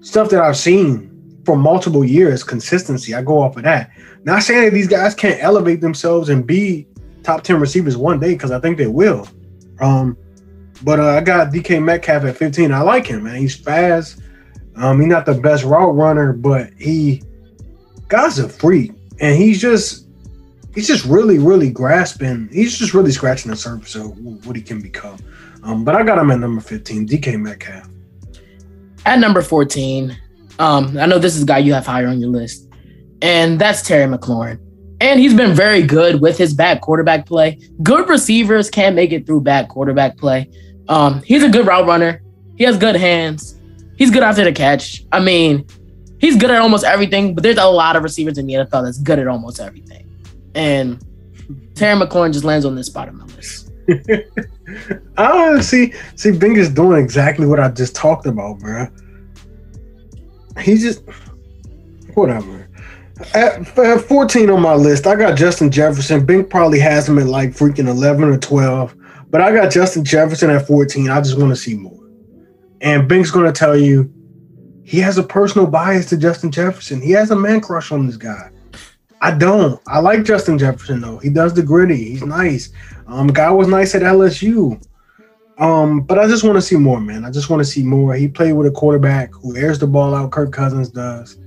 stuff 0.00 0.30
that 0.30 0.42
I've 0.42 0.56
seen 0.56 1.13
for 1.44 1.56
multiple 1.56 2.04
years, 2.04 2.42
consistency. 2.42 3.14
I 3.14 3.22
go 3.22 3.40
off 3.40 3.56
of 3.56 3.62
that. 3.64 3.90
Not 4.24 4.42
saying 4.42 4.64
that 4.64 4.72
these 4.72 4.88
guys 4.88 5.14
can't 5.14 5.42
elevate 5.42 5.80
themselves 5.80 6.28
and 6.28 6.46
be 6.46 6.86
top 7.22 7.42
10 7.42 7.60
receivers 7.60 7.96
one 7.96 8.20
day, 8.20 8.32
because 8.34 8.50
I 8.50 8.60
think 8.60 8.78
they 8.78 8.86
will. 8.86 9.28
Um, 9.80 10.16
but 10.82 11.00
uh, 11.00 11.10
I 11.10 11.20
got 11.20 11.52
DK 11.52 11.82
Metcalf 11.82 12.24
at 12.24 12.36
15. 12.36 12.72
I 12.72 12.80
like 12.80 13.06
him, 13.06 13.24
man. 13.24 13.36
He's 13.36 13.56
fast. 13.56 14.20
Um, 14.76 15.00
he's 15.00 15.08
not 15.08 15.24
the 15.26 15.34
best 15.34 15.64
route 15.64 15.94
runner, 15.94 16.32
but 16.32 16.70
he 16.78 17.22
guy's 18.08 18.38
a 18.38 18.48
freak, 18.48 18.92
and 19.20 19.36
he's 19.36 19.60
just 19.60 20.06
he's 20.74 20.86
just 20.86 21.04
really, 21.04 21.38
really 21.38 21.70
grasping. 21.70 22.48
He's 22.52 22.76
just 22.76 22.92
really 22.92 23.12
scratching 23.12 23.50
the 23.50 23.56
surface 23.56 23.94
of 23.94 24.18
what 24.46 24.56
he 24.56 24.62
can 24.62 24.80
become. 24.80 25.18
Um, 25.62 25.84
but 25.84 25.94
I 25.94 26.02
got 26.02 26.18
him 26.18 26.30
at 26.30 26.40
number 26.40 26.60
15, 26.60 27.08
DK 27.08 27.40
Metcalf. 27.40 27.88
At 29.06 29.18
number 29.18 29.42
14, 29.42 30.16
um, 30.58 30.96
I 30.98 31.06
know 31.06 31.18
this 31.18 31.36
is 31.36 31.42
a 31.42 31.46
guy 31.46 31.58
you 31.58 31.74
have 31.74 31.86
higher 31.86 32.08
on 32.08 32.20
your 32.20 32.30
list, 32.30 32.68
and 33.22 33.58
that's 33.58 33.82
Terry 33.82 34.10
McLaurin. 34.10 34.60
And 35.00 35.20
he's 35.20 35.34
been 35.34 35.54
very 35.54 35.82
good 35.82 36.20
with 36.20 36.38
his 36.38 36.54
bad 36.54 36.80
quarterback 36.80 37.26
play. 37.26 37.58
Good 37.82 38.08
receivers 38.08 38.70
can't 38.70 38.94
make 38.94 39.12
it 39.12 39.26
through 39.26 39.42
bad 39.42 39.68
quarterback 39.68 40.16
play. 40.16 40.50
Um, 40.88 41.22
he's 41.22 41.42
a 41.42 41.48
good 41.48 41.66
route 41.66 41.86
runner. 41.86 42.22
He 42.56 42.64
has 42.64 42.78
good 42.78 42.96
hands. 42.96 43.58
He's 43.96 44.10
good 44.10 44.22
after 44.22 44.44
the 44.44 44.52
catch. 44.52 45.04
I 45.12 45.20
mean, 45.20 45.66
he's 46.18 46.36
good 46.36 46.50
at 46.50 46.60
almost 46.60 46.84
everything, 46.84 47.34
but 47.34 47.42
there's 47.42 47.58
a 47.58 47.66
lot 47.66 47.96
of 47.96 48.02
receivers 48.02 48.38
in 48.38 48.46
the 48.46 48.54
NFL 48.54 48.84
that's 48.84 48.98
good 48.98 49.18
at 49.18 49.26
almost 49.26 49.60
everything. 49.60 50.08
And 50.54 51.04
Terry 51.74 52.00
McLaurin 52.00 52.32
just 52.32 52.44
lands 52.44 52.64
on 52.64 52.74
this 52.74 52.86
spot 52.86 53.08
on 53.08 53.18
my 53.18 53.24
list. 53.26 53.70
oh, 55.18 55.60
see, 55.60 55.92
see, 56.16 56.30
Bink 56.30 56.56
is 56.56 56.70
doing 56.70 57.02
exactly 57.02 57.46
what 57.46 57.60
I 57.60 57.68
just 57.70 57.94
talked 57.94 58.26
about, 58.26 58.60
bro. 58.60 58.86
He 60.60 60.76
just 60.76 61.02
whatever. 62.14 62.68
At, 63.32 63.78
at 63.78 64.00
14 64.00 64.50
on 64.50 64.60
my 64.60 64.74
list, 64.74 65.06
I 65.06 65.14
got 65.14 65.38
Justin 65.38 65.70
Jefferson. 65.70 66.26
Bink 66.26 66.50
probably 66.50 66.80
has 66.80 67.08
him 67.08 67.18
at 67.18 67.26
like 67.26 67.50
freaking 67.50 67.88
11 67.88 68.24
or 68.24 68.38
12, 68.38 68.94
but 69.30 69.40
I 69.40 69.52
got 69.52 69.70
Justin 69.70 70.04
Jefferson 70.04 70.50
at 70.50 70.66
14. 70.66 71.10
I 71.10 71.20
just 71.20 71.38
want 71.38 71.50
to 71.50 71.56
see 71.56 71.76
more. 71.76 72.00
And 72.80 73.08
Bink's 73.08 73.30
going 73.30 73.46
to 73.46 73.52
tell 73.52 73.76
you 73.76 74.12
he 74.84 74.98
has 74.98 75.16
a 75.16 75.22
personal 75.22 75.66
bias 75.66 76.06
to 76.06 76.16
Justin 76.16 76.50
Jefferson. 76.50 77.00
He 77.00 77.12
has 77.12 77.30
a 77.30 77.36
man 77.36 77.60
crush 77.60 77.92
on 77.92 78.06
this 78.06 78.16
guy. 78.16 78.50
I 79.20 79.30
don't. 79.30 79.80
I 79.86 80.00
like 80.00 80.24
Justin 80.24 80.58
Jefferson 80.58 81.00
though. 81.00 81.18
He 81.18 81.30
does 81.30 81.54
the 81.54 81.62
gritty. 81.62 82.10
He's 82.10 82.22
nice. 82.22 82.70
Um, 83.06 83.28
guy 83.28 83.50
was 83.50 83.68
nice 83.68 83.94
at 83.94 84.02
LSU. 84.02 84.84
Um, 85.58 86.00
but 86.00 86.18
I 86.18 86.26
just 86.26 86.42
want 86.42 86.56
to 86.56 86.62
see 86.62 86.76
more, 86.76 87.00
man. 87.00 87.24
I 87.24 87.30
just 87.30 87.48
want 87.48 87.60
to 87.60 87.64
see 87.64 87.82
more. 87.82 88.14
He 88.14 88.26
played 88.26 88.52
with 88.54 88.66
a 88.66 88.70
quarterback 88.70 89.32
who 89.32 89.56
airs 89.56 89.78
the 89.78 89.86
ball 89.86 90.14
out. 90.14 90.32
Kirk 90.32 90.52
Cousins 90.52 90.88
does. 90.88 91.38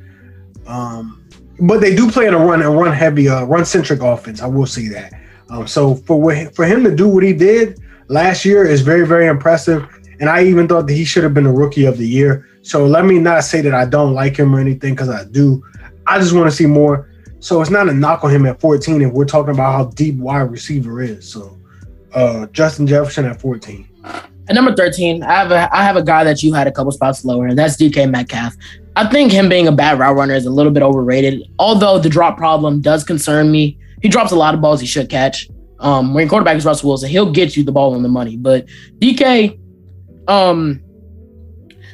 Um, 0.65 1.27
but 1.59 1.81
they 1.81 1.95
do 1.95 2.09
play 2.09 2.27
in 2.27 2.33
a 2.33 2.37
run 2.37 2.61
and 2.61 2.77
run 2.77 2.93
heavy, 2.93 3.27
uh, 3.27 3.43
run 3.43 3.65
centric 3.65 4.01
offense. 4.01 4.41
I 4.41 4.47
will 4.47 4.65
see 4.65 4.87
that. 4.89 5.13
Um, 5.49 5.67
so 5.67 5.95
for 5.95 6.33
for 6.51 6.65
him 6.65 6.83
to 6.83 6.95
do 6.95 7.07
what 7.07 7.23
he 7.23 7.33
did 7.33 7.79
last 8.09 8.45
year 8.45 8.65
is 8.65 8.81
very 8.81 9.07
very 9.07 9.27
impressive. 9.27 9.87
And 10.19 10.29
I 10.29 10.43
even 10.45 10.67
thought 10.67 10.87
that 10.87 10.93
he 10.93 11.05
should 11.05 11.23
have 11.23 11.33
been 11.33 11.45
a 11.45 11.53
rookie 11.53 11.85
of 11.85 11.97
the 11.97 12.07
year. 12.07 12.47
So 12.63 12.85
let 12.85 13.05
me 13.05 13.19
not 13.19 13.43
say 13.43 13.61
that 13.61 13.73
I 13.73 13.85
don't 13.85 14.13
like 14.13 14.35
him 14.35 14.55
or 14.55 14.59
anything 14.59 14.93
because 14.93 15.09
I 15.09 15.25
do. 15.25 15.63
I 16.05 16.19
just 16.19 16.33
want 16.33 16.49
to 16.49 16.55
see 16.55 16.65
more. 16.65 17.09
So 17.39 17.61
it's 17.61 17.69
not 17.69 17.87
a 17.87 17.93
knock 17.93 18.23
on 18.23 18.31
him 18.31 18.45
at 18.45 18.59
14 18.59 19.01
if 19.01 19.11
we're 19.11 19.25
talking 19.25 19.53
about 19.53 19.71
how 19.71 19.85
deep 19.91 20.15
wide 20.15 20.49
receiver 20.51 21.01
is. 21.01 21.31
So 21.31 21.57
uh, 22.13 22.47
Justin 22.47 22.87
Jefferson 22.87 23.25
at 23.25 23.39
14. 23.39 23.87
At 24.49 24.55
number 24.55 24.73
13, 24.73 25.23
I 25.23 25.33
have 25.33 25.51
a 25.51 25.75
I 25.75 25.83
have 25.83 25.97
a 25.97 26.03
guy 26.03 26.23
that 26.23 26.41
you 26.41 26.53
had 26.53 26.67
a 26.67 26.71
couple 26.71 26.91
spots 26.91 27.25
lower, 27.25 27.47
and 27.47 27.57
that's 27.57 27.75
DK 27.75 28.09
Metcalf. 28.09 28.55
I 28.95 29.07
think 29.07 29.31
him 29.31 29.49
being 29.49 29.67
a 29.67 29.71
bad 29.71 29.99
route 29.99 30.15
runner 30.15 30.33
is 30.33 30.45
a 30.45 30.49
little 30.49 30.71
bit 30.71 30.83
overrated. 30.83 31.43
Although 31.59 31.99
the 31.99 32.09
drop 32.09 32.37
problem 32.37 32.81
does 32.81 33.03
concern 33.03 33.51
me. 33.51 33.77
He 34.01 34.09
drops 34.09 34.31
a 34.31 34.35
lot 34.35 34.53
of 34.53 34.61
balls 34.61 34.79
he 34.79 34.87
should 34.87 35.09
catch. 35.09 35.49
Um, 35.79 36.13
when 36.13 36.23
your 36.23 36.29
quarterback 36.29 36.57
is 36.57 36.65
Russell 36.65 36.89
Wilson, 36.89 37.09
he'll 37.09 37.31
get 37.31 37.55
you 37.55 37.63
the 37.63 37.71
ball 37.71 37.93
on 37.93 38.03
the 38.03 38.09
money. 38.09 38.37
But 38.37 38.67
DK, 38.99 39.59
um, 40.27 40.81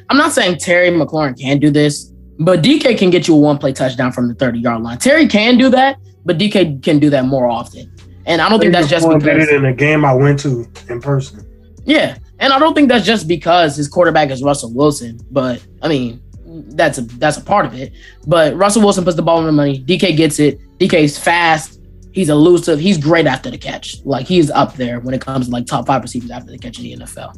I'm 0.09 0.17
not 0.17 0.31
saying 0.31 0.59
Terry 0.59 0.89
McLaurin 0.89 1.37
can 1.37 1.59
do 1.59 1.71
this, 1.71 2.11
but 2.39 2.61
DK 2.61 2.97
can 2.97 3.09
get 3.09 3.27
you 3.27 3.35
a 3.35 3.39
one 3.39 3.57
play 3.57 3.73
touchdown 3.73 4.11
from 4.11 4.27
the 4.27 4.35
30 4.35 4.59
yard 4.59 4.81
line. 4.81 4.97
Terry 4.97 5.27
can 5.27 5.57
do 5.57 5.69
that, 5.69 5.97
but 6.23 6.37
DK 6.37 6.81
can 6.83 6.99
do 6.99 7.09
that 7.09 7.25
more 7.25 7.49
often. 7.49 7.91
And 8.25 8.41
I 8.41 8.47
don't 8.47 8.59
think 8.59 8.71
that's 8.71 8.87
just 8.87 9.07
because 9.09 9.49
in 9.49 9.65
a 9.65 9.73
game 9.73 10.05
I 10.05 10.13
went 10.13 10.39
to 10.41 10.65
in 10.87 11.01
person. 11.01 11.45
Yeah, 11.85 12.17
and 12.39 12.53
I 12.53 12.59
don't 12.59 12.73
think 12.73 12.89
that's 12.89 13.05
just 13.05 13.27
because 13.27 13.75
his 13.75 13.87
quarterback 13.87 14.29
is 14.29 14.41
Russell 14.43 14.73
Wilson. 14.73 15.19
But 15.31 15.65
I 15.81 15.87
mean, 15.87 16.21
that's 16.45 16.97
a 16.97 17.01
that's 17.01 17.37
a 17.37 17.41
part 17.41 17.65
of 17.65 17.73
it. 17.73 17.93
But 18.27 18.55
Russell 18.55 18.81
Wilson 18.81 19.03
puts 19.03 19.15
the 19.17 19.23
ball 19.23 19.39
in 19.39 19.45
the 19.45 19.51
money. 19.51 19.83
DK 19.83 20.15
gets 20.15 20.39
it. 20.39 20.59
DK's 20.79 21.17
fast. 21.17 21.79
He's 22.11 22.29
elusive. 22.29 22.79
He's 22.79 22.97
great 22.97 23.25
after 23.25 23.49
the 23.49 23.57
catch. 23.57 24.03
Like 24.05 24.27
he's 24.27 24.51
up 24.51 24.75
there 24.75 24.99
when 24.99 25.13
it 25.13 25.21
comes 25.21 25.47
to 25.47 25.51
like 25.51 25.65
top 25.65 25.87
five 25.87 26.01
receivers 26.01 26.31
after 26.31 26.51
the 26.51 26.57
catch 26.57 26.77
in 26.77 26.83
the 26.83 27.05
NFL. 27.05 27.35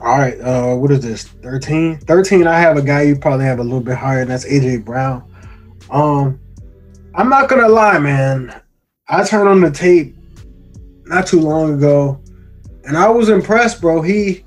All 0.00 0.18
right, 0.18 0.38
uh, 0.40 0.74
what 0.74 0.90
is 0.90 1.00
this? 1.00 1.24
13? 1.24 1.98
13, 1.98 2.46
I 2.46 2.58
have 2.58 2.76
a 2.76 2.82
guy 2.82 3.02
you 3.02 3.16
probably 3.16 3.46
have 3.46 3.58
a 3.58 3.62
little 3.62 3.80
bit 3.80 3.96
higher, 3.96 4.20
and 4.20 4.30
that's 4.30 4.44
AJ 4.44 4.84
Brown. 4.84 5.24
Um, 5.88 6.38
I'm 7.14 7.28
not 7.28 7.48
gonna 7.48 7.68
lie, 7.68 7.98
man. 7.98 8.60
I 9.08 9.24
turned 9.24 9.48
on 9.48 9.60
the 9.60 9.70
tape 9.70 10.14
not 11.06 11.26
too 11.26 11.40
long 11.40 11.74
ago, 11.74 12.20
and 12.86 12.96
I 12.96 13.08
was 13.08 13.28
impressed, 13.28 13.80
bro. 13.80 14.02
He 14.02 14.44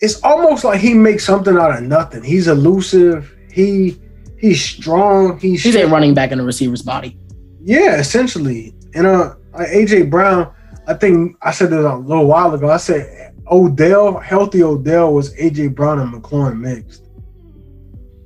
it's 0.00 0.22
almost 0.22 0.64
like 0.64 0.80
he 0.80 0.94
makes 0.94 1.24
something 1.24 1.56
out 1.56 1.76
of 1.76 1.82
nothing. 1.82 2.22
He's 2.22 2.48
elusive. 2.48 3.34
He 3.50 4.00
he's 4.38 4.62
strong. 4.62 5.38
He's 5.38 5.62
he's 5.62 5.76
a 5.76 5.86
running 5.86 6.14
back 6.14 6.32
in 6.32 6.40
a 6.40 6.44
receiver's 6.44 6.82
body. 6.82 7.18
Yeah, 7.62 7.96
essentially. 7.96 8.74
And 8.94 9.06
uh, 9.06 9.34
AJ 9.54 10.10
Brown, 10.10 10.52
I 10.86 10.94
think 10.94 11.36
I 11.42 11.50
said 11.50 11.70
this 11.70 11.84
a 11.84 11.96
little 11.96 12.26
while 12.26 12.52
ago. 12.54 12.70
I 12.70 12.76
said 12.76 13.34
Odell, 13.50 14.18
healthy 14.18 14.62
Odell 14.62 15.14
was 15.14 15.34
AJ 15.36 15.74
Brown 15.74 16.00
and 16.00 16.12
McLaurin 16.12 16.58
mixed. 16.58 17.02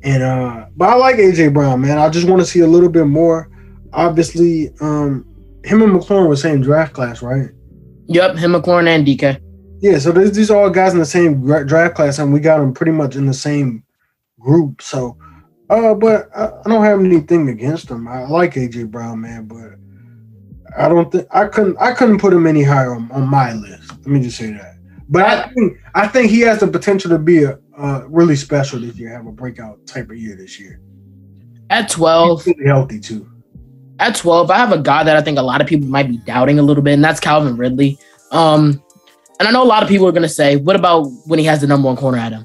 And 0.02 0.22
uh, 0.22 0.66
but 0.76 0.88
I 0.88 0.94
like 0.94 1.16
AJ 1.16 1.54
Brown, 1.54 1.80
man. 1.80 1.98
I 1.98 2.08
just 2.08 2.26
want 2.26 2.40
to 2.40 2.46
see 2.46 2.60
a 2.60 2.66
little 2.66 2.88
bit 2.88 3.06
more. 3.06 3.50
Obviously, 3.92 4.72
um, 4.80 5.24
him 5.64 5.82
and 5.82 5.92
McLaurin 5.92 6.28
were 6.28 6.36
same 6.36 6.60
draft 6.60 6.92
class, 6.92 7.22
right? 7.22 7.50
Yep, 8.08 8.36
him, 8.36 8.52
McLaurin, 8.52 8.88
and 8.88 9.06
DK. 9.06 9.40
Yeah, 9.80 9.98
so 9.98 10.10
these 10.10 10.50
are 10.50 10.58
all 10.58 10.70
guys 10.70 10.92
in 10.92 10.98
the 10.98 11.06
same 11.06 11.44
draft 11.44 11.94
class, 11.94 12.18
and 12.18 12.32
we 12.32 12.40
got 12.40 12.58
them 12.58 12.72
pretty 12.72 12.92
much 12.92 13.14
in 13.14 13.26
the 13.26 13.34
same 13.34 13.84
group. 14.40 14.82
So, 14.82 15.16
uh, 15.70 15.94
but 15.94 16.28
I, 16.34 16.46
I 16.46 16.68
don't 16.68 16.84
have 16.84 17.00
anything 17.00 17.48
against 17.48 17.88
them. 17.88 18.08
I 18.08 18.26
like 18.26 18.54
AJ 18.54 18.90
Brown, 18.90 19.20
man, 19.20 19.44
but 19.44 19.74
I 20.76 20.88
don't 20.88 21.12
think 21.12 21.26
I 21.30 21.46
couldn't 21.46 21.76
I 21.78 21.92
couldn't 21.92 22.18
put 22.18 22.32
him 22.32 22.46
any 22.46 22.62
higher 22.62 22.94
on, 22.94 23.10
on 23.12 23.28
my 23.28 23.52
list. 23.52 23.90
Let 23.90 24.06
me 24.06 24.20
just 24.20 24.38
say 24.38 24.50
that. 24.52 24.74
But 25.08 25.24
I 25.24 25.48
think 25.50 25.78
I 25.94 26.08
think 26.08 26.30
he 26.30 26.40
has 26.40 26.60
the 26.60 26.66
potential 26.66 27.10
to 27.10 27.18
be 27.18 27.44
a 27.44 27.58
uh, 27.76 28.02
really 28.08 28.36
special 28.36 28.80
this 28.80 28.96
year, 28.96 29.10
have 29.10 29.26
a 29.26 29.32
breakout 29.32 29.86
type 29.86 30.10
of 30.10 30.16
year 30.16 30.34
this 30.34 30.58
year. 30.58 30.80
At 31.70 31.88
twelve, 31.88 32.44
healthy 32.66 32.98
too. 32.98 33.30
At 34.00 34.16
twelve, 34.16 34.50
I 34.50 34.56
have 34.58 34.72
a 34.72 34.78
guy 34.78 35.02
that 35.02 35.16
I 35.16 35.22
think 35.22 35.38
a 35.38 35.42
lot 35.42 35.60
of 35.60 35.66
people 35.66 35.88
might 35.88 36.08
be 36.08 36.18
doubting 36.18 36.58
a 36.58 36.62
little 36.62 36.82
bit, 36.82 36.94
and 36.94 37.04
that's 37.04 37.20
Calvin 37.20 37.56
Ridley. 37.56 37.98
Um, 38.30 38.82
and 39.38 39.48
I 39.48 39.50
know 39.50 39.62
a 39.62 39.64
lot 39.64 39.82
of 39.82 39.88
people 39.88 40.06
are 40.06 40.12
going 40.12 40.22
to 40.22 40.28
say, 40.28 40.56
what 40.56 40.76
about 40.76 41.04
when 41.26 41.38
he 41.38 41.44
has 41.44 41.60
the 41.60 41.66
number 41.66 41.86
one 41.86 41.96
corner 41.96 42.18
at 42.18 42.32
him? 42.32 42.44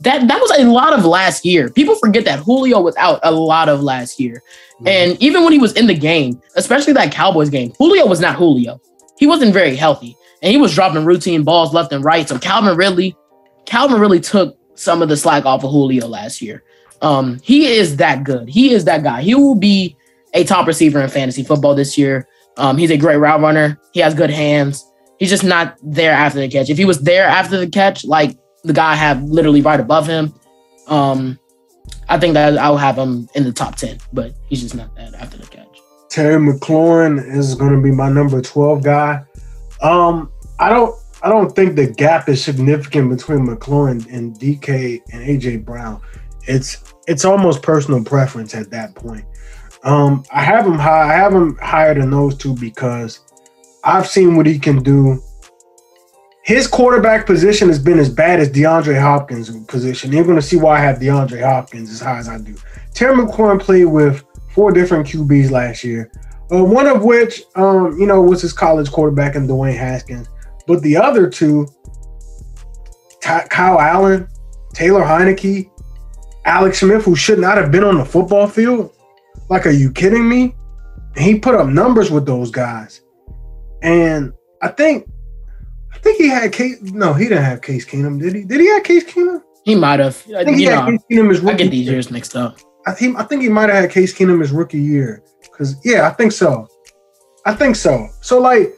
That 0.00 0.28
that 0.28 0.40
was 0.40 0.58
a 0.58 0.64
lot 0.64 0.92
of 0.92 1.04
last 1.04 1.44
year. 1.44 1.70
People 1.70 1.94
forget 1.96 2.24
that 2.26 2.40
Julio 2.40 2.80
was 2.80 2.94
out 2.96 3.20
a 3.22 3.30
lot 3.30 3.68
of 3.68 3.82
last 3.82 4.20
year. 4.20 4.42
Mm-hmm. 4.74 4.88
And 4.88 5.22
even 5.22 5.42
when 5.42 5.52
he 5.52 5.58
was 5.58 5.72
in 5.72 5.86
the 5.86 5.94
game, 5.94 6.40
especially 6.54 6.92
that 6.94 7.12
Cowboys 7.12 7.48
game, 7.48 7.72
Julio 7.78 8.06
was 8.06 8.20
not 8.20 8.36
Julio. 8.36 8.80
He 9.18 9.26
wasn't 9.26 9.54
very 9.54 9.74
healthy. 9.74 10.14
And 10.42 10.52
he 10.52 10.58
was 10.58 10.74
dropping 10.74 11.06
routine 11.06 11.44
balls 11.44 11.72
left 11.72 11.92
and 11.92 12.04
right. 12.04 12.28
So 12.28 12.38
Calvin 12.38 12.76
Ridley, 12.76 13.16
Calvin 13.64 13.98
really 13.98 14.20
took 14.20 14.58
some 14.74 15.00
of 15.00 15.08
the 15.08 15.16
slack 15.16 15.46
off 15.46 15.64
of 15.64 15.70
Julio 15.70 16.06
last 16.06 16.42
year. 16.42 16.62
Um, 17.00 17.40
he 17.42 17.66
is 17.66 17.96
that 17.96 18.24
good. 18.24 18.48
He 18.48 18.72
is 18.72 18.84
that 18.84 19.02
guy. 19.02 19.22
He 19.22 19.34
will 19.34 19.54
be 19.54 19.96
a 20.36 20.44
top 20.44 20.66
receiver 20.66 21.00
in 21.00 21.08
fantasy 21.08 21.42
football 21.42 21.74
this 21.74 21.96
year. 21.96 22.28
Um, 22.58 22.76
he's 22.76 22.90
a 22.90 22.96
great 22.96 23.16
route 23.16 23.40
runner. 23.40 23.80
He 23.92 24.00
has 24.00 24.14
good 24.14 24.30
hands. 24.30 24.84
He's 25.18 25.30
just 25.30 25.44
not 25.44 25.76
there 25.82 26.12
after 26.12 26.40
the 26.40 26.48
catch. 26.48 26.70
If 26.70 26.78
he 26.78 26.84
was 26.84 27.00
there 27.00 27.24
after 27.24 27.58
the 27.58 27.68
catch, 27.68 28.04
like 28.04 28.36
the 28.62 28.72
guy 28.72 28.92
I 28.92 28.96
have 28.96 29.22
literally 29.22 29.62
right 29.62 29.80
above 29.80 30.06
him, 30.06 30.34
um, 30.88 31.38
I 32.08 32.18
think 32.18 32.34
that 32.34 32.58
I'll 32.58 32.76
have 32.76 32.96
him 32.96 33.28
in 33.34 33.44
the 33.44 33.52
top 33.52 33.76
10, 33.76 33.98
but 34.12 34.34
he's 34.48 34.60
just 34.60 34.74
not 34.74 34.94
that 34.96 35.14
after 35.14 35.38
the 35.38 35.46
catch. 35.46 35.80
Terry 36.10 36.40
McLaurin 36.40 37.34
is 37.34 37.54
going 37.54 37.74
to 37.74 37.80
be 37.80 37.90
my 37.90 38.08
number 38.08 38.40
12 38.40 38.82
guy. 38.82 39.24
Um, 39.82 40.30
I 40.58 40.70
don't 40.70 40.94
I 41.22 41.28
don't 41.28 41.54
think 41.56 41.76
the 41.76 41.86
gap 41.86 42.28
is 42.28 42.44
significant 42.44 43.10
between 43.10 43.46
McLaurin 43.46 44.06
and 44.12 44.38
DK 44.38 45.00
and 45.12 45.22
AJ 45.26 45.64
Brown. 45.64 46.00
It's 46.46 46.94
it's 47.08 47.24
almost 47.24 47.62
personal 47.62 48.04
preference 48.04 48.54
at 48.54 48.70
that 48.70 48.94
point. 48.94 49.24
Um, 49.86 50.24
I 50.32 50.42
have 50.42 50.66
him 50.66 50.78
high. 50.78 51.04
I 51.04 51.14
have 51.14 51.32
him 51.32 51.56
higher 51.58 51.94
than 51.94 52.10
those 52.10 52.36
two 52.36 52.54
because 52.56 53.20
I've 53.84 54.08
seen 54.08 54.34
what 54.36 54.44
he 54.44 54.58
can 54.58 54.82
do. 54.82 55.22
His 56.42 56.66
quarterback 56.66 57.24
position 57.24 57.68
has 57.68 57.78
been 57.78 57.98
as 58.00 58.08
bad 58.08 58.40
as 58.40 58.50
DeAndre 58.50 59.00
Hopkins' 59.00 59.48
position. 59.66 60.12
You're 60.12 60.24
going 60.24 60.36
to 60.36 60.42
see 60.42 60.56
why 60.56 60.78
I 60.78 60.80
have 60.80 60.98
DeAndre 60.98 61.40
Hopkins 61.40 61.90
as 61.92 62.00
high 62.00 62.18
as 62.18 62.28
I 62.28 62.38
do. 62.38 62.56
Terry 62.94 63.16
McLaurin 63.16 63.60
played 63.60 63.84
with 63.84 64.24
four 64.52 64.72
different 64.72 65.06
QBs 65.06 65.52
last 65.52 65.84
year, 65.84 66.10
uh, 66.52 66.64
one 66.64 66.88
of 66.88 67.04
which, 67.04 67.42
um, 67.54 67.96
you 67.98 68.06
know, 68.06 68.20
was 68.20 68.42
his 68.42 68.52
college 68.52 68.90
quarterback 68.90 69.36
in 69.36 69.46
Dwayne 69.46 69.76
Haskins. 69.76 70.28
But 70.66 70.82
the 70.82 70.96
other 70.96 71.30
two, 71.30 71.68
Ty- 73.20 73.46
Kyle 73.50 73.80
Allen, 73.80 74.26
Taylor 74.74 75.02
Heinicke, 75.02 75.70
Alex 76.44 76.80
Smith, 76.80 77.04
who 77.04 77.14
should 77.14 77.38
not 77.38 77.56
have 77.56 77.70
been 77.70 77.84
on 77.84 77.98
the 77.98 78.04
football 78.04 78.48
field. 78.48 78.95
Like, 79.48 79.66
are 79.66 79.70
you 79.70 79.90
kidding 79.92 80.28
me? 80.28 80.54
And 81.14 81.24
he 81.24 81.38
put 81.38 81.54
up 81.54 81.66
numbers 81.68 82.10
with 82.10 82.26
those 82.26 82.50
guys. 82.50 83.00
And 83.82 84.32
I 84.62 84.68
think 84.68 85.08
I 85.92 85.98
think 85.98 86.18
he 86.18 86.28
had 86.28 86.52
Case. 86.52 86.80
No, 86.82 87.14
he 87.14 87.24
didn't 87.28 87.44
have 87.44 87.62
Case 87.62 87.86
Keenum. 87.86 88.20
Did 88.20 88.34
he? 88.34 88.44
Did 88.44 88.60
he 88.60 88.68
have 88.68 88.82
Case 88.84 89.04
Keenum? 89.04 89.42
He 89.64 89.74
might 89.74 90.00
have. 90.00 90.22
I 90.36 90.44
think 90.44 90.58
he 90.58 90.64
You 90.64 90.70
had 90.70 90.86
Case 90.90 91.00
Keenum 91.10 91.26
I 91.36 91.40
rookie 91.50 91.64
get 91.64 91.70
these 91.70 91.86
years 91.86 92.10
mixed 92.10 92.36
up. 92.36 92.58
I 92.86 92.92
think 92.92 93.18
I 93.18 93.24
think 93.24 93.42
he 93.42 93.48
might 93.48 93.68
have 93.70 93.82
had 93.82 93.90
Case 93.90 94.14
Keenum 94.16 94.40
his 94.40 94.52
rookie 94.52 94.80
year. 94.80 95.22
Cause 95.56 95.76
yeah, 95.84 96.06
I 96.06 96.10
think 96.10 96.32
so. 96.32 96.68
I 97.46 97.54
think 97.54 97.76
so. 97.76 98.08
So 98.20 98.38
like, 98.40 98.74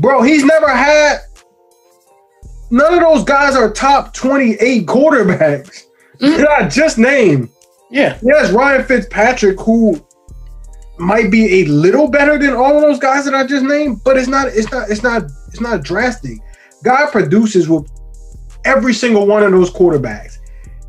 bro, 0.00 0.22
he's 0.22 0.44
never 0.44 0.68
had. 0.68 1.18
None 2.70 2.94
of 2.94 3.00
those 3.00 3.24
guys 3.24 3.56
are 3.56 3.70
top 3.72 4.12
twenty-eight 4.12 4.86
quarterbacks 4.86 5.84
Mhm. 6.20 6.36
that 6.38 6.48
I 6.50 6.68
just 6.68 6.98
named. 6.98 7.48
Yeah. 7.90 8.18
Yes, 8.22 8.52
Ryan 8.52 8.84
Fitzpatrick, 8.84 9.58
who 9.60 10.04
might 10.98 11.30
be 11.30 11.60
a 11.60 11.64
little 11.66 12.08
better 12.08 12.38
than 12.38 12.54
all 12.54 12.76
of 12.76 12.82
those 12.82 12.98
guys 12.98 13.24
that 13.24 13.34
I 13.34 13.46
just 13.46 13.64
named, 13.64 14.02
but 14.04 14.16
it's 14.16 14.28
not. 14.28 14.48
It's 14.48 14.70
not. 14.70 14.90
It's 14.90 15.02
not. 15.02 15.24
It's 15.48 15.60
not 15.60 15.82
drastic. 15.82 16.38
Guy 16.82 17.06
produces 17.10 17.68
with 17.68 17.90
every 18.64 18.94
single 18.94 19.26
one 19.26 19.42
of 19.42 19.52
those 19.52 19.70
quarterbacks. 19.70 20.38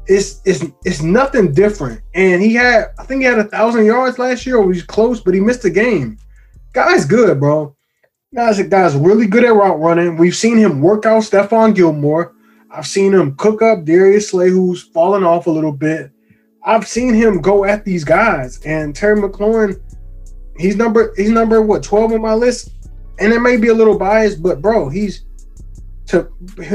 It's 0.08 0.42
it's 0.46 0.66
it's 0.86 1.02
nothing 1.02 1.54
different. 1.54 2.02
And 2.16 2.42
he 2.42 2.54
had, 2.54 2.86
I 2.98 3.04
think 3.06 3.22
he 3.22 3.28
had 3.28 3.40
a 3.40 3.44
thousand 3.46 3.86
yards 3.86 4.18
last 4.18 4.46
year, 4.46 4.58
or 4.58 4.72
he's 4.72 4.84
close, 4.84 5.22
but 5.22 5.34
he 5.34 5.40
missed 5.40 5.66
a 5.66 5.70
game. 5.70 6.18
Guy's 6.74 7.06
good, 7.06 7.40
bro. 7.40 7.76
Guys, 8.34 8.62
guy's 8.64 8.96
really 8.96 9.26
good 9.26 9.44
at 9.44 9.54
route 9.54 9.80
running. 9.80 10.18
We've 10.18 10.36
seen 10.36 10.58
him 10.58 10.82
work 10.82 11.06
out 11.06 11.24
Stephon 11.24 11.76
Gilmore. 11.76 12.36
I've 12.72 12.86
seen 12.86 13.12
him 13.14 13.36
cook 13.38 13.62
up 13.64 13.86
Darius 13.86 14.30
Slay, 14.30 14.50
who's 14.50 14.84
fallen 14.84 15.24
off 15.24 15.48
a 15.48 15.52
little 15.52 15.72
bit. 15.72 16.12
I've 16.70 16.88
seen 16.88 17.16
him 17.16 17.42
go 17.42 17.66
at 17.66 17.84
these 17.84 18.04
guys, 18.04 18.60
and 18.64 18.96
Terry 18.96 19.20
McLaurin, 19.20 19.82
he's 20.56 20.76
number 20.76 21.16
he's 21.18 21.32
number 21.32 21.64
what 21.64 21.82
twelve 21.82 22.12
on 22.12 22.22
my 22.22 22.36
list, 22.36 22.74
and 23.18 23.34
it 23.34 23.40
may 23.40 23.58
be 23.58 23.70
a 23.70 23.74
little 23.74 23.98
biased, 23.98 24.44
but 24.44 24.62
bro, 24.62 24.88
he's 24.88 25.26
to 26.08 26.24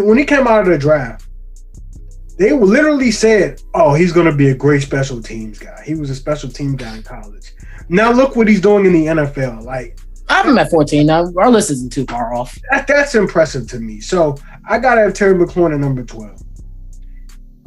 when 0.02 0.18
he 0.18 0.24
came 0.24 0.48
out 0.48 0.62
of 0.62 0.66
the 0.66 0.78
draft, 0.78 1.28
they 2.38 2.50
literally 2.50 3.12
said, 3.12 3.62
"Oh, 3.72 3.94
he's 3.94 4.12
going 4.12 4.26
to 4.26 4.34
be 4.34 4.48
a 4.48 4.54
great 4.54 4.82
special 4.82 5.22
teams 5.22 5.60
guy." 5.60 5.80
He 5.86 5.94
was 5.94 6.10
a 6.10 6.16
special 6.16 6.50
team 6.50 6.74
guy 6.74 6.96
in 6.96 7.04
college. 7.04 7.52
Now 7.88 8.10
look 8.10 8.34
what 8.34 8.48
he's 8.48 8.60
doing 8.60 8.86
in 8.86 8.92
the 8.92 9.06
NFL. 9.06 9.62
Like 9.62 10.00
I 10.28 10.38
have 10.38 10.46
him 10.46 10.58
at 10.58 10.70
14 10.70 11.06
now. 11.06 11.32
Our 11.36 11.50
list 11.50 11.70
isn't 11.70 11.92
too 11.92 12.04
far 12.06 12.34
off. 12.34 12.58
that, 12.72 12.88
that's 12.88 13.14
impressive 13.14 13.68
to 13.68 13.78
me. 13.78 14.00
So 14.00 14.34
I 14.68 14.80
gotta 14.80 15.02
have 15.02 15.14
Terry 15.14 15.34
McLaurin 15.34 15.74
at 15.74 15.78
number 15.78 16.02
twelve. 16.02 16.42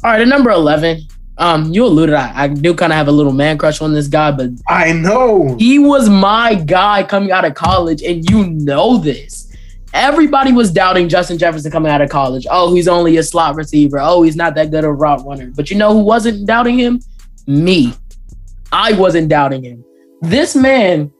All 0.04 0.12
right, 0.12 0.20
at 0.20 0.28
number 0.28 0.50
11, 0.50 1.08
um, 1.38 1.72
you 1.72 1.86
alluded, 1.86 2.14
I, 2.16 2.44
I 2.44 2.48
do 2.48 2.74
kind 2.74 2.92
of 2.92 2.96
have 2.96 3.08
a 3.08 3.12
little 3.12 3.32
man 3.32 3.58
crush 3.58 3.80
on 3.80 3.94
this 3.94 4.08
guy, 4.08 4.32
but 4.32 4.50
I 4.66 4.92
know. 4.92 5.56
he 5.58 5.78
was 5.78 6.08
my 6.08 6.54
guy 6.54 7.04
coming 7.04 7.30
out 7.30 7.44
of 7.44 7.54
college, 7.54 8.02
and 8.02 8.28
you 8.28 8.44
know 8.44 8.98
this. 8.98 9.56
Everybody 9.94 10.52
was 10.52 10.70
doubting 10.70 11.08
Justin 11.08 11.38
Jefferson 11.38 11.70
coming 11.70 11.90
out 11.90 12.02
of 12.02 12.10
college. 12.10 12.46
Oh, 12.50 12.74
he's 12.74 12.88
only 12.88 13.16
a 13.16 13.22
slot 13.22 13.54
receiver. 13.54 13.98
Oh, 14.00 14.22
he's 14.22 14.36
not 14.36 14.54
that 14.56 14.70
good 14.70 14.84
a 14.84 14.92
route 14.92 15.24
runner. 15.24 15.50
But 15.54 15.70
you 15.70 15.76
know 15.76 15.94
who 15.94 16.00
wasn't 16.00 16.46
doubting 16.46 16.76
him? 16.78 17.00
Me. 17.46 17.94
I 18.70 18.92
wasn't 18.92 19.28
doubting 19.28 19.62
him. 19.62 19.84
This 20.20 20.54
man 20.54 21.10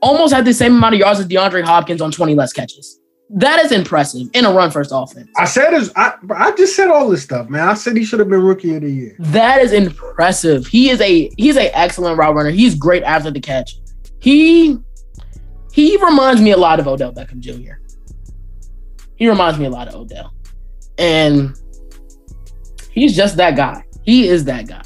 almost 0.00 0.34
had 0.34 0.44
the 0.44 0.54
same 0.54 0.74
amount 0.74 0.94
of 0.94 1.00
yards 1.00 1.20
as 1.20 1.28
DeAndre 1.28 1.62
Hopkins 1.62 2.00
on 2.00 2.10
20 2.10 2.34
less 2.34 2.52
catches. 2.52 2.98
That 3.28 3.64
is 3.64 3.72
impressive 3.72 4.28
in 4.34 4.44
a 4.44 4.52
run 4.52 4.70
first 4.70 4.90
offense. 4.94 5.28
I 5.36 5.46
said 5.46 5.72
his, 5.72 5.92
I, 5.96 6.14
I 6.30 6.52
just 6.52 6.76
said 6.76 6.88
all 6.88 7.08
this 7.08 7.24
stuff, 7.24 7.48
man. 7.48 7.68
I 7.68 7.74
said 7.74 7.96
he 7.96 8.04
should 8.04 8.20
have 8.20 8.28
been 8.28 8.40
rookie 8.40 8.74
of 8.76 8.82
the 8.82 8.90
year. 8.90 9.16
That 9.18 9.60
is 9.60 9.72
impressive. 9.72 10.66
He 10.66 10.90
is 10.90 11.00
a 11.00 11.30
he's 11.36 11.56
an 11.56 11.70
excellent 11.72 12.18
route 12.18 12.36
runner. 12.36 12.50
He's 12.50 12.76
great 12.76 13.02
after 13.02 13.32
the 13.32 13.40
catch. 13.40 13.78
He 14.20 14.78
he 15.72 15.96
reminds 15.96 16.40
me 16.40 16.52
a 16.52 16.56
lot 16.56 16.78
of 16.78 16.86
Odell 16.86 17.12
Beckham 17.12 17.40
Jr. 17.40 17.74
He 19.16 19.28
reminds 19.28 19.58
me 19.58 19.66
a 19.66 19.70
lot 19.70 19.88
of 19.88 19.96
Odell. 19.96 20.32
And 20.98 21.56
he's 22.92 23.16
just 23.16 23.36
that 23.38 23.56
guy. 23.56 23.84
He 24.04 24.28
is 24.28 24.44
that 24.44 24.68
guy. 24.68 24.82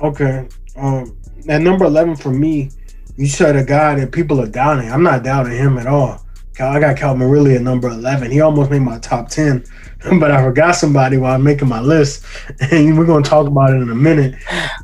Okay. 0.00 0.48
Um, 0.74 1.16
at 1.48 1.62
number 1.62 1.84
eleven 1.84 2.16
for 2.16 2.30
me, 2.30 2.72
you 3.16 3.28
said 3.28 3.54
a 3.54 3.64
guy 3.64 3.94
that 3.94 4.10
people 4.10 4.40
are 4.40 4.48
doubting. 4.48 4.90
I'm 4.90 5.04
not 5.04 5.22
doubting 5.22 5.52
him 5.52 5.78
at 5.78 5.86
all. 5.86 6.25
I 6.58 6.80
got 6.80 6.96
Calvin 6.96 7.28
Ridley 7.28 7.54
at 7.56 7.62
number 7.62 7.88
eleven. 7.88 8.30
He 8.30 8.40
almost 8.40 8.70
made 8.70 8.80
my 8.82 8.98
top 8.98 9.28
ten, 9.28 9.64
but 10.20 10.30
I 10.30 10.42
forgot 10.42 10.72
somebody 10.76 11.16
while 11.18 11.34
I'm 11.34 11.42
making 11.42 11.68
my 11.68 11.80
list, 11.80 12.24
and 12.70 12.96
we're 12.98 13.06
gonna 13.06 13.24
talk 13.24 13.46
about 13.46 13.70
it 13.70 13.76
in 13.82 13.90
a 13.90 13.94
minute. 13.94 14.34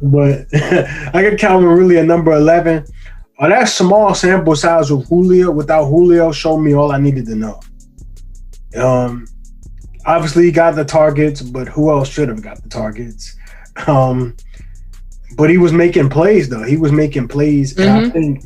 But 0.03 0.47
I 0.55 1.29
got 1.31 1.39
Calvin 1.39 1.69
Ridley 1.69 1.99
at 1.99 2.07
number 2.07 2.33
eleven. 2.33 2.85
Oh, 3.39 3.49
that 3.49 3.65
small 3.65 4.15
sample 4.15 4.55
size 4.55 4.93
with 4.93 5.09
Julio, 5.09 5.51
without 5.51 5.87
Julio, 5.87 6.31
showed 6.31 6.59
me 6.59 6.75
all 6.75 6.93
I 6.93 6.99
needed 6.99 7.27
to 7.27 7.35
know. 7.35 7.61
Um, 8.77 9.27
obviously 10.07 10.45
he 10.45 10.53
got 10.53 10.75
the 10.75 10.85
targets, 10.85 11.43
but 11.43 11.69
who 11.69 11.91
else 11.91 12.09
should 12.09 12.29
have 12.29 12.43
got 12.43 12.63
the 12.63 12.69
targets? 12.69 13.37
Um, 13.87 14.37
but 15.37 15.51
he 15.51 15.59
was 15.59 15.73
making 15.73 16.11
plays 16.11 16.49
though. 16.49 16.63
He 16.63 16.77
was 16.77 16.93
making 16.93 17.29
plays, 17.29 17.77
and 17.79 17.89
I 17.91 18.01
Mhm. 18.01 18.13
think, 18.13 18.45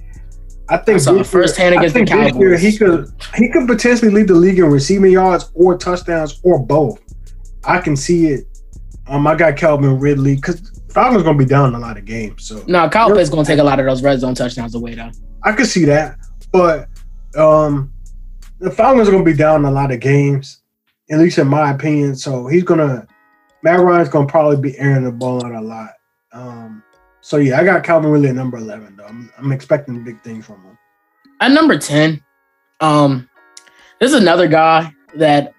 I 0.69 0.79
think 0.79 0.97
I 0.97 0.99
saw 0.99 1.23
firsthand 1.23 1.75
against 1.75 1.95
the 1.95 2.05
think 2.05 2.09
this 2.09 2.35
year 2.35 2.57
Cowboys. 2.57 2.63
he 2.63 2.77
could 2.77 3.13
he 3.37 3.49
could 3.49 3.69
potentially 3.69 4.11
lead 4.11 4.29
the 4.29 4.35
league 4.35 4.59
in 4.59 4.67
receiving 4.67 5.13
yards 5.13 5.51
or 5.55 5.79
touchdowns 5.79 6.41
or 6.43 6.59
both. 6.59 7.01
I 7.65 7.81
can 7.81 7.97
see 7.97 8.27
it. 8.27 8.47
Um, 9.07 9.27
I 9.27 9.37
got 9.37 9.57
Calvin 9.57 9.99
Ridley 10.01 10.37
because 10.37 10.73
Falcons 10.91 11.23
gonna 11.23 11.39
be 11.39 11.45
down 11.45 11.75
a 11.75 11.79
lot 11.79 11.97
of 11.97 12.05
games, 12.05 12.45
so 12.45 12.65
No, 12.67 12.89
Kyle 12.89 13.15
Pitts 13.15 13.31
gonna 13.31 13.45
take 13.45 13.59
a 13.59 13.65
lot 13.65 13.79
of 13.79 13.87
those 13.87 14.03
red 14.03 14.19
zone 14.19 14.35
touchdowns 14.35 14.75
away 14.75 14.95
though. 14.95 15.11
I 15.43 15.53
could 15.53 15.67
see 15.67 15.85
that. 15.85 16.19
But 16.53 16.89
um, 17.37 17.93
the 18.59 18.71
Falcons 18.71 19.09
are 19.09 19.13
gonna 19.13 19.25
be 19.25 19.35
down 19.35 19.65
a 19.65 19.71
lot 19.71 19.93
of 19.93 20.01
games, 20.01 20.63
at 21.11 21.19
least 21.19 21.39
in 21.39 21.47
my 21.47 21.71
opinion. 21.71 22.17
So 22.17 22.47
he's 22.49 22.65
gonna 22.65 23.07
Matt 23.63 23.81
Ryan's 23.81 24.09
gonna 24.09 24.27
probably 24.27 24.57
be 24.61 24.79
airing 24.79 25.05
the 25.05 25.13
ball 25.13 25.45
out 25.45 25.55
a 25.55 25.61
lot. 25.61 25.91
Um, 26.33 26.83
so 27.27 27.39
yeah, 27.39 27.59
I 27.59 27.65
got 27.65 27.83
Calvin 27.83 28.13
Ridley 28.13 28.29
at 28.29 28.37
number 28.37 28.57
eleven 28.57 28.95
though. 28.95 29.05
I'm, 29.05 29.33
I'm 29.37 29.51
expecting 29.51 30.05
big 30.05 30.23
things 30.23 30.47
from 30.47 30.63
him. 30.63 30.79
At 31.41 31.51
number 31.51 31.77
10, 31.77 32.23
um, 32.79 33.29
this 33.99 34.13
is 34.13 34.21
another 34.23 34.47
guy 34.47 34.95
that 35.17 35.53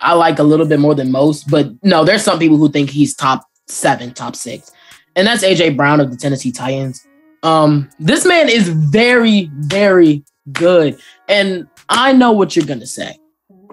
I 0.00 0.12
like 0.12 0.38
a 0.38 0.44
little 0.44 0.66
bit 0.66 0.78
more 0.78 0.94
than 0.94 1.10
most, 1.10 1.50
but 1.50 1.68
no, 1.82 2.04
there's 2.04 2.22
some 2.22 2.38
people 2.38 2.58
who 2.58 2.70
think 2.70 2.90
he's 2.90 3.16
top 3.16 3.44
seven, 3.66 4.14
top 4.14 4.36
six. 4.36 4.70
And 5.16 5.26
that's 5.26 5.42
AJ 5.42 5.76
Brown 5.76 5.98
of 5.98 6.12
the 6.12 6.16
Tennessee 6.16 6.52
Titans. 6.52 7.04
Um, 7.42 7.90
this 7.98 8.24
man 8.24 8.48
is 8.48 8.68
very, 8.68 9.50
very 9.54 10.22
good. 10.52 10.96
And 11.28 11.66
I 11.88 12.12
know 12.12 12.30
what 12.30 12.54
you're 12.54 12.66
gonna 12.66 12.86
say. 12.86 13.18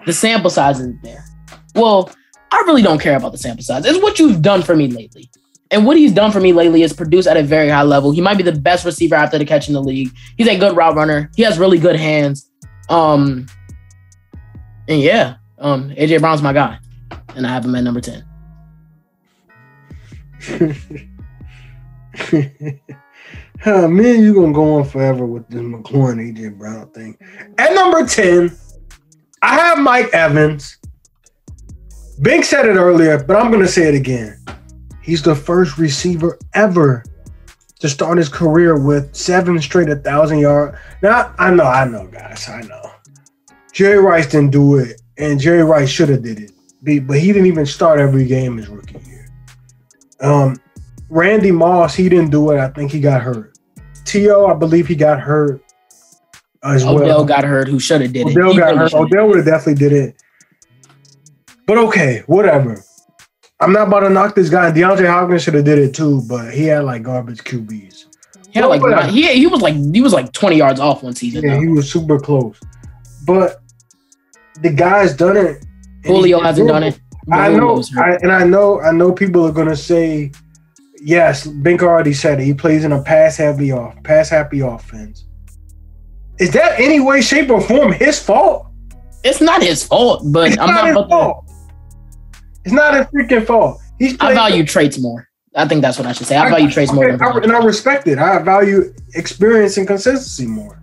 The 0.06 0.12
sample 0.12 0.50
size 0.50 0.80
isn't 0.80 1.04
there. 1.04 1.24
Well, 1.76 2.10
I 2.50 2.64
really 2.66 2.82
don't 2.82 3.00
care 3.00 3.16
about 3.16 3.30
the 3.30 3.38
sample 3.38 3.62
size. 3.62 3.86
It's 3.86 4.02
what 4.02 4.18
you've 4.18 4.42
done 4.42 4.62
for 4.62 4.74
me 4.74 4.88
lately. 4.88 5.30
And 5.70 5.84
what 5.84 5.98
he's 5.98 6.12
done 6.12 6.32
for 6.32 6.40
me 6.40 6.52
lately 6.52 6.82
is 6.82 6.92
produce 6.92 7.26
at 7.26 7.36
a 7.36 7.42
very 7.42 7.68
high 7.68 7.82
level. 7.82 8.10
He 8.10 8.20
might 8.20 8.38
be 8.38 8.42
the 8.42 8.52
best 8.52 8.84
receiver 8.84 9.14
after 9.14 9.38
the 9.38 9.44
catch 9.44 9.68
in 9.68 9.74
the 9.74 9.82
league. 9.82 10.10
He's 10.36 10.48
a 10.48 10.58
good 10.58 10.74
route 10.74 10.94
runner. 10.94 11.30
He 11.36 11.42
has 11.42 11.58
really 11.58 11.78
good 11.78 11.96
hands. 11.96 12.50
Um, 12.88 13.46
and 14.88 15.00
yeah, 15.00 15.36
um, 15.58 15.90
AJ 15.90 16.20
Brown's 16.20 16.40
my 16.40 16.54
guy, 16.54 16.78
and 17.36 17.46
I 17.46 17.50
have 17.50 17.64
him 17.64 17.74
at 17.74 17.84
number 17.84 18.00
ten. 18.00 18.24
Uh, 23.66 23.88
me 23.88 24.14
and 24.14 24.22
you 24.22 24.34
gonna 24.34 24.52
go 24.52 24.74
on 24.74 24.84
forever 24.84 25.26
with 25.26 25.48
this 25.48 25.60
McLaurin 25.60 26.20
AJ 26.20 26.56
Brown 26.56 26.88
thing. 26.90 27.18
At 27.58 27.74
number 27.74 28.06
10, 28.06 28.56
I 29.42 29.56
have 29.56 29.78
Mike 29.78 30.10
Evans. 30.12 30.78
Bink 32.22 32.44
said 32.44 32.66
it 32.66 32.76
earlier, 32.76 33.22
but 33.22 33.36
I'm 33.36 33.50
gonna 33.50 33.66
say 33.66 33.88
it 33.88 33.94
again. 33.94 34.38
He's 35.08 35.22
the 35.22 35.34
first 35.34 35.78
receiver 35.78 36.38
ever 36.52 37.02
to 37.78 37.88
start 37.88 38.18
his 38.18 38.28
career 38.28 38.78
with 38.78 39.16
seven 39.16 39.58
straight 39.58 39.88
a 39.88 39.96
thousand 39.96 40.40
yard. 40.40 40.78
Now 41.02 41.34
I 41.38 41.50
know, 41.50 41.64
I 41.64 41.86
know, 41.86 42.06
guys, 42.08 42.46
I 42.46 42.60
know. 42.60 42.90
Jerry 43.72 44.00
Rice 44.00 44.26
didn't 44.26 44.50
do 44.50 44.76
it, 44.76 45.00
and 45.16 45.40
Jerry 45.40 45.64
Rice 45.64 45.88
should 45.88 46.10
have 46.10 46.22
did 46.22 46.40
it, 46.40 47.06
but 47.06 47.18
he 47.18 47.28
didn't 47.28 47.46
even 47.46 47.64
start 47.64 48.00
every 48.00 48.26
game 48.26 48.58
his 48.58 48.68
rookie 48.68 49.00
year. 49.06 49.30
Um, 50.20 50.60
Randy 51.08 51.52
Moss, 51.52 51.94
he 51.94 52.10
didn't 52.10 52.28
do 52.30 52.50
it. 52.50 52.58
I 52.58 52.68
think 52.68 52.92
he 52.92 53.00
got 53.00 53.22
hurt. 53.22 53.56
T.O., 54.04 54.44
I 54.44 54.52
believe 54.52 54.86
he 54.86 54.94
got 54.94 55.20
hurt 55.20 55.64
as 56.62 56.84
well. 56.84 57.00
Odell 57.00 57.24
got 57.24 57.44
hurt, 57.44 57.66
who 57.66 57.80
should 57.80 58.02
have 58.02 58.12
did 58.12 58.26
it. 58.26 58.36
Odell 58.36 58.54
got 58.54 58.76
hurt. 58.76 58.92
Odell 58.92 59.28
would 59.28 59.38
have 59.38 59.46
definitely 59.46 59.88
did 59.88 59.92
it. 59.94 60.22
But 61.64 61.78
okay, 61.78 62.24
whatever. 62.26 62.84
I'm 63.60 63.72
not 63.72 63.88
about 63.88 64.00
to 64.00 64.10
knock 64.10 64.34
this 64.34 64.50
guy. 64.50 64.70
DeAndre 64.70 65.08
Hopkins 65.08 65.42
should 65.42 65.54
have 65.54 65.64
did 65.64 65.78
it 65.78 65.94
too, 65.94 66.22
but 66.28 66.52
he 66.54 66.64
had 66.66 66.84
like 66.84 67.02
garbage 67.02 67.38
QBs. 67.42 68.04
Yeah, 68.52 68.66
like 68.66 68.80
nine- 68.82 69.12
he, 69.12 69.26
he 69.38 69.46
was 69.46 69.60
like 69.60 69.74
he 69.74 70.00
was 70.00 70.12
like 70.12 70.32
20 70.32 70.56
yards 70.56 70.80
off 70.80 71.02
one 71.02 71.14
season. 71.14 71.42
Yeah, 71.44 71.54
though. 71.54 71.60
he 71.60 71.68
was 71.68 71.90
super 71.90 72.18
close. 72.18 72.58
But 73.26 73.60
the 74.62 74.70
guy's 74.70 75.14
done 75.14 75.36
it. 75.36 75.64
Julio 76.04 76.40
hasn't 76.40 76.68
done 76.68 76.82
it. 76.84 77.00
I 77.30 77.50
know. 77.50 77.82
I, 77.98 78.14
and 78.22 78.32
I 78.32 78.44
know, 78.44 78.80
I 78.80 78.90
know. 78.92 79.12
People 79.12 79.44
are 79.44 79.52
gonna 79.52 79.76
say, 79.76 80.32
yes. 81.02 81.46
Bink 81.46 81.82
already 81.82 82.14
said 82.14 82.40
it. 82.40 82.44
He 82.44 82.54
plays 82.54 82.84
in 82.84 82.92
a 82.92 83.02
pass 83.02 83.36
heavy 83.36 83.70
off, 83.72 84.00
pass 84.02 84.30
happy 84.30 84.60
offense. 84.60 85.26
Is 86.38 86.52
that 86.52 86.78
any 86.80 87.00
way, 87.00 87.20
shape, 87.20 87.50
or 87.50 87.60
form 87.60 87.92
his 87.92 88.18
fault? 88.18 88.68
It's 89.24 89.40
not 89.40 89.62
his 89.62 89.84
fault, 89.84 90.22
but 90.32 90.48
It's 90.52 90.58
I'm 90.58 90.68
not, 90.70 90.94
not. 90.94 91.06
about 91.06 91.46
to-. 91.48 91.54
It's 92.68 92.74
not 92.74 92.92
his 92.94 93.06
freaking 93.06 93.46
fault. 93.46 93.80
He's 93.98 94.14
I 94.20 94.34
value 94.34 94.62
traits 94.62 94.98
more. 94.98 95.26
I 95.56 95.66
think 95.66 95.80
that's 95.80 95.96
what 95.96 96.06
I 96.06 96.12
should 96.12 96.26
say. 96.26 96.36
I 96.36 96.50
value 96.50 96.70
traits 96.70 96.92
more. 96.92 97.04
Okay, 97.08 97.16
Than 97.16 97.22
I- 97.26 97.38
and 97.44 97.52
I 97.52 97.64
respect 97.64 98.06
it. 98.06 98.18
I 98.18 98.42
value 98.42 98.92
experience 99.14 99.78
and 99.78 99.86
consistency 99.86 100.46
more, 100.46 100.78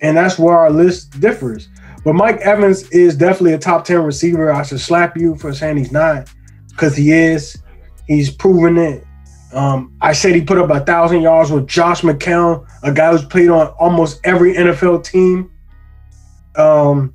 and 0.00 0.16
that's 0.16 0.38
where 0.38 0.56
our 0.56 0.70
list 0.70 1.18
differs. 1.18 1.68
But 2.04 2.12
Mike 2.12 2.36
Evans 2.36 2.88
is 2.90 3.16
definitely 3.16 3.54
a 3.54 3.58
top 3.58 3.84
ten 3.84 4.00
receiver. 4.02 4.52
I 4.52 4.62
should 4.62 4.78
slap 4.78 5.16
you 5.16 5.34
for 5.34 5.52
saying 5.52 5.76
he's 5.78 5.90
not, 5.90 6.28
because 6.70 6.96
he 6.96 7.10
is. 7.10 7.58
He's 8.06 8.30
proven 8.30 8.78
it. 8.78 9.04
Um, 9.52 9.92
I 10.00 10.12
said 10.12 10.36
he 10.36 10.42
put 10.42 10.58
up 10.58 10.70
a 10.70 10.78
thousand 10.84 11.22
yards 11.22 11.50
with 11.50 11.66
Josh 11.66 12.02
McCown, 12.02 12.64
a 12.84 12.92
guy 12.92 13.10
who's 13.10 13.24
played 13.24 13.48
on 13.48 13.66
almost 13.80 14.20
every 14.22 14.54
NFL 14.54 15.02
team. 15.02 15.50
Um, 16.54 17.12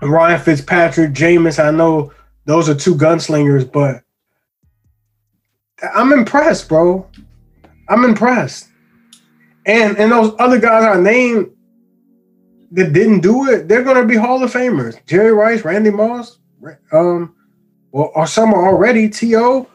Ryan 0.00 0.38
Fitzpatrick, 0.40 1.12
Jameis. 1.12 1.62
I 1.62 1.72
know 1.72 2.12
those 2.46 2.68
are 2.68 2.74
two 2.74 2.94
gunslingers, 2.94 3.70
but 3.70 4.02
I'm 5.94 6.12
impressed, 6.12 6.68
bro. 6.68 7.06
I'm 7.88 8.04
impressed. 8.04 8.68
And 9.66 9.98
and 9.98 10.10
those 10.10 10.34
other 10.38 10.58
guys 10.58 10.84
I 10.84 11.00
named 11.00 11.50
that 12.72 12.92
didn't 12.92 13.20
do 13.20 13.50
it, 13.50 13.68
they're 13.68 13.82
gonna 13.82 14.06
be 14.06 14.16
Hall 14.16 14.42
of 14.42 14.52
Famers. 14.52 15.04
Jerry 15.06 15.32
Rice, 15.32 15.64
Randy 15.64 15.90
Moss, 15.90 16.38
um, 16.92 17.34
well, 17.92 18.12
or 18.14 18.26
some 18.26 18.54
are 18.54 18.68
already 18.68 19.08
To. 19.08 19.66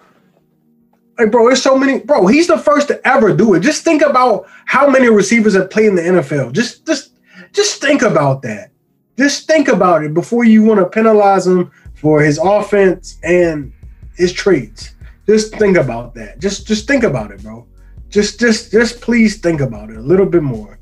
Like, 1.19 1.29
bro, 1.29 1.47
there's 1.47 1.61
so 1.61 1.77
many. 1.77 1.99
Bro, 1.99 2.27
he's 2.27 2.47
the 2.47 2.57
first 2.57 2.87
to 2.87 3.05
ever 3.07 3.35
do 3.35 3.53
it. 3.53 3.59
Just 3.59 3.83
think 3.83 4.01
about 4.01 4.45
how 4.65 4.89
many 4.89 5.09
receivers 5.09 5.53
have 5.53 5.69
played 5.69 5.87
in 5.87 5.95
the 5.95 6.01
NFL. 6.01 6.53
Just, 6.53 6.85
just, 6.85 7.11
just 7.51 7.81
think 7.81 8.01
about 8.01 8.41
that. 8.43 8.71
Just 9.17 9.45
think 9.45 9.67
about 9.67 10.03
it 10.03 10.13
before 10.13 10.45
you 10.45 10.63
want 10.63 10.79
to 10.79 10.85
penalize 10.87 11.45
him 11.45 11.71
for 12.01 12.21
his 12.21 12.39
offense 12.43 13.19
and 13.23 13.71
his 14.17 14.33
traits. 14.33 14.95
Just 15.27 15.55
think 15.57 15.77
about 15.77 16.13
that. 16.15 16.39
Just, 16.39 16.67
just 16.67 16.87
think 16.87 17.03
about 17.03 17.31
it, 17.31 17.41
bro. 17.43 17.65
Just, 18.09 18.39
just, 18.39 18.71
just 18.71 18.99
please 19.01 19.39
think 19.39 19.61
about 19.61 19.89
it 19.89 19.97
a 19.97 20.01
little 20.01 20.25
bit 20.25 20.43
more. 20.43 20.79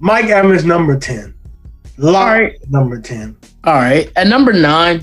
Mike 0.00 0.26
Evans, 0.26 0.64
number 0.64 0.98
ten. 0.98 1.34
Lock, 1.98 2.14
All 2.26 2.32
right. 2.32 2.70
number 2.70 3.00
ten. 3.00 3.36
All 3.64 3.74
right. 3.74 4.10
At 4.16 4.26
number 4.26 4.52
nine, 4.52 5.02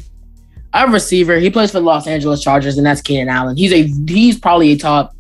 I 0.74 0.82
have 0.82 0.90
a 0.90 0.92
receiver. 0.92 1.38
He 1.40 1.50
plays 1.50 1.72
for 1.72 1.80
the 1.80 1.86
Los 1.86 2.06
Angeles 2.08 2.44
Chargers, 2.44 2.78
and 2.78 2.86
that's 2.86 3.02
Keenan 3.02 3.30
Allen. 3.30 3.56
He's 3.58 3.72
a 3.72 3.84
he's 4.12 4.40
probably 4.40 4.72
a 4.72 4.78
top 4.78 5.16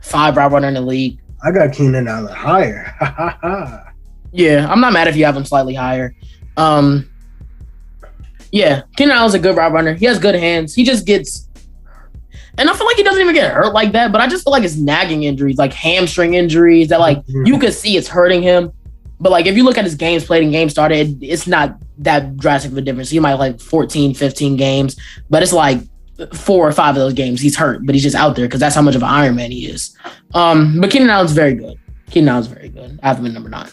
five 0.00 0.36
route 0.36 0.50
runner 0.52 0.68
in 0.68 0.74
the 0.74 0.80
league. 0.80 1.20
I 1.44 1.52
got 1.52 1.72
Keenan 1.72 2.08
Allen 2.08 2.32
higher. 2.32 2.94
Yeah, 4.36 4.66
I'm 4.68 4.80
not 4.80 4.92
mad 4.92 5.06
if 5.06 5.14
you 5.14 5.24
have 5.26 5.36
him 5.36 5.44
slightly 5.44 5.74
higher. 5.74 6.12
Um, 6.56 7.08
yeah, 8.54 8.82
Keenan 8.96 9.16
Allen's 9.16 9.34
a 9.34 9.40
good 9.40 9.56
route 9.56 9.72
runner. 9.72 9.94
He 9.94 10.06
has 10.06 10.20
good 10.20 10.36
hands. 10.36 10.76
He 10.76 10.84
just 10.84 11.04
gets, 11.04 11.48
and 12.56 12.70
I 12.70 12.72
feel 12.72 12.86
like 12.86 12.96
he 12.96 13.02
doesn't 13.02 13.20
even 13.20 13.34
get 13.34 13.52
hurt 13.52 13.74
like 13.74 13.90
that. 13.92 14.12
But 14.12 14.20
I 14.20 14.28
just 14.28 14.44
feel 14.44 14.52
like 14.52 14.62
it's 14.62 14.76
nagging 14.76 15.24
injuries, 15.24 15.58
like 15.58 15.72
hamstring 15.72 16.34
injuries, 16.34 16.88
that 16.90 17.00
like 17.00 17.20
you 17.26 17.58
could 17.58 17.74
see 17.74 17.96
it's 17.96 18.06
hurting 18.06 18.44
him. 18.44 18.72
But 19.18 19.32
like 19.32 19.46
if 19.46 19.56
you 19.56 19.64
look 19.64 19.76
at 19.76 19.82
his 19.82 19.96
games 19.96 20.24
played 20.24 20.44
and 20.44 20.52
games 20.52 20.70
started, 20.70 21.20
it's 21.20 21.48
not 21.48 21.82
that 21.98 22.36
drastic 22.36 22.70
of 22.70 22.78
a 22.78 22.80
difference. 22.80 23.10
He 23.10 23.18
might 23.18 23.30
have 23.30 23.40
like 23.40 23.60
14, 23.60 24.14
15 24.14 24.56
games, 24.56 24.94
but 25.28 25.42
it's 25.42 25.52
like 25.52 25.80
four 26.32 26.68
or 26.68 26.72
five 26.72 26.94
of 26.94 27.00
those 27.00 27.12
games 27.12 27.40
he's 27.40 27.56
hurt, 27.56 27.84
but 27.84 27.96
he's 27.96 28.04
just 28.04 28.14
out 28.14 28.36
there 28.36 28.46
because 28.46 28.60
that's 28.60 28.76
how 28.76 28.82
much 28.82 28.94
of 28.94 29.02
an 29.02 29.08
Iron 29.08 29.34
Man 29.34 29.50
he 29.50 29.66
is. 29.66 29.98
Um, 30.32 30.80
but 30.80 30.92
Keenan 30.92 31.10
Allen's 31.10 31.32
very 31.32 31.54
good. 31.54 31.76
Keenan 32.08 32.28
Allen's 32.28 32.46
very 32.46 32.68
good. 32.68 33.00
I 33.02 33.08
have 33.08 33.18
him 33.18 33.26
at 33.26 33.32
number 33.32 33.48
nine. 33.48 33.70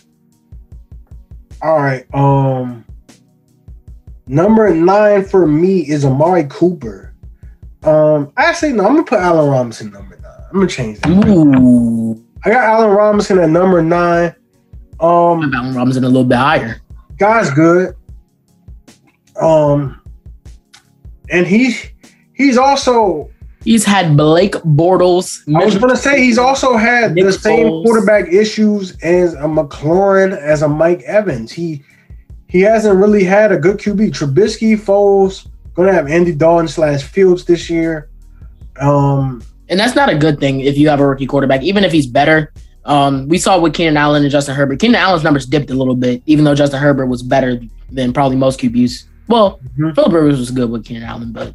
All 1.62 1.78
right. 1.78 2.04
Um 2.16 2.84
number 4.32 4.74
nine 4.74 5.26
for 5.26 5.46
me 5.46 5.82
is 5.88 6.06
Amari 6.06 6.46
Cooper. 6.50 7.14
Um 7.84 8.32
actually 8.38 8.74
no, 8.74 8.86
I'm 8.86 8.94
gonna 8.94 9.04
put 9.04 9.20
Allen 9.20 9.50
Robinson 9.50 9.92
number 9.92 10.18
nine. 10.18 10.32
I'm 10.50 10.54
gonna 10.54 10.68
change 10.68 11.00
that. 11.02 11.28
Ooh. 11.28 12.24
I 12.46 12.50
got 12.50 12.64
Allen 12.64 12.96
Robinson 12.96 13.40
at 13.40 13.50
number 13.50 13.82
nine. 13.82 14.34
Um 15.00 15.54
Allen 15.54 15.76
Robinson 15.76 16.04
a 16.04 16.08
little 16.08 16.24
bit 16.24 16.38
higher. 16.38 16.82
guy's 17.18 17.52
good. 17.52 17.96
Um 19.40 20.02
and 21.30 21.46
he's 21.46 21.90
he's 22.34 22.58
also 22.58 23.30
He's 23.64 23.86
had 23.86 24.18
Blake 24.18 24.54
Bortles. 24.54 25.42
I 25.56 25.64
was 25.64 25.78
gonna 25.78 25.96
say 25.96 26.20
he's 26.24 26.40
also 26.40 26.78
had 26.78 27.14
Nick 27.14 27.26
the 27.26 27.34
same 27.34 27.68
Foles. 27.68 27.84
quarterback 27.86 28.28
issues 28.34 28.98
as 29.04 29.34
a 29.36 29.44
McLaurin 29.44 30.36
as 30.36 30.64
a 30.64 30.68
Mike 30.68 31.02
Evans. 31.04 31.52
He 31.52 31.84
he 32.52 32.60
hasn't 32.60 32.98
really 33.00 33.24
had 33.24 33.54
a 33.54 33.58
good 33.58 33.78
QB. 33.78 34.12
Trubisky, 34.12 34.76
Foles, 34.78 35.48
gonna 35.74 35.94
have 35.94 36.10
Andy 36.10 36.34
Dalton 36.36 36.68
slash 36.68 37.02
Fields 37.04 37.46
this 37.46 37.70
year. 37.70 38.10
Um, 38.80 39.42
and 39.70 39.80
that's 39.80 39.96
not 39.96 40.10
a 40.10 40.18
good 40.18 40.40
thing 40.42 40.60
if 40.60 40.78
you 40.78 40.90
have 40.90 41.00
a 41.00 41.08
rookie 41.08 41.26
quarterback, 41.26 41.62
even 41.64 41.86
if 41.86 41.94
he's 41.94 42.08
better. 42.08 42.52
Um, 42.84 43.30
we 43.30 43.38
saw 43.38 43.58
with 43.58 43.74
Keenan 43.74 43.96
Allen 43.96 44.24
and 44.24 44.32
Justin 44.32 44.54
Herbert. 44.56 44.80
Keenan 44.80 44.96
Allen's 44.96 45.24
numbers 45.24 45.46
dipped 45.46 45.70
a 45.70 45.74
little 45.74 45.96
bit, 45.96 46.22
even 46.26 46.44
though 46.44 46.56
Justin 46.56 46.80
Herbert 46.82 47.06
was 47.06 47.24
better 47.24 47.62
than 47.90 48.12
probably 48.12 48.36
most 48.38 48.60
QBs. 48.60 49.06
Well, 49.30 49.62
Mhm. 49.78 49.96
Philip 49.96 50.12
Rivers 50.12 50.40
was 50.40 50.52
good 50.52 50.70
with 50.70 50.84
Keenan 50.84 51.04
Allen, 51.04 51.32
but 51.32 51.54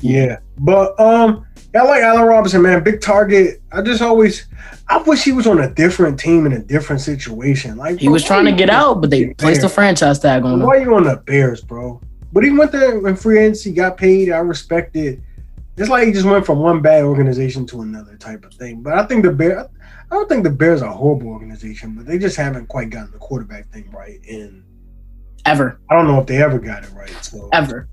yeah, 0.00 0.36
but 0.60 0.98
um, 1.00 1.44
I 1.76 1.82
like 1.82 2.02
Allen 2.02 2.22
Robinson, 2.22 2.62
man. 2.62 2.82
Big 2.82 3.00
target. 3.00 3.62
I 3.72 3.82
just 3.82 4.02
always, 4.02 4.46
I 4.88 4.98
wish 4.98 5.24
he 5.24 5.32
was 5.32 5.46
on 5.46 5.60
a 5.60 5.70
different 5.72 6.18
team 6.18 6.46
in 6.46 6.52
a 6.52 6.58
different 6.58 7.00
situation. 7.00 7.76
Like 7.76 7.98
he 7.98 8.06
bro, 8.06 8.14
was 8.14 8.24
trying 8.24 8.44
to 8.46 8.52
get 8.52 8.70
out, 8.70 9.00
but 9.00 9.10
they 9.10 9.24
the 9.26 9.34
placed 9.34 9.64
a 9.64 9.68
franchise 9.68 10.18
tag 10.18 10.44
on 10.44 10.54
him. 10.54 10.66
Why 10.66 10.76
are 10.76 10.80
you 10.82 10.94
on 10.94 11.04
the 11.04 11.16
Bears, 11.16 11.60
bro? 11.62 12.00
But 12.32 12.44
he 12.44 12.50
went 12.50 12.72
there 12.72 13.06
in 13.06 13.16
free 13.16 13.38
agency, 13.38 13.72
got 13.72 13.96
paid. 13.96 14.30
I 14.30 14.38
respect 14.38 14.96
it. 14.96 15.20
It's 15.76 15.88
like 15.88 16.06
he 16.06 16.12
just 16.12 16.26
went 16.26 16.46
from 16.46 16.58
one 16.58 16.80
bad 16.80 17.04
organization 17.04 17.66
to 17.66 17.82
another 17.82 18.16
type 18.16 18.44
of 18.44 18.54
thing. 18.54 18.82
But 18.82 18.94
I 18.94 19.04
think 19.06 19.24
the 19.24 19.32
Bears, 19.32 19.66
I 20.10 20.14
don't 20.14 20.28
think 20.28 20.44
the 20.44 20.50
Bears 20.50 20.82
are 20.82 20.90
a 20.90 20.96
horrible 20.96 21.28
organization, 21.28 21.94
but 21.94 22.06
they 22.06 22.18
just 22.18 22.36
haven't 22.36 22.66
quite 22.66 22.90
gotten 22.90 23.10
the 23.12 23.18
quarterback 23.18 23.70
thing 23.72 23.90
right. 23.90 24.20
And 24.28 24.64
Ever, 25.46 25.78
I 25.88 25.94
don't 25.94 26.08
know 26.08 26.20
if 26.20 26.26
they 26.26 26.42
ever 26.42 26.58
got 26.58 26.82
it 26.82 26.90
right. 26.92 27.08
So 27.22 27.48
ever. 27.52 27.88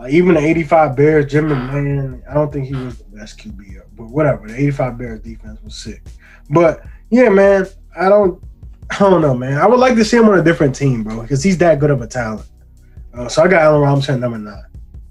Like 0.00 0.14
even 0.14 0.34
the 0.34 0.40
'85 0.40 0.96
Bears, 0.96 1.30
Jim 1.30 1.48
McMahon, 1.48 2.22
I 2.28 2.32
don't 2.32 2.50
think 2.50 2.66
he 2.66 2.74
was 2.74 2.98
the 2.98 3.04
best 3.04 3.38
QB. 3.38 3.82
But 3.94 4.06
whatever, 4.06 4.48
the 4.48 4.54
'85 4.54 4.98
Bears 4.98 5.20
defense 5.20 5.60
was 5.62 5.76
sick. 5.76 6.02
But 6.48 6.82
yeah, 7.10 7.28
man, 7.28 7.66
I 7.94 8.08
don't, 8.08 8.42
I 8.90 8.98
don't 8.98 9.20
know, 9.20 9.34
man. 9.34 9.58
I 9.58 9.66
would 9.66 9.78
like 9.78 9.96
to 9.96 10.04
see 10.04 10.16
him 10.16 10.28
on 10.28 10.38
a 10.38 10.42
different 10.42 10.74
team, 10.74 11.04
bro, 11.04 11.20
because 11.20 11.42
he's 11.42 11.58
that 11.58 11.78
good 11.78 11.90
of 11.90 12.00
a 12.00 12.06
talent. 12.06 12.48
Uh, 13.12 13.28
so 13.28 13.42
I 13.42 13.48
got 13.48 13.60
Allen 13.60 13.82
Robinson 13.82 14.14
at 14.14 14.20
number 14.20 14.38
nine. 14.38 14.62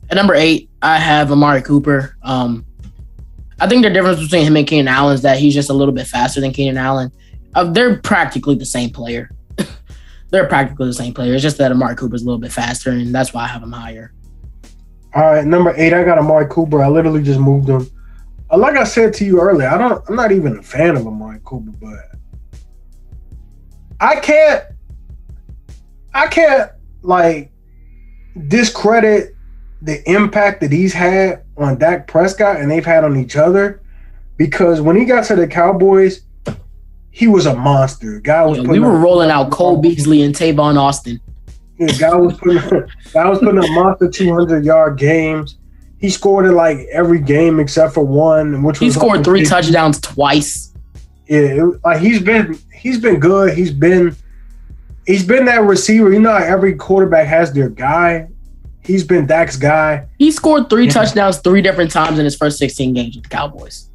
At 0.10 0.16
number 0.16 0.34
eight, 0.34 0.72
I 0.82 0.98
have 0.98 1.32
Amari 1.32 1.62
Cooper. 1.62 2.16
Um, 2.24 2.66
I 3.60 3.68
think 3.68 3.84
the 3.84 3.92
difference 3.92 4.24
between 4.24 4.46
him 4.46 4.56
and 4.56 4.66
Keenan 4.66 4.88
Allen 4.88 5.14
is 5.14 5.22
that 5.22 5.38
he's 5.38 5.54
just 5.54 5.70
a 5.70 5.74
little 5.74 5.94
bit 5.94 6.08
faster 6.08 6.42
than 6.42 6.52
Keenan 6.52 6.78
Allen. 6.78 7.12
Uh, 7.54 7.66
they're 7.66 8.00
practically 8.00 8.56
the 8.56 8.66
same 8.66 8.90
player. 8.90 9.30
they're 10.30 10.48
practically 10.48 10.88
the 10.88 10.94
same 10.94 11.14
player. 11.14 11.34
It's 11.34 11.44
just 11.44 11.58
that 11.60 11.72
Amari 11.72 11.96
Cooper's 11.96 12.24
a 12.24 12.26
little 12.26 12.40
bit 12.40 12.52
faster, 12.52 12.90
and 12.90 13.14
that's 13.14 13.34
why 13.34 13.44
I 13.44 13.48
have 13.48 13.62
him 13.62 13.72
higher. 13.72 14.14
All 15.14 15.24
right, 15.24 15.46
number 15.46 15.74
eight, 15.76 15.94
I 15.94 16.04
got 16.04 16.20
Amari 16.20 16.48
Cooper. 16.50 16.84
I 16.84 16.88
literally 16.88 17.24
just 17.24 17.40
moved 17.40 17.68
him. 17.68 17.90
Uh, 18.52 18.58
like 18.58 18.76
I 18.76 18.84
said 18.84 19.14
to 19.16 19.26
you 19.26 19.42
earlier, 19.42 19.68
I 19.68 19.78
don't. 19.78 20.04
I'm 20.08 20.16
not 20.16 20.32
even 20.32 20.58
a 20.58 20.64
fan 20.64 20.96
of 20.96 21.08
Amari 21.08 21.40
Cooper, 21.44 21.72
but 21.80 22.60
I 24.00 24.20
can't. 24.20 24.64
I 26.14 26.28
can't 26.28 26.72
like 27.02 27.52
discredit 28.48 29.36
the 29.82 30.08
impact 30.10 30.62
that 30.62 30.72
he's 30.72 30.94
had 30.94 31.44
on 31.58 31.78
Dak 31.78 32.08
Prescott 32.08 32.58
and 32.58 32.70
they've 32.70 32.86
had 32.86 33.04
on 33.04 33.18
each 33.18 33.36
other, 33.36 33.82
because 34.38 34.82
when 34.82 34.96
he 34.96 35.06
got 35.06 35.26
to 35.26 35.36
the 35.36 35.48
Cowboys, 35.48 36.22
he 37.12 37.28
was 37.28 37.48
a 37.48 37.56
monster. 37.56 38.20
Guy 38.20 38.46
was 38.46 38.60
putting 38.60 38.74
we 38.74 38.80
were 38.80 38.98
rolling 38.98 39.32
out 39.32 39.50
Cole 39.52 39.78
Beasley 39.82 40.22
and 40.22 40.36
Tavon 40.36 40.78
Austin. 40.78 41.20
Yeah, 41.80 41.88
guy 41.98 42.16
was 42.16 42.38
putting 42.38 42.62
guy 43.14 43.28
was 43.30 43.40
putting 43.40 43.58
up 43.60 43.70
monster 43.70 44.10
200 44.10 44.66
yard 44.66 44.98
games. 44.98 45.58
He 45.98 46.10
scored 46.10 46.46
in 46.46 46.56
like 46.56 46.80
every 46.92 47.20
game 47.20 47.60
except 47.60 47.94
for 47.94 48.06
one, 48.06 48.64
which 48.64 48.78
He 48.80 48.92
scored 48.92 49.24
three 49.24 49.44
touchdowns. 49.46 50.00
touchdowns 50.00 50.02
twice. 50.02 50.74
Yeah, 51.28 51.40
it- 51.40 51.80
like 51.86 52.00
he's 52.02 52.22
been 52.22 52.58
he's 52.74 53.00
been 53.00 53.20
good. 53.20 53.54
He's 53.58 53.72
been 53.72 54.16
he's 55.08 55.24
been 55.26 55.46
that 55.46 55.64
receiver. 55.64 56.12
You 56.12 56.20
know, 56.20 56.32
how 56.32 56.44
every 56.44 56.74
quarterback 56.76 57.28
has 57.28 57.54
their 57.54 57.70
guy. 57.70 58.28
He's 58.82 59.04
been 59.04 59.28
Dak's 59.28 59.56
guy, 59.58 60.06
He 60.18 60.32
scored 60.32 60.70
three 60.70 60.86
Yeah. 60.86 60.92
touchdowns 60.94 61.38
three 61.40 61.62
different 61.62 61.92
times 61.92 62.18
in 62.18 62.26
his 62.26 62.36
first 62.36 62.58
16 62.58 62.94
games 62.94 63.16
with 63.16 63.24
the 63.24 63.30
Cowboys. 63.30 63.86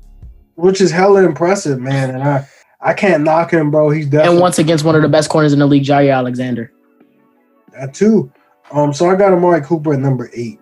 which 0.57 0.81
is 0.81 0.91
hella 0.93 1.25
impressive, 1.25 1.81
man. 1.81 2.11
And 2.11 2.23
I 2.23 2.47
I 2.81 2.93
can't 2.93 3.25
knock 3.25 3.51
him, 3.53 3.71
bro. 3.71 3.91
He's 3.91 4.07
definitely 4.07 4.33
And 4.35 4.41
once 4.41 4.59
against 4.59 4.85
one 4.85 4.95
of 4.95 5.03
the 5.03 5.09
best 5.09 5.31
corners 5.31 5.53
in 5.53 5.59
the 5.59 5.67
league, 5.67 5.85
Jaire 5.85 6.15
Alexander. 6.15 6.71
That 7.75 7.95
too. 7.95 8.33
Um, 8.73 8.93
so 8.93 9.09
I 9.09 9.17
got 9.17 9.33
Amari 9.33 9.61
Cooper 9.63 9.95
at 9.95 10.01
number 10.01 10.31
eight. 10.35 10.59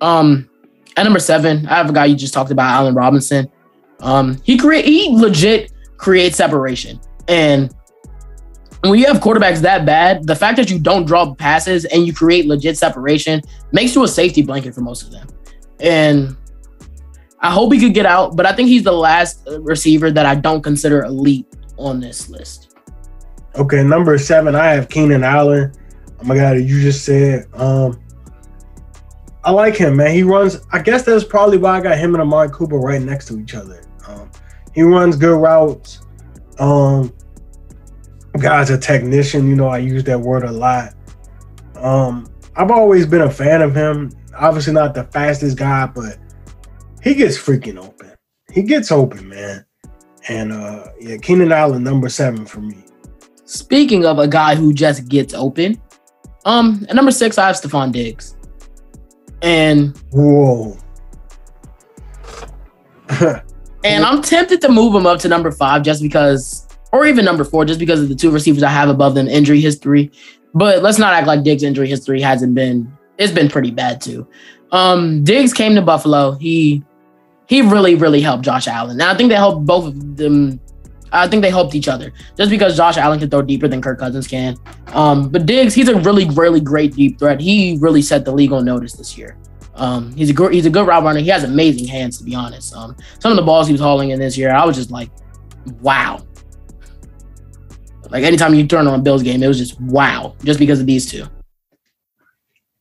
Um, 0.00 0.48
at 0.96 1.02
number 1.04 1.20
seven, 1.20 1.66
I 1.66 1.74
have 1.76 1.90
a 1.90 1.92
guy 1.92 2.06
you 2.06 2.16
just 2.16 2.34
talked 2.34 2.50
about, 2.50 2.70
Allen 2.72 2.94
Robinson. 2.94 3.50
Um, 4.00 4.40
he 4.44 4.56
create 4.56 4.84
he 4.84 5.08
legit 5.14 5.72
creates 5.96 6.36
separation, 6.36 7.00
and 7.26 7.74
when 8.82 8.98
you 8.98 9.06
have 9.06 9.16
quarterbacks 9.16 9.58
that 9.60 9.84
bad, 9.84 10.26
the 10.26 10.36
fact 10.36 10.56
that 10.56 10.70
you 10.70 10.78
don't 10.78 11.04
draw 11.04 11.34
passes 11.34 11.84
and 11.86 12.06
you 12.06 12.14
create 12.14 12.46
legit 12.46 12.78
separation 12.78 13.42
makes 13.72 13.94
you 13.94 14.04
a 14.04 14.08
safety 14.08 14.42
blanket 14.42 14.74
for 14.74 14.82
most 14.82 15.02
of 15.02 15.10
them. 15.10 15.26
And 15.80 16.36
I 17.40 17.50
hope 17.50 17.72
he 17.72 17.80
could 17.80 17.94
get 17.94 18.06
out, 18.06 18.36
but 18.36 18.46
I 18.46 18.54
think 18.54 18.68
he's 18.68 18.84
the 18.84 18.92
last 18.92 19.48
receiver 19.60 20.10
that 20.12 20.26
I 20.26 20.36
don't 20.36 20.62
consider 20.62 21.04
elite 21.04 21.46
on 21.76 22.00
this 22.00 22.28
list. 22.28 22.76
Okay, 23.56 23.82
number 23.82 24.16
seven, 24.18 24.54
I 24.54 24.66
have 24.66 24.88
Keenan 24.88 25.24
Allen. 25.24 25.72
Oh 26.20 26.24
my 26.24 26.34
god, 26.34 26.58
you 26.58 26.80
just 26.80 27.04
said. 27.04 27.46
Um, 27.54 28.00
I 29.44 29.50
like 29.50 29.76
him, 29.76 29.96
man. 29.96 30.12
He 30.12 30.22
runs. 30.22 30.58
I 30.72 30.82
guess 30.82 31.04
that's 31.04 31.24
probably 31.24 31.58
why 31.58 31.78
I 31.78 31.80
got 31.80 31.98
him 31.98 32.14
and 32.14 32.22
Amari 32.22 32.50
Cooper 32.50 32.78
right 32.78 33.00
next 33.00 33.26
to 33.28 33.38
each 33.38 33.54
other. 33.54 33.82
Um, 34.06 34.30
he 34.74 34.82
runs 34.82 35.16
good 35.16 35.36
routes. 35.36 36.00
Um, 36.58 37.12
guy's 38.38 38.70
a 38.70 38.78
technician. 38.78 39.48
You 39.48 39.56
know, 39.56 39.68
I 39.68 39.78
use 39.78 40.04
that 40.04 40.20
word 40.20 40.44
a 40.44 40.52
lot. 40.52 40.94
Um, 41.76 42.26
I've 42.56 42.70
always 42.70 43.06
been 43.06 43.22
a 43.22 43.30
fan 43.30 43.62
of 43.62 43.74
him. 43.74 44.10
Obviously, 44.36 44.72
not 44.72 44.94
the 44.94 45.04
fastest 45.04 45.56
guy, 45.56 45.86
but 45.86 46.18
he 47.02 47.14
gets 47.14 47.38
freaking 47.38 47.78
open. 47.78 48.12
He 48.52 48.62
gets 48.62 48.90
open, 48.90 49.28
man. 49.28 49.64
And 50.28 50.52
uh, 50.52 50.88
yeah, 51.00 51.16
Keenan 51.16 51.52
Allen, 51.52 51.82
number 51.84 52.08
seven 52.08 52.44
for 52.44 52.60
me. 52.60 52.84
Speaking 53.44 54.04
of 54.04 54.18
a 54.18 54.28
guy 54.28 54.54
who 54.54 54.74
just 54.74 55.08
gets 55.08 55.32
open, 55.32 55.80
um, 56.48 56.86
at 56.88 56.96
number 56.96 57.10
six, 57.10 57.36
I 57.36 57.46
have 57.46 57.56
Stefon 57.56 57.92
Diggs. 57.92 58.34
And 59.42 59.94
whoa. 60.10 60.78
and 63.84 64.04
I'm 64.04 64.22
tempted 64.22 64.62
to 64.62 64.70
move 64.70 64.94
him 64.94 65.06
up 65.06 65.20
to 65.20 65.28
number 65.28 65.52
five 65.52 65.82
just 65.82 66.02
because, 66.02 66.66
or 66.90 67.06
even 67.06 67.26
number 67.26 67.44
four, 67.44 67.66
just 67.66 67.78
because 67.78 68.00
of 68.00 68.08
the 68.08 68.14
two 68.14 68.30
receivers 68.30 68.62
I 68.62 68.70
have 68.70 68.88
above 68.88 69.14
them 69.14 69.28
injury 69.28 69.60
history. 69.60 70.10
But 70.54 70.82
let's 70.82 70.98
not 70.98 71.12
act 71.12 71.26
like 71.26 71.42
Diggs' 71.44 71.62
injury 71.62 71.86
history 71.86 72.20
hasn't 72.20 72.54
been. 72.54 72.90
It's 73.18 73.32
been 73.32 73.50
pretty 73.50 73.70
bad 73.70 74.00
too. 74.00 74.26
Um, 74.72 75.22
Diggs 75.24 75.52
came 75.52 75.74
to 75.74 75.82
Buffalo. 75.82 76.32
He 76.32 76.82
he 77.46 77.60
really 77.60 77.94
really 77.94 78.22
helped 78.22 78.44
Josh 78.44 78.66
Allen. 78.66 78.92
And 78.92 79.02
I 79.02 79.14
think 79.14 79.28
they 79.28 79.36
helped 79.36 79.66
both 79.66 79.88
of 79.88 80.16
them. 80.16 80.60
I 81.12 81.28
think 81.28 81.42
they 81.42 81.50
helped 81.50 81.74
each 81.74 81.88
other 81.88 82.12
just 82.36 82.50
because 82.50 82.76
Josh 82.76 82.96
Allen 82.96 83.18
can 83.18 83.30
throw 83.30 83.42
deeper 83.42 83.68
than 83.68 83.80
Kirk 83.80 83.98
Cousins 83.98 84.26
can. 84.26 84.56
Um, 84.88 85.28
but 85.28 85.46
Diggs, 85.46 85.74
he's 85.74 85.88
a 85.88 85.98
really 86.00 86.26
really 86.30 86.60
great 86.60 86.94
deep 86.94 87.18
threat. 87.18 87.40
He 87.40 87.78
really 87.80 88.02
set 88.02 88.24
the 88.24 88.32
league 88.32 88.52
on 88.52 88.64
notice 88.64 88.92
this 88.92 89.16
year. 89.16 89.36
Um, 89.74 90.12
he's 90.14 90.30
a 90.30 90.32
good 90.32 90.52
he's 90.52 90.66
a 90.66 90.70
good 90.70 90.86
route 90.86 91.04
runner. 91.04 91.20
He 91.20 91.28
has 91.28 91.44
amazing 91.44 91.86
hands, 91.86 92.18
to 92.18 92.24
be 92.24 92.34
honest. 92.34 92.74
Um, 92.74 92.96
some 93.20 93.30
of 93.30 93.36
the 93.36 93.42
balls 93.42 93.66
he 93.66 93.72
was 93.72 93.80
hauling 93.80 94.10
in 94.10 94.18
this 94.18 94.36
year, 94.36 94.50
I 94.50 94.64
was 94.64 94.76
just 94.76 94.90
like, 94.90 95.10
wow. 95.80 96.24
Like 98.10 98.24
anytime 98.24 98.54
you 98.54 98.66
turn 98.66 98.86
on 98.86 98.98
a 98.98 99.02
Bills 99.02 99.22
game, 99.22 99.42
it 99.42 99.48
was 99.48 99.58
just 99.58 99.80
wow, 99.80 100.34
just 100.42 100.58
because 100.58 100.80
of 100.80 100.86
these 100.86 101.10
two. 101.10 101.24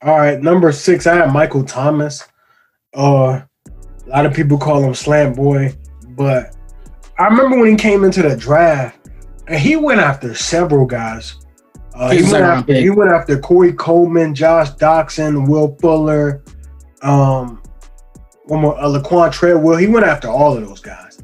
All 0.01 0.17
right, 0.17 0.41
number 0.41 0.71
six, 0.71 1.07
I 1.07 1.15
have 1.15 1.33
Michael 1.33 1.63
Thomas. 1.63 2.23
Uh, 2.95 3.41
a 4.05 4.09
lot 4.09 4.25
of 4.25 4.33
people 4.33 4.57
call 4.57 4.81
him 4.83 4.93
Slant 4.93 5.35
Boy, 5.35 5.75
but 6.09 6.55
I 7.19 7.25
remember 7.25 7.57
when 7.57 7.69
he 7.69 7.75
came 7.75 8.03
into 8.03 8.21
the 8.21 8.35
draft, 8.35 9.09
and 9.47 9.59
he 9.59 9.75
went 9.75 9.99
after 9.99 10.35
several 10.35 10.85
guys. 10.85 11.35
Uh, 11.95 12.11
he, 12.11 12.21
went 12.31 12.43
after, 12.43 12.73
he 12.75 12.89
went 12.91 13.11
after 13.11 13.39
Corey 13.39 13.73
Coleman, 13.73 14.35
Josh 14.35 14.69
Doctson, 14.73 15.49
Will 15.49 15.75
Fuller, 15.81 16.43
um, 17.01 17.61
one 18.45 18.61
more, 18.61 18.77
uh, 18.79 18.87
Laquon 18.87 19.31
Treadwell. 19.31 19.77
He 19.77 19.87
went 19.87 20.05
after 20.05 20.27
all 20.27 20.55
of 20.55 20.67
those 20.67 20.79
guys, 20.79 21.19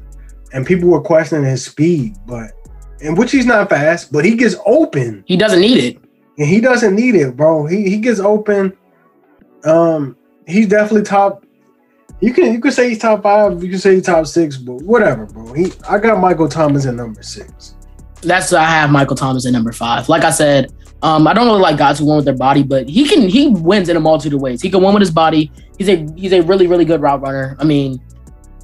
and 0.52 0.66
people 0.66 0.88
were 0.88 1.00
questioning 1.00 1.44
his 1.44 1.64
speed, 1.64 2.16
but 2.26 2.50
and 3.00 3.16
which 3.16 3.30
he's 3.30 3.46
not 3.46 3.68
fast, 3.68 4.10
but 4.10 4.24
he 4.24 4.34
gets 4.34 4.56
open. 4.66 5.22
He 5.26 5.36
doesn't 5.36 5.60
need 5.60 5.78
it, 5.78 5.96
and 6.38 6.48
he 6.48 6.60
doesn't 6.60 6.94
need 6.96 7.14
it, 7.14 7.36
bro. 7.36 7.66
He 7.66 7.88
he 7.88 7.98
gets 7.98 8.18
open. 8.18 8.76
Um, 9.64 10.16
he's 10.46 10.66
definitely 10.66 11.02
top. 11.02 11.43
You 12.20 12.32
can 12.32 12.52
you 12.52 12.60
can 12.60 12.72
say 12.72 12.88
he's 12.88 12.98
top 12.98 13.22
five. 13.22 13.62
You 13.62 13.70
can 13.70 13.78
say 13.78 13.94
he's 13.94 14.06
top 14.06 14.26
six, 14.26 14.56
but 14.56 14.76
whatever, 14.82 15.26
bro. 15.26 15.52
He 15.52 15.72
I 15.88 15.98
got 15.98 16.20
Michael 16.20 16.48
Thomas 16.48 16.86
at 16.86 16.94
number 16.94 17.22
six. 17.22 17.74
That's 18.22 18.52
I 18.52 18.64
have 18.64 18.90
Michael 18.90 19.16
Thomas 19.16 19.46
at 19.46 19.52
number 19.52 19.72
five. 19.72 20.08
Like 20.08 20.24
I 20.24 20.30
said, 20.30 20.72
um, 21.02 21.26
I 21.26 21.34
don't 21.34 21.46
really 21.46 21.60
like 21.60 21.76
guys 21.76 21.98
who 21.98 22.06
win 22.06 22.16
with 22.16 22.24
their 22.24 22.36
body, 22.36 22.62
but 22.62 22.88
he 22.88 23.06
can 23.06 23.28
he 23.28 23.48
wins 23.48 23.88
in 23.88 23.96
a 23.96 24.00
multitude 24.00 24.34
of 24.34 24.40
ways. 24.40 24.62
He 24.62 24.70
can 24.70 24.82
win 24.82 24.94
with 24.94 25.02
his 25.02 25.10
body. 25.10 25.52
He's 25.76 25.88
a 25.88 26.06
he's 26.16 26.32
a 26.32 26.40
really 26.42 26.66
really 26.66 26.86
good 26.86 27.02
route 27.02 27.20
runner. 27.20 27.56
I 27.58 27.64
mean, 27.64 28.00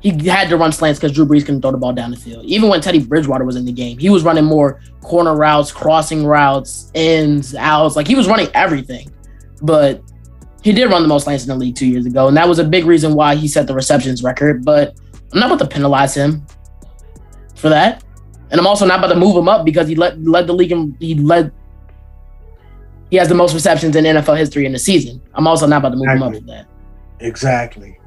he 0.01 0.27
had 0.27 0.49
to 0.49 0.57
run 0.57 0.73
slants 0.73 0.99
because 0.99 1.13
Drew 1.13 1.27
Brees 1.27 1.41
couldn't 1.41 1.61
throw 1.61 1.73
the 1.73 1.77
ball 1.77 1.93
down 1.93 2.11
the 2.11 2.17
field. 2.17 2.45
Even 2.47 2.71
when 2.71 2.81
Teddy 2.81 3.05
Bridgewater 3.05 3.45
was 3.45 3.57
in 3.57 3.67
the 3.67 3.73
game, 3.73 3.99
he 3.99 4.09
was 4.09 4.23
running 4.23 4.45
more 4.45 4.81
corner 5.03 5.37
routes, 5.37 5.71
crossing 5.71 6.25
routes, 6.25 6.91
ins, 6.95 7.55
outs. 7.55 7.97
Like 7.97 8.07
he 8.07 8.15
was 8.15 8.27
running 8.27 8.49
everything. 8.55 9.13
But 9.61 10.03
he 10.63 10.73
did 10.73 10.91
run 10.91 11.03
the 11.03 11.09
most 11.09 11.25
slants 11.25 11.45
in 11.45 11.49
the 11.49 11.57
league 11.57 11.77
two 11.77 11.87
years 11.87 12.07
ago, 12.07 12.29
and 12.29 12.37
that 12.37 12.49
was 12.49 12.59
a 12.59 12.65
big 12.65 12.85
reason 12.85 13.15
why 13.15 13.35
he 13.35 13.49
set 13.49 13.67
the 13.67 13.75
receptions 13.75 14.23
record. 14.23 14.65
But 14.65 14.95
I'm 15.33 15.41
not 15.41 15.53
about 15.53 15.65
to 15.65 15.75
penalize 15.75 16.15
him 16.15 16.47
for 17.57 17.69
that, 17.69 18.05
and 18.51 18.61
I'm 18.61 18.67
also 18.67 18.87
not 18.87 18.99
about 18.99 19.15
to 19.15 19.19
move 19.19 19.37
him 19.37 19.49
up 19.49 19.65
because 19.65 19.89
he 19.89 19.95
led 19.95 20.27
led 20.27 20.47
the 20.47 20.53
league 20.53 20.73
and 20.73 20.97
he 21.01 21.15
led 21.15 21.53
he 23.11 23.17
has 23.17 23.29
the 23.29 23.35
most 23.35 23.55
receptions 23.55 23.97
in 23.97 24.05
NFL 24.05 24.39
history 24.39 24.67
in 24.67 24.73
the 24.73 24.79
season. 24.79 25.21
I'm 25.35 25.47
also 25.47 25.67
not 25.67 25.79
about 25.79 25.91
to 25.91 25.97
move 25.97 26.09
exactly. 26.09 26.27
him 26.27 26.35
up 26.35 26.41
for 26.41 26.47
that. 26.47 26.67
Exactly. 27.27 28.01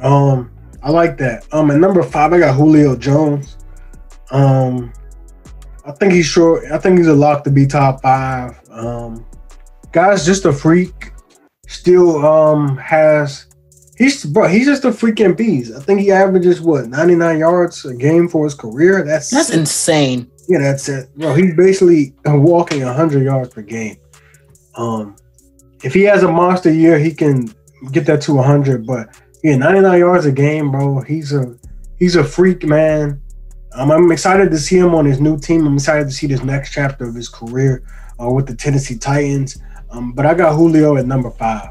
Um, 0.00 0.50
I 0.82 0.90
like 0.90 1.18
that. 1.18 1.46
Um, 1.52 1.70
at 1.70 1.78
number 1.78 2.02
five, 2.02 2.32
I 2.32 2.38
got 2.38 2.54
Julio 2.54 2.94
Jones. 2.94 3.56
Um, 4.30 4.92
I 5.84 5.92
think 5.92 6.12
he's 6.12 6.26
short. 6.26 6.64
I 6.70 6.78
think 6.78 6.98
he's 6.98 7.08
a 7.08 7.14
lock 7.14 7.42
to 7.44 7.50
be 7.50 7.66
top 7.66 8.00
five. 8.00 8.60
Um, 8.70 9.26
guy's 9.92 10.24
just 10.24 10.44
a 10.44 10.52
freak. 10.52 11.10
Still, 11.66 12.24
um, 12.24 12.76
has 12.78 13.46
he's 13.96 14.24
bro. 14.24 14.48
He's 14.48 14.66
just 14.66 14.84
a 14.84 14.90
freaking 14.90 15.36
beast. 15.36 15.72
I 15.74 15.80
think 15.80 16.00
he 16.00 16.10
averages 16.10 16.60
what 16.60 16.88
99 16.88 17.38
yards 17.38 17.84
a 17.84 17.94
game 17.94 18.28
for 18.28 18.44
his 18.44 18.54
career. 18.54 19.04
That's 19.04 19.30
that's 19.30 19.50
insane. 19.50 20.30
Yeah, 20.48 20.58
that's 20.58 20.88
it. 20.88 21.14
Bro, 21.16 21.34
he's 21.34 21.56
basically 21.56 22.14
walking 22.26 22.84
100 22.84 23.24
yards 23.24 23.54
per 23.54 23.62
game. 23.62 23.96
Um, 24.74 25.16
if 25.82 25.94
he 25.94 26.02
has 26.02 26.22
a 26.22 26.30
monster 26.30 26.72
year, 26.72 26.98
he 26.98 27.14
can 27.14 27.52
get 27.92 28.06
that 28.06 28.20
to 28.22 28.34
100. 28.34 28.86
But 28.86 29.08
yeah, 29.42 29.56
99 29.56 29.98
yards 29.98 30.26
a 30.26 30.32
game, 30.32 30.70
bro. 30.70 31.00
He's 31.00 31.32
a 31.32 31.56
he's 31.98 32.16
a 32.16 32.24
freak, 32.24 32.64
man. 32.64 33.20
Um, 33.72 33.90
I'm 33.90 34.12
excited 34.12 34.50
to 34.50 34.58
see 34.58 34.78
him 34.78 34.94
on 34.94 35.04
his 35.04 35.20
new 35.20 35.38
team. 35.38 35.66
I'm 35.66 35.74
excited 35.74 36.08
to 36.08 36.14
see 36.14 36.26
this 36.26 36.44
next 36.44 36.72
chapter 36.72 37.08
of 37.08 37.14
his 37.14 37.28
career 37.28 37.82
uh, 38.22 38.30
with 38.30 38.46
the 38.46 38.54
Tennessee 38.54 38.96
Titans. 38.96 39.58
Um, 39.94 40.12
but 40.12 40.26
I 40.26 40.34
got 40.34 40.54
Julio 40.54 40.96
at 40.96 41.06
number 41.06 41.30
five. 41.30 41.70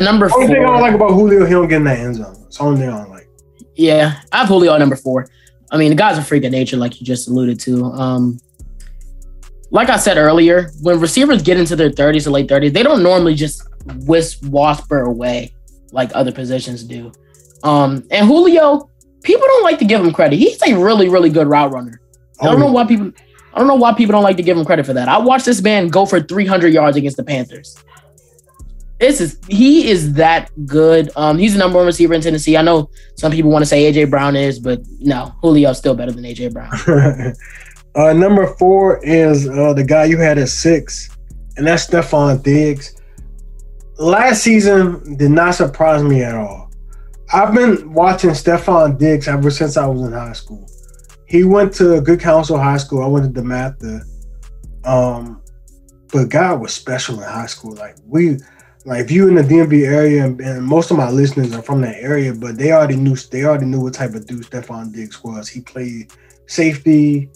Number 0.00 0.28
four. 0.28 0.42
Only 0.42 0.54
thing 0.54 0.64
I 0.64 0.66
don't 0.66 0.80
like 0.80 0.94
about 0.94 1.10
Julio, 1.10 1.44
he 1.44 1.52
don't 1.52 1.68
get 1.68 1.76
in 1.76 1.84
the 1.84 1.92
end 1.92 2.16
zone. 2.16 2.36
It's 2.46 2.58
the 2.58 2.64
only 2.64 2.80
thing 2.80 2.90
I 2.90 2.98
don't 2.98 3.10
like. 3.10 3.28
Yeah, 3.76 4.20
I 4.32 4.38
have 4.38 4.48
Julio 4.48 4.74
at 4.74 4.78
number 4.78 4.96
four. 4.96 5.28
I 5.70 5.76
mean, 5.76 5.90
the 5.90 5.96
guy's 5.96 6.18
a 6.18 6.22
freak 6.22 6.44
of 6.44 6.52
nature, 6.52 6.76
like 6.76 7.00
you 7.00 7.06
just 7.06 7.28
alluded 7.28 7.60
to. 7.60 7.84
Um, 7.84 8.40
like 9.70 9.88
I 9.88 9.96
said 9.98 10.16
earlier, 10.16 10.70
when 10.82 10.98
receivers 10.98 11.42
get 11.42 11.56
into 11.56 11.76
their 11.76 11.90
30s 11.90 12.26
or 12.26 12.30
late 12.30 12.48
30s, 12.48 12.72
they 12.72 12.82
don't 12.82 13.02
normally 13.02 13.34
just 13.34 13.62
whisk 14.04 14.40
wasper 14.44 15.02
away 15.02 15.54
like 15.92 16.10
other 16.14 16.32
positions 16.32 16.82
do. 16.82 17.12
Um, 17.62 18.04
and 18.10 18.26
Julio, 18.26 18.90
people 19.22 19.46
don't 19.46 19.62
like 19.62 19.78
to 19.78 19.84
give 19.84 20.04
him 20.04 20.12
credit. 20.12 20.38
He's 20.38 20.60
a 20.66 20.74
really, 20.74 21.08
really 21.08 21.30
good 21.30 21.46
route 21.46 21.72
runner. 21.72 22.00
I 22.40 22.46
don't 22.46 22.56
oh, 22.56 22.66
know 22.66 22.72
why 22.72 22.84
people 22.84 23.12
I 23.52 23.58
don't 23.58 23.68
know 23.68 23.74
why 23.74 23.92
people 23.94 24.12
don't 24.12 24.22
like 24.22 24.36
to 24.36 24.42
give 24.42 24.56
him 24.56 24.64
credit 24.64 24.86
for 24.86 24.92
that. 24.92 25.08
I 25.08 25.18
watched 25.18 25.46
this 25.46 25.60
man 25.62 25.88
go 25.88 26.06
for 26.06 26.20
300 26.20 26.72
yards 26.72 26.96
against 26.96 27.16
the 27.16 27.24
Panthers. 27.24 27.76
This 28.98 29.20
is 29.20 29.38
he 29.48 29.88
is 29.88 30.12
that 30.14 30.50
good. 30.66 31.10
Um, 31.16 31.38
he's 31.38 31.54
the 31.54 31.58
number 31.58 31.78
one 31.78 31.86
receiver 31.86 32.12
in 32.12 32.20
Tennessee. 32.20 32.56
I 32.56 32.62
know 32.62 32.90
some 33.16 33.32
people 33.32 33.50
want 33.50 33.62
to 33.62 33.66
say 33.66 33.90
AJ 33.90 34.10
Brown 34.10 34.36
is, 34.36 34.58
but 34.58 34.82
no, 34.98 35.34
Julio's 35.42 35.78
still 35.78 35.94
better 35.94 36.12
than 36.12 36.24
AJ 36.24 36.52
Brown. 36.52 37.34
Uh, 37.96 38.12
number 38.12 38.46
four 38.54 39.04
is 39.04 39.48
uh, 39.48 39.72
the 39.72 39.82
guy 39.82 40.04
you 40.04 40.16
had 40.16 40.38
at 40.38 40.48
six, 40.48 41.10
and 41.56 41.66
that's 41.66 41.88
Stefon 41.88 42.40
Diggs. 42.42 43.00
Last 43.98 44.42
season 44.42 45.16
did 45.16 45.32
not 45.32 45.56
surprise 45.56 46.02
me 46.04 46.22
at 46.22 46.36
all. 46.36 46.70
I've 47.32 47.52
been 47.52 47.92
watching 47.92 48.30
Stefon 48.30 48.96
Diggs 48.96 49.26
ever 49.26 49.50
since 49.50 49.76
I 49.76 49.86
was 49.86 50.02
in 50.02 50.12
high 50.12 50.34
school. 50.34 50.69
He 51.30 51.44
went 51.44 51.72
to 51.74 52.00
Good 52.00 52.18
Counsel 52.18 52.58
High 52.58 52.78
School. 52.78 53.04
I 53.04 53.06
went 53.06 53.32
to 53.32 53.40
DeMatha. 53.40 54.04
Um, 54.84 55.40
but 56.12 56.28
God 56.28 56.60
was 56.60 56.74
special 56.74 57.22
in 57.22 57.28
high 57.28 57.46
school. 57.46 57.72
Like 57.76 57.96
we, 58.04 58.38
like 58.84 59.04
if 59.04 59.12
you 59.12 59.28
in 59.28 59.36
the 59.36 59.42
DMV 59.42 59.86
area, 59.86 60.24
and, 60.24 60.40
and, 60.40 60.64
most 60.64 60.90
of 60.90 60.96
my 60.96 61.08
listeners 61.08 61.54
are 61.54 61.62
from 61.62 61.82
that 61.82 61.94
area, 61.96 62.34
but 62.34 62.56
they 62.58 62.72
already 62.72 62.96
knew 62.96 63.14
they 63.14 63.44
already 63.44 63.66
knew 63.66 63.80
what 63.80 63.94
type 63.94 64.14
of 64.14 64.26
dude 64.26 64.42
Stefon 64.42 64.92
Diggs 64.92 65.22
was. 65.22 65.48
He 65.48 65.60
played 65.60 66.12
safety 66.46 67.30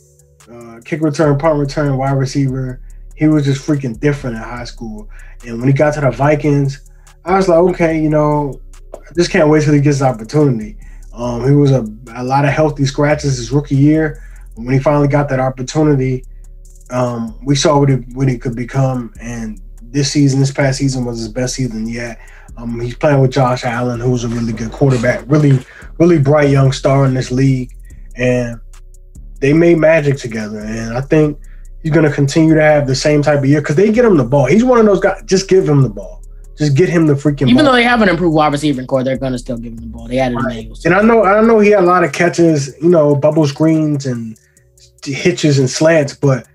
uh, 0.50 0.80
kick 0.84 1.00
return, 1.00 1.38
punt 1.38 1.60
return, 1.60 1.96
wide 1.96 2.18
receiver. 2.18 2.80
He 3.14 3.28
was 3.28 3.44
just 3.44 3.64
freaking 3.64 4.00
different 4.00 4.34
in 4.34 4.42
high 4.42 4.64
school. 4.64 5.08
And 5.46 5.60
when 5.60 5.68
he 5.68 5.72
got 5.72 5.94
to 5.94 6.00
the 6.00 6.10
Vikings, 6.10 6.90
I 7.24 7.36
was 7.36 7.48
like, 7.48 7.58
okay, 7.58 8.02
you 8.02 8.10
know, 8.10 8.60
I 8.92 9.12
just 9.14 9.30
can't 9.30 9.48
wait 9.48 9.62
till 9.62 9.74
he 9.74 9.80
gets 9.80 10.00
the 10.00 10.06
opportunity. 10.06 10.78
Um, 11.14 11.48
he 11.48 11.54
was 11.54 11.70
a, 11.70 11.86
a 12.14 12.24
lot 12.24 12.44
of 12.44 12.50
healthy 12.50 12.84
scratches 12.84 13.38
his 13.38 13.50
rookie 13.52 13.76
year. 13.76 14.22
When 14.54 14.74
he 14.74 14.80
finally 14.80 15.08
got 15.08 15.28
that 15.30 15.40
opportunity, 15.40 16.24
Um, 16.90 17.40
we 17.42 17.56
saw 17.56 17.78
what 17.78 17.88
he 17.88 17.96
what 18.14 18.28
he 18.28 18.36
could 18.36 18.54
become, 18.54 19.10
and 19.18 19.58
this 19.80 20.12
season, 20.12 20.40
this 20.40 20.52
past 20.52 20.78
season 20.78 21.04
was 21.04 21.18
his 21.18 21.28
best 21.28 21.54
season 21.54 21.88
yet. 21.88 22.18
Um, 22.56 22.78
he's 22.78 22.94
playing 22.94 23.20
with 23.20 23.32
Josh 23.32 23.64
Allen, 23.64 24.00
who's 24.00 24.22
a 24.24 24.28
really 24.28 24.52
good 24.52 24.70
quarterback, 24.70 25.24
really, 25.26 25.58
really 25.98 26.18
bright 26.18 26.50
young 26.50 26.72
star 26.72 27.06
in 27.06 27.14
this 27.14 27.30
league, 27.30 27.70
and 28.16 28.60
they 29.40 29.52
made 29.52 29.78
magic 29.78 30.18
together. 30.18 30.60
And 30.60 30.96
I 30.96 31.00
think 31.00 31.38
he's 31.82 31.92
going 31.92 32.08
to 32.08 32.14
continue 32.14 32.54
to 32.54 32.62
have 32.62 32.86
the 32.86 32.94
same 32.94 33.22
type 33.22 33.38
of 33.38 33.46
year 33.46 33.60
because 33.60 33.76
they 33.76 33.90
get 33.90 34.04
him 34.04 34.16
the 34.16 34.24
ball. 34.24 34.46
He's 34.46 34.62
one 34.62 34.78
of 34.78 34.86
those 34.86 35.00
guys. 35.00 35.22
Just 35.24 35.48
give 35.48 35.66
him 35.66 35.82
the 35.82 35.88
ball. 35.88 36.22
Just 36.56 36.76
get 36.76 36.88
him 36.88 37.06
the 37.06 37.14
freaking. 37.14 37.42
Even 37.48 37.56
ball. 37.56 37.64
though 37.66 37.72
they 37.72 37.82
have 37.82 38.00
an 38.02 38.08
improved 38.08 38.34
wide 38.34 38.52
receiving 38.52 38.86
corps, 38.86 39.02
they're 39.02 39.16
gonna 39.18 39.38
still 39.38 39.56
give 39.58 39.72
him 39.72 39.78
the 39.80 39.86
ball. 39.86 40.06
They 40.06 40.18
added 40.18 40.36
Right. 40.36 40.52
Emmanuel. 40.66 40.76
And 40.84 40.94
I 40.94 41.02
know, 41.02 41.24
I 41.24 41.40
know 41.40 41.58
he 41.58 41.70
had 41.70 41.82
a 41.82 41.86
lot 41.86 42.04
of 42.04 42.12
catches, 42.12 42.74
you 42.80 42.88
know, 42.90 43.14
bubble 43.16 43.46
screens 43.46 44.06
and 44.06 44.38
hitches 45.04 45.58
and 45.58 45.68
slants, 45.68 46.14
but 46.14 46.46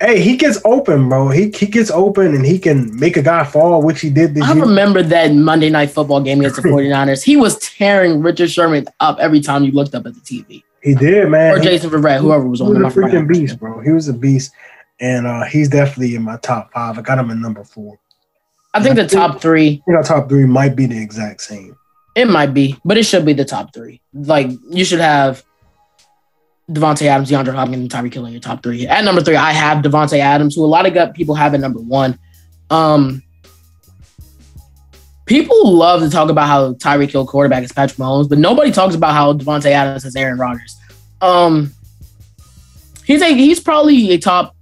hey, 0.00 0.20
he 0.20 0.36
gets 0.36 0.58
open, 0.64 1.08
bro. 1.08 1.28
He 1.28 1.50
he 1.56 1.66
gets 1.66 1.90
open 1.90 2.34
and 2.34 2.44
he 2.44 2.58
can 2.58 2.98
make 2.98 3.16
a 3.16 3.22
guy 3.22 3.44
fall, 3.44 3.82
which 3.82 4.00
he 4.00 4.10
did 4.10 4.34
this 4.34 4.44
I 4.44 4.54
year. 4.54 4.64
remember 4.64 5.02
that 5.02 5.32
Monday 5.34 5.70
night 5.70 5.90
football 5.90 6.20
game 6.22 6.40
against 6.40 6.62
the 6.62 6.62
49ers. 6.68 7.22
He 7.22 7.36
was 7.36 7.58
tearing 7.58 8.20
Richard 8.22 8.50
Sherman 8.50 8.86
up 9.00 9.18
every 9.20 9.40
time 9.40 9.62
you 9.64 9.72
looked 9.72 9.94
up 9.94 10.06
at 10.06 10.14
the 10.14 10.20
TV. 10.20 10.62
He 10.82 10.94
did, 10.94 11.28
man. 11.28 11.52
Or 11.54 11.58
He- 11.60 11.64
Jason 11.66 11.90
Verrett, 11.90 12.18
whoever 12.20 12.48
was 12.48 12.58
He 12.60 12.64
on 12.66 12.70
was 12.70 12.76
him. 12.78 12.84
a 12.84 12.88
I 12.88 13.10
freaking 13.10 13.28
beast, 13.28 13.60
bro. 13.60 13.78
He 13.80 13.90
was 13.92 14.08
a 14.08 14.12
beast, 14.12 14.50
and 14.98 15.26
uh, 15.28 15.44
he's 15.44 15.68
definitely 15.68 16.16
in 16.16 16.22
my 16.22 16.36
top 16.38 16.72
five. 16.72 16.98
I 16.98 17.02
got 17.02 17.18
him 17.18 17.30
in 17.30 17.40
number 17.40 17.62
four. 17.62 17.98
I 18.74 18.82
think 18.82 18.96
the 18.96 19.06
top 19.06 19.40
three, 19.40 19.82
I 19.88 19.92
our 19.92 20.02
top 20.02 20.28
three 20.28 20.46
might 20.46 20.74
be 20.74 20.86
the 20.86 21.00
exact 21.00 21.42
same. 21.42 21.76
it 22.14 22.26
might 22.26 22.54
be, 22.54 22.76
but 22.84 22.96
it 22.96 23.04
should 23.04 23.24
be 23.26 23.32
the 23.34 23.44
top 23.44 23.74
three. 23.74 24.00
Like 24.14 24.48
you 24.70 24.84
should 24.84 25.00
have 25.00 25.44
Davante 26.70 27.06
Adams, 27.06 27.30
DeAndre 27.30 27.54
Hopkins, 27.54 27.76
and 27.82 27.90
Tyreek 27.90 28.14
Hill 28.14 28.26
in 28.26 28.32
your 28.32 28.40
top 28.40 28.62
three. 28.62 28.86
At 28.86 29.04
number 29.04 29.20
three, 29.22 29.36
I 29.36 29.52
have 29.52 29.84
Davante 29.84 30.18
Adams, 30.18 30.54
who 30.56 30.64
a 30.64 30.66
lot 30.66 30.86
of 30.86 30.94
gut 30.94 31.12
people 31.14 31.34
have 31.34 31.52
at 31.54 31.60
number 31.60 31.80
one. 31.80 32.18
Um, 32.70 33.22
people 35.26 35.74
love 35.74 36.00
to 36.00 36.08
talk 36.08 36.30
about 36.30 36.46
how 36.46 36.72
Tyreek 36.74 37.10
Hill 37.10 37.26
quarterback 37.26 37.64
is 37.64 37.72
Patrick 37.72 37.98
Mahomes, 37.98 38.28
but 38.28 38.38
nobody 38.38 38.70
talks 38.70 38.94
about 38.94 39.12
how 39.12 39.34
Davante 39.34 39.66
Adams 39.66 40.04
is 40.06 40.16
Aaron 40.16 40.38
Rodgers. 40.38 40.76
Um, 41.20 41.72
he's 43.04 43.20
a 43.20 43.34
he's 43.34 43.60
probably 43.60 44.12
a 44.12 44.18
top 44.18 44.56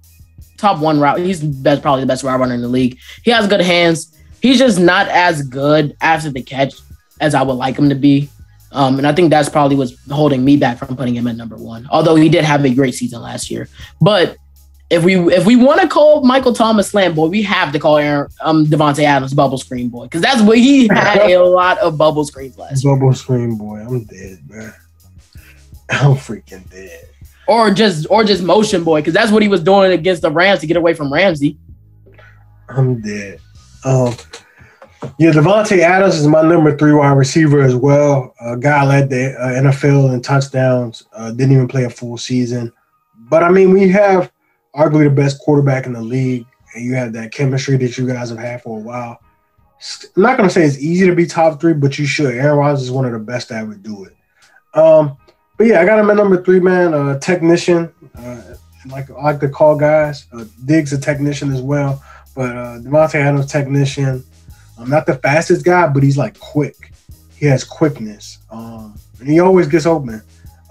top 0.61 0.79
one 0.79 0.99
route. 0.99 1.19
He's 1.19 1.41
best 1.41 1.81
probably 1.81 2.01
the 2.01 2.07
best 2.07 2.23
route 2.23 2.39
runner 2.39 2.53
in 2.53 2.61
the 2.61 2.67
league. 2.67 2.97
He 3.23 3.31
has 3.31 3.47
good 3.47 3.61
hands. 3.61 4.17
He's 4.41 4.57
just 4.57 4.79
not 4.79 5.07
as 5.09 5.43
good 5.43 5.95
after 6.01 6.29
the 6.29 6.41
catch 6.41 6.75
as 7.19 7.35
I 7.35 7.41
would 7.43 7.53
like 7.53 7.77
him 7.77 7.89
to 7.89 7.95
be. 7.95 8.29
Um, 8.71 8.97
and 8.97 9.05
I 9.05 9.13
think 9.13 9.29
that's 9.29 9.49
probably 9.49 9.75
what's 9.75 9.93
holding 10.09 10.45
me 10.45 10.55
back 10.55 10.77
from 10.77 10.95
putting 10.95 11.15
him 11.15 11.27
at 11.27 11.35
number 11.35 11.57
one. 11.57 11.87
Although 11.91 12.15
he 12.15 12.29
did 12.29 12.45
have 12.45 12.63
a 12.63 12.73
great 12.73 12.95
season 12.95 13.21
last 13.21 13.51
year, 13.51 13.67
but 13.99 14.37
if 14.89 15.03
we 15.05 15.15
if 15.33 15.45
we 15.45 15.55
want 15.55 15.81
to 15.81 15.87
call 15.87 16.23
Michael 16.23 16.53
Thomas 16.53 16.89
slam 16.89 17.13
boy, 17.13 17.27
we 17.27 17.41
have 17.43 17.71
to 17.73 17.79
call 17.79 17.97
Aaron 17.97 18.29
um 18.41 18.65
Davante 18.65 19.03
Adams 19.03 19.33
bubble 19.33 19.57
screen 19.57 19.89
boy 19.89 20.03
because 20.03 20.21
that's 20.21 20.41
what 20.41 20.57
he 20.57 20.87
had 20.89 21.31
a 21.31 21.37
lot 21.43 21.77
of 21.79 21.97
bubble 21.97 22.25
screens 22.25 22.57
last 22.57 22.83
year, 22.83 22.93
Bubble 22.93 23.13
screen 23.13 23.57
boy, 23.57 23.77
I'm 23.77 24.03
dead, 24.03 24.39
man. 24.49 24.73
I'm 25.89 26.15
freaking 26.15 26.69
dead. 26.69 27.07
Or 27.47 27.71
just 27.71 28.07
or 28.09 28.23
just 28.23 28.43
motion 28.43 28.83
boy 28.83 29.01
because 29.01 29.13
that's 29.13 29.31
what 29.31 29.41
he 29.41 29.47
was 29.47 29.61
doing 29.61 29.91
against 29.91 30.21
the 30.21 30.31
Rams 30.31 30.61
to 30.61 30.67
get 30.67 30.77
away 30.77 30.93
from 30.93 31.11
Ramsey. 31.11 31.57
I'm 32.69 33.01
dead. 33.01 33.39
Um, 33.83 34.15
yeah, 35.17 35.31
Davante 35.31 35.79
Adams 35.79 36.15
is 36.15 36.27
my 36.27 36.43
number 36.43 36.77
three 36.77 36.93
wide 36.93 37.17
receiver 37.17 37.61
as 37.61 37.75
well. 37.75 38.33
A 38.39 38.55
guy 38.55 38.85
led 38.85 39.09
the 39.09 39.33
uh, 39.33 39.61
NFL 39.61 40.13
in 40.13 40.21
touchdowns. 40.21 41.03
Uh, 41.13 41.31
didn't 41.31 41.53
even 41.53 41.67
play 41.67 41.85
a 41.85 41.89
full 41.89 42.17
season, 42.17 42.71
but 43.29 43.43
I 43.43 43.49
mean, 43.49 43.71
we 43.71 43.89
have 43.89 44.31
arguably 44.75 45.05
the 45.05 45.15
best 45.15 45.39
quarterback 45.39 45.85
in 45.85 45.93
the 45.93 46.01
league, 46.01 46.45
and 46.75 46.85
you 46.85 46.93
have 46.93 47.13
that 47.13 47.31
chemistry 47.31 47.77
that 47.77 47.97
you 47.97 48.07
guys 48.07 48.29
have 48.29 48.39
had 48.39 48.61
for 48.61 48.77
a 48.77 48.81
while. 48.81 49.19
I'm 50.15 50.21
not 50.21 50.37
gonna 50.37 50.49
say 50.49 50.63
it's 50.63 50.77
easy 50.77 51.07
to 51.07 51.15
be 51.15 51.25
top 51.25 51.59
three, 51.59 51.73
but 51.73 51.97
you 51.97 52.05
should. 52.05 52.35
Aaron 52.35 52.59
Rodgers 52.59 52.83
is 52.83 52.91
one 52.91 53.05
of 53.05 53.11
the 53.11 53.19
best 53.19 53.49
that 53.49 53.67
would 53.67 53.81
do 53.81 54.05
it. 54.05 54.15
Um, 54.77 55.17
but 55.61 55.67
yeah, 55.67 55.79
I 55.79 55.85
got 55.85 55.99
him 55.99 56.09
at 56.09 56.15
number 56.15 56.41
three, 56.41 56.59
man. 56.59 56.95
Uh, 56.95 57.19
technician, 57.19 57.93
uh, 58.15 58.41
like 58.87 59.11
I 59.11 59.21
like 59.21 59.39
to 59.41 59.47
call 59.47 59.75
guys. 59.75 60.25
Uh, 60.33 60.45
Diggs 60.65 60.91
a 60.91 60.99
technician 60.99 61.53
as 61.53 61.61
well. 61.61 62.03
But 62.35 62.57
uh, 62.57 62.79
Davante 62.79 63.13
Adams, 63.13 63.45
technician, 63.45 64.23
um, 64.79 64.89
not 64.89 65.05
the 65.05 65.17
fastest 65.19 65.63
guy, 65.63 65.85
but 65.85 66.01
he's 66.01 66.17
like 66.17 66.39
quick. 66.39 66.91
He 67.35 67.45
has 67.45 67.63
quickness, 67.63 68.39
um, 68.49 68.95
and 69.19 69.29
he 69.29 69.39
always 69.39 69.67
gets 69.67 69.85
open. 69.85 70.23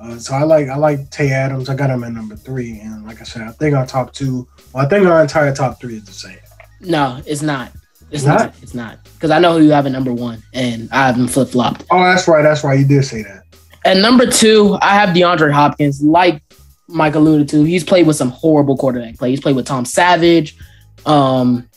Uh, 0.03 0.19
so 0.19 0.35
I 0.35 0.43
like 0.43 0.69
I 0.69 0.75
like 0.75 1.09
Tay 1.11 1.31
Adams. 1.31 1.69
I 1.69 1.77
got 1.77 1.89
him 1.89 2.03
at 2.03 2.11
number 2.13 2.35
three, 2.35 2.81
and 2.81 3.07
like 3.07 3.21
I 3.21 3.25
said, 3.25 3.43
I 3.43 3.53
think 3.53 3.77
our 3.77 3.87
top 3.87 4.13
two. 4.13 4.49
Well, 4.73 4.85
I 4.85 4.89
think 4.89 5.07
our 5.07 5.23
entire 5.23 5.55
top 5.55 5.81
three 5.81 5.99
is 5.99 6.05
the 6.05 6.13
same. 6.13 6.39
No, 6.81 7.23
it's 7.27 7.43
not. 7.43 7.71
It's 8.11 8.25
Not? 8.25 8.41
not. 8.41 8.55
It's 8.61 8.75
not 8.75 9.05
because 9.05 9.31
I 9.31 9.39
know 9.39 9.57
who 9.57 9.65
you 9.65 9.71
have 9.71 9.87
at 9.87 9.93
number 9.93 10.13
one, 10.13 10.43
and 10.53 10.89
I 10.91 11.07
haven't 11.07 11.29
flip 11.29 11.51
flopped. 11.51 11.85
Oh, 11.93 12.03
that's 12.03 12.27
right. 12.27 12.43
That's 12.43 12.65
right. 12.65 12.77
You 12.77 12.85
did 12.85 13.05
say 13.05 13.23
that. 13.23 13.45
At 13.85 13.97
number 13.97 14.27
two, 14.27 14.77
I 14.81 14.95
have 14.95 15.11
DeAndre 15.11 15.53
Hopkins. 15.53 16.03
Like 16.03 16.43
Mike 16.89 17.15
alluded 17.15 17.49
to, 17.51 17.65
he's 17.65 17.85
played 17.85 18.07
with 18.07 18.17
some 18.17 18.31
horrible 18.31 18.77
quarterback 18.77 19.17
play. 19.17 19.31
He's 19.31 19.41
played 19.41 19.57
with 19.57 19.67
Tom 19.67 19.85
Savage. 19.85 20.57
Um, 21.07 21.69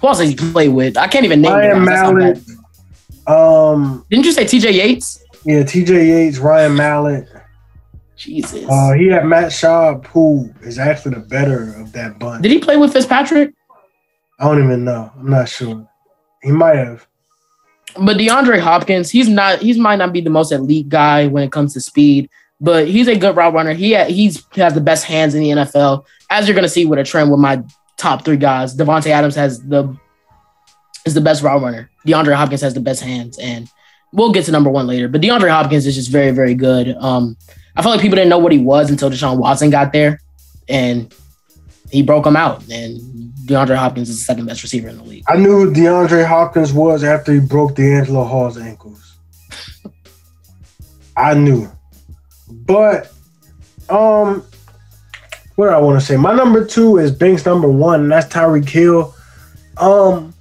who 0.00 0.06
else 0.08 0.20
has 0.20 0.28
he 0.30 0.36
played 0.36 0.68
with? 0.68 0.96
I 0.96 1.08
can't 1.08 1.24
even 1.24 1.42
name 1.42 1.52
Ryan 1.52 1.70
them. 1.70 1.84
That's 1.84 2.00
how 2.00 2.12
Mallett. 2.12 2.38
Um, 3.26 4.06
Didn't 4.10 4.24
you 4.24 4.32
say 4.32 4.44
TJ 4.44 4.72
Yates? 4.74 5.22
yeah, 5.44 5.62
T.J. 5.62 6.06
Yates, 6.06 6.38
Ryan 6.38 6.76
Mallett. 6.76 7.28
Jesus. 8.16 8.66
Uh, 8.68 8.92
he 8.92 9.06
had 9.06 9.24
Matt 9.24 9.46
Schaub, 9.50 10.06
who 10.06 10.52
is 10.62 10.78
actually 10.78 11.14
the 11.14 11.20
better 11.20 11.74
of 11.76 11.92
that 11.92 12.18
bunch. 12.18 12.42
Did 12.42 12.50
he 12.50 12.58
play 12.58 12.76
with 12.76 12.92
Fitzpatrick? 12.92 13.54
I 14.38 14.44
don't 14.44 14.62
even 14.62 14.84
know. 14.84 15.10
I'm 15.18 15.30
not 15.30 15.48
sure. 15.48 15.88
He 16.42 16.50
might 16.50 16.76
have. 16.76 17.06
But 17.98 18.16
DeAndre 18.16 18.60
Hopkins, 18.60 19.10
he's 19.10 19.28
not. 19.28 19.60
He 19.60 19.78
might 19.78 19.96
not 19.96 20.12
be 20.12 20.20
the 20.20 20.30
most 20.30 20.52
elite 20.52 20.88
guy 20.88 21.26
when 21.26 21.42
it 21.42 21.52
comes 21.52 21.74
to 21.74 21.80
speed, 21.80 22.30
but 22.60 22.86
he's 22.86 23.08
a 23.08 23.16
good 23.16 23.36
route 23.36 23.54
runner. 23.54 23.72
He 23.72 23.96
he's 24.04 24.46
he 24.52 24.60
has 24.60 24.74
the 24.74 24.80
best 24.80 25.04
hands 25.04 25.34
in 25.34 25.42
the 25.42 25.50
NFL, 25.50 26.04
as 26.30 26.48
you're 26.48 26.60
to 26.60 26.68
see 26.68 26.86
with 26.86 26.98
a 26.98 27.04
trend 27.04 27.30
with 27.30 27.40
my 27.40 27.62
top 27.96 28.24
three 28.24 28.36
guys. 28.36 28.76
Davante 28.76 29.08
Adams 29.08 29.34
has 29.34 29.62
the 29.62 29.96
is 31.04 31.14
the 31.14 31.20
best 31.20 31.42
route 31.42 31.62
runner. 31.62 31.90
DeAndre 32.06 32.34
Hopkins 32.34 32.60
has 32.60 32.74
the 32.74 32.80
best 32.80 33.02
hands, 33.02 33.38
and 33.38 33.68
we'll 34.12 34.32
get 34.32 34.44
to 34.46 34.52
number 34.52 34.70
one 34.70 34.86
later. 34.86 35.08
But 35.08 35.20
DeAndre 35.20 35.50
Hopkins 35.50 35.86
is 35.86 35.94
just 35.94 36.10
very 36.10 36.30
very 36.30 36.54
good. 36.54 36.96
Um, 36.96 37.36
I 37.76 37.82
feel 37.82 37.92
like 37.92 38.00
people 38.00 38.16
didn't 38.16 38.30
know 38.30 38.38
what 38.38 38.52
he 38.52 38.58
was 38.58 38.90
until 38.90 39.10
Deshaun 39.10 39.38
Watson 39.38 39.70
got 39.70 39.92
there, 39.92 40.20
and 40.68 41.14
he 41.90 42.02
broke 42.02 42.26
him 42.26 42.36
out. 42.36 42.68
And 42.68 43.32
DeAndre 43.50 43.76
Hopkins 43.76 44.08
is 44.08 44.18
the 44.18 44.24
second 44.24 44.46
best 44.46 44.62
receiver 44.62 44.88
in 44.88 44.96
the 44.96 45.02
league. 45.02 45.24
I 45.26 45.36
knew 45.36 45.50
who 45.50 45.72
DeAndre 45.72 46.24
Hopkins 46.24 46.72
was 46.72 47.02
after 47.02 47.32
he 47.32 47.40
broke 47.40 47.74
DeAngelo 47.74 48.24
Hall's 48.26 48.56
ankles. 48.56 49.16
I 51.16 51.34
knew. 51.34 51.68
But 52.48 53.12
um 53.88 54.44
what 55.56 55.66
do 55.66 55.72
I 55.72 55.78
want 55.78 56.00
to 56.00 56.06
say? 56.06 56.16
My 56.16 56.32
number 56.32 56.64
two 56.64 56.98
is 56.98 57.10
Banks 57.10 57.44
number 57.44 57.68
one, 57.68 58.02
and 58.02 58.12
that's 58.12 58.32
Tyreek 58.32 58.68
Hill. 58.68 59.14
Um 59.78 60.32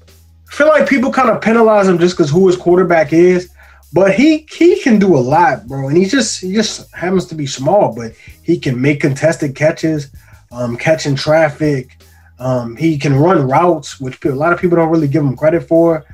I 0.47 0.53
feel 0.53 0.67
like 0.67 0.87
people 0.87 1.11
kind 1.11 1.29
of 1.29 1.41
penalize 1.41 1.87
him 1.87 1.97
just 1.97 2.15
because 2.15 2.29
who 2.29 2.45
his 2.45 2.57
quarterback 2.57 3.11
is. 3.11 3.49
But 3.91 4.13
he 4.13 4.45
he 4.51 4.79
can 4.81 4.99
do 4.99 5.17
a 5.17 5.17
lot, 5.17 5.67
bro. 5.67 5.87
And 5.87 5.97
he 5.97 6.05
just 6.05 6.41
he 6.41 6.53
just 6.53 6.93
happens 6.93 7.25
to 7.25 7.35
be 7.35 7.47
small, 7.47 7.95
but 7.95 8.13
he 8.43 8.59
can 8.59 8.79
make 8.79 9.01
contested 9.01 9.55
catches, 9.55 10.11
um, 10.51 10.77
catching 10.77 11.15
traffic. 11.15 11.98
Um, 12.39 12.75
he 12.75 12.97
can 12.97 13.15
run 13.15 13.47
routes, 13.47 13.99
which 13.99 14.23
a 14.25 14.31
lot 14.31 14.53
of 14.53 14.59
people 14.59 14.77
don't 14.77 14.89
really 14.89 15.07
give 15.07 15.23
him 15.23 15.35
credit 15.35 15.67
for. 15.67 16.05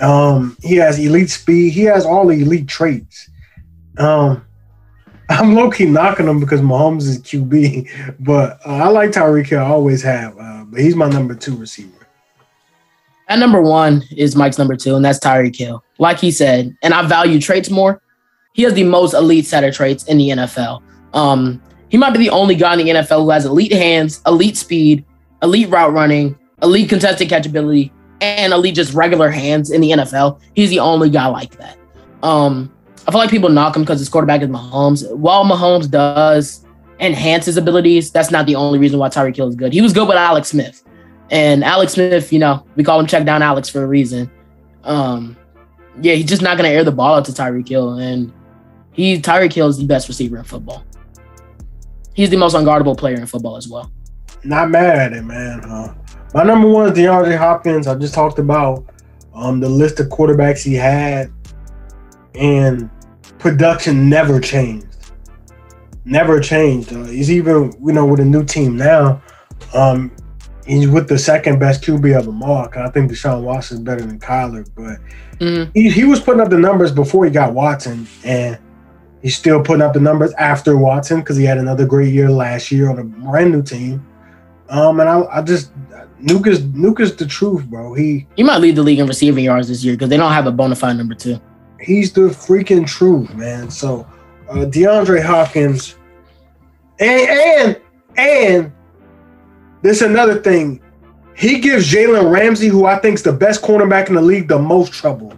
Um, 0.00 0.56
he 0.62 0.76
has 0.76 0.98
elite 0.98 1.30
speed. 1.30 1.72
He 1.72 1.82
has 1.82 2.04
all 2.04 2.26
the 2.26 2.40
elite 2.40 2.68
traits. 2.68 3.30
Um, 3.98 4.42
I'm 5.28 5.54
low 5.54 5.70
key 5.70 5.86
knocking 5.86 6.28
him 6.28 6.38
because 6.38 6.60
Mahomes 6.60 7.02
is 7.02 7.20
QB, 7.20 8.16
but 8.20 8.60
uh, 8.66 8.76
I 8.76 8.88
like 8.88 9.10
Tyreek 9.10 9.46
Hill. 9.46 9.60
I 9.60 9.66
always 9.66 10.02
have, 10.02 10.38
uh, 10.38 10.64
but 10.66 10.80
he's 10.80 10.96
my 10.96 11.08
number 11.08 11.34
two 11.34 11.56
receiver. 11.56 11.92
At 13.28 13.40
number 13.40 13.60
one 13.60 14.04
is 14.16 14.36
Mike's 14.36 14.56
number 14.56 14.76
two, 14.76 14.94
and 14.94 15.04
that's 15.04 15.18
Tyreek 15.18 15.56
Hill. 15.56 15.82
Like 15.98 16.20
he 16.20 16.30
said, 16.30 16.76
and 16.82 16.94
I 16.94 17.06
value 17.06 17.40
traits 17.40 17.70
more. 17.70 18.00
He 18.52 18.62
has 18.62 18.72
the 18.74 18.84
most 18.84 19.14
elite 19.14 19.46
set 19.46 19.64
of 19.64 19.74
traits 19.74 20.04
in 20.04 20.18
the 20.18 20.28
NFL. 20.30 20.80
Um, 21.12 21.60
he 21.88 21.98
might 21.98 22.10
be 22.10 22.18
the 22.18 22.30
only 22.30 22.54
guy 22.54 22.74
in 22.74 22.78
the 22.78 22.92
NFL 22.92 23.24
who 23.24 23.30
has 23.30 23.44
elite 23.44 23.72
hands, 23.72 24.22
elite 24.26 24.56
speed, 24.56 25.04
elite 25.42 25.68
route 25.68 25.92
running, 25.92 26.38
elite 26.62 26.88
contested 26.88 27.28
catchability, 27.28 27.90
and 28.20 28.52
elite 28.52 28.74
just 28.74 28.94
regular 28.94 29.30
hands 29.30 29.70
in 29.70 29.80
the 29.80 29.90
NFL. 29.90 30.40
He's 30.54 30.70
the 30.70 30.80
only 30.80 31.10
guy 31.10 31.26
like 31.26 31.56
that. 31.58 31.78
Um, 32.22 32.72
I 33.06 33.12
feel 33.12 33.20
like 33.20 33.30
people 33.30 33.48
knock 33.48 33.76
him 33.76 33.82
because 33.82 33.98
his 33.98 34.08
quarterback 34.08 34.42
is 34.42 34.48
Mahomes. 34.48 35.10
While 35.14 35.44
Mahomes 35.44 35.90
does 35.90 36.64
enhance 36.98 37.46
his 37.46 37.56
abilities, 37.56 38.10
that's 38.10 38.30
not 38.30 38.46
the 38.46 38.56
only 38.56 38.78
reason 38.78 38.98
why 38.98 39.08
Tyreek 39.08 39.36
Hill 39.36 39.48
is 39.48 39.54
good. 39.54 39.72
He 39.72 39.80
was 39.80 39.92
good 39.92 40.08
with 40.08 40.16
Alex 40.16 40.48
Smith. 40.48 40.82
And 41.30 41.64
Alex 41.64 41.92
Smith, 41.92 42.32
you 42.32 42.38
know, 42.38 42.64
we 42.76 42.84
call 42.84 42.98
him 42.98 43.06
check 43.06 43.24
down 43.24 43.42
Alex 43.42 43.68
for 43.68 43.82
a 43.82 43.86
reason. 43.86 44.30
Um, 44.84 45.36
yeah, 46.00 46.14
he's 46.14 46.26
just 46.26 46.42
not 46.42 46.56
gonna 46.56 46.68
air 46.68 46.84
the 46.84 46.92
ball 46.92 47.14
out 47.14 47.24
to 47.26 47.32
Tyreek 47.32 47.68
Hill, 47.68 47.98
and 47.98 48.32
he 48.92 49.20
Tyreek 49.20 49.52
Hill 49.52 49.68
is 49.68 49.78
the 49.78 49.84
best 49.84 50.08
receiver 50.08 50.38
in 50.38 50.44
football. 50.44 50.84
he's 52.14 52.30
the 52.30 52.36
most 52.36 52.54
unguardable 52.54 52.96
player 52.96 53.16
in 53.16 53.26
football 53.26 53.56
as 53.56 53.68
well. 53.68 53.90
Not 54.44 54.70
mad 54.70 54.98
at 54.98 55.12
it, 55.12 55.22
man. 55.24 55.60
Uh, 55.64 55.94
my 56.34 56.42
number 56.44 56.68
one 56.68 56.86
is 56.92 56.98
DeAndre 56.98 57.36
Hopkins. 57.36 57.86
I 57.86 57.94
just 57.96 58.14
talked 58.14 58.38
about 58.38 58.84
um, 59.34 59.60
the 59.60 59.68
list 59.68 59.98
of 60.00 60.06
quarterbacks 60.08 60.62
he 60.62 60.74
had, 60.74 61.30
and 62.34 62.90
production 63.38 64.08
never 64.08 64.40
changed. 64.40 64.86
Never 66.04 66.38
changed. 66.40 66.92
Uh, 66.92 67.04
he's 67.04 67.30
even, 67.30 67.72
you 67.84 67.92
know, 67.92 68.06
with 68.06 68.20
a 68.20 68.24
new 68.24 68.44
team 68.44 68.76
now. 68.76 69.20
Um, 69.74 70.14
he's 70.64 70.88
with 70.88 71.08
the 71.08 71.18
second 71.18 71.58
best 71.58 71.82
QB 71.82 72.16
of 72.18 72.26
them 72.26 72.42
all. 72.42 72.68
I 72.76 72.90
think 72.90 73.10
Deshaun 73.10 73.42
Watson 73.42 73.78
is 73.78 73.82
better 73.82 74.02
than 74.02 74.18
Kyler, 74.18 74.66
but 74.76 74.98
Mhm. 75.38 75.70
he, 75.74 75.90
he 75.90 76.04
was 76.04 76.20
putting 76.20 76.40
up 76.40 76.50
the 76.50 76.58
numbers 76.58 76.92
before 76.92 77.24
he 77.24 77.30
got 77.30 77.52
Watson, 77.54 78.06
and 78.24 78.56
he's 79.20 79.36
still 79.36 79.60
putting 79.62 79.82
up 79.82 79.92
the 79.92 80.00
numbers 80.00 80.32
after 80.34 80.76
Watson 80.76 81.20
because 81.20 81.36
he 81.36 81.44
had 81.44 81.58
another 81.58 81.86
great 81.86 82.12
year 82.12 82.30
last 82.30 82.70
year 82.70 82.88
on 82.88 82.98
a 82.98 83.04
brand 83.04 83.52
new 83.52 83.62
team. 83.62 84.04
Um, 84.68 85.00
and 85.00 85.08
I, 85.08 85.22
I 85.26 85.42
just 85.42 85.72
Nuke 86.20 86.46
is 86.46 86.62
Nuke 86.62 87.00
is 87.00 87.14
the 87.16 87.26
truth, 87.26 87.64
bro. 87.66 87.94
He 87.94 88.26
He 88.36 88.42
might 88.42 88.58
lead 88.58 88.76
the 88.76 88.82
league 88.82 88.98
in 88.98 89.06
receiving 89.06 89.44
yards 89.44 89.68
this 89.68 89.84
year 89.84 89.94
because 89.94 90.08
they 90.08 90.16
don't 90.16 90.32
have 90.32 90.46
a 90.46 90.52
bona 90.52 90.74
fide 90.74 90.96
number 90.96 91.14
two. 91.14 91.40
he's 91.80 92.12
the 92.12 92.22
freaking 92.22 92.86
truth, 92.86 93.32
man. 93.34 93.70
So 93.70 94.06
uh, 94.48 94.66
DeAndre 94.66 95.22
Hopkins, 95.22 95.96
and 96.98 97.30
and 97.30 97.80
and 98.16 98.72
this 99.82 100.02
another 100.02 100.40
thing. 100.40 100.82
He 101.36 101.60
gives 101.60 101.92
Jalen 101.92 102.32
Ramsey, 102.32 102.68
who 102.68 102.86
I 102.86 102.98
think 102.98 103.16
is 103.16 103.22
the 103.22 103.32
best 103.32 103.60
cornerback 103.60 104.08
in 104.08 104.14
the 104.14 104.22
league, 104.22 104.48
the 104.48 104.58
most 104.58 104.94
trouble. 104.94 105.34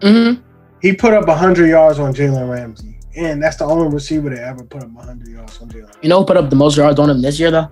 Mm-hmm. 0.00 0.42
He 0.82 0.92
put 0.92 1.14
up 1.14 1.26
100 1.26 1.68
yards 1.68 1.98
on 1.98 2.12
Jalen 2.12 2.50
Ramsey, 2.50 2.98
and 3.16 3.42
that's 3.42 3.56
the 3.56 3.64
only 3.64 3.88
receiver 3.88 4.28
that 4.28 4.40
ever 4.40 4.62
put 4.64 4.82
up 4.82 4.90
100 4.90 5.26
yards 5.28 5.58
on 5.62 5.70
Jalen. 5.70 5.94
You 6.02 6.10
know 6.10 6.20
who 6.20 6.26
put 6.26 6.36
up 6.36 6.50
the 6.50 6.56
most 6.56 6.76
yards 6.76 6.98
on 6.98 7.08
him 7.08 7.22
this 7.22 7.40
year 7.40 7.50
though? 7.50 7.70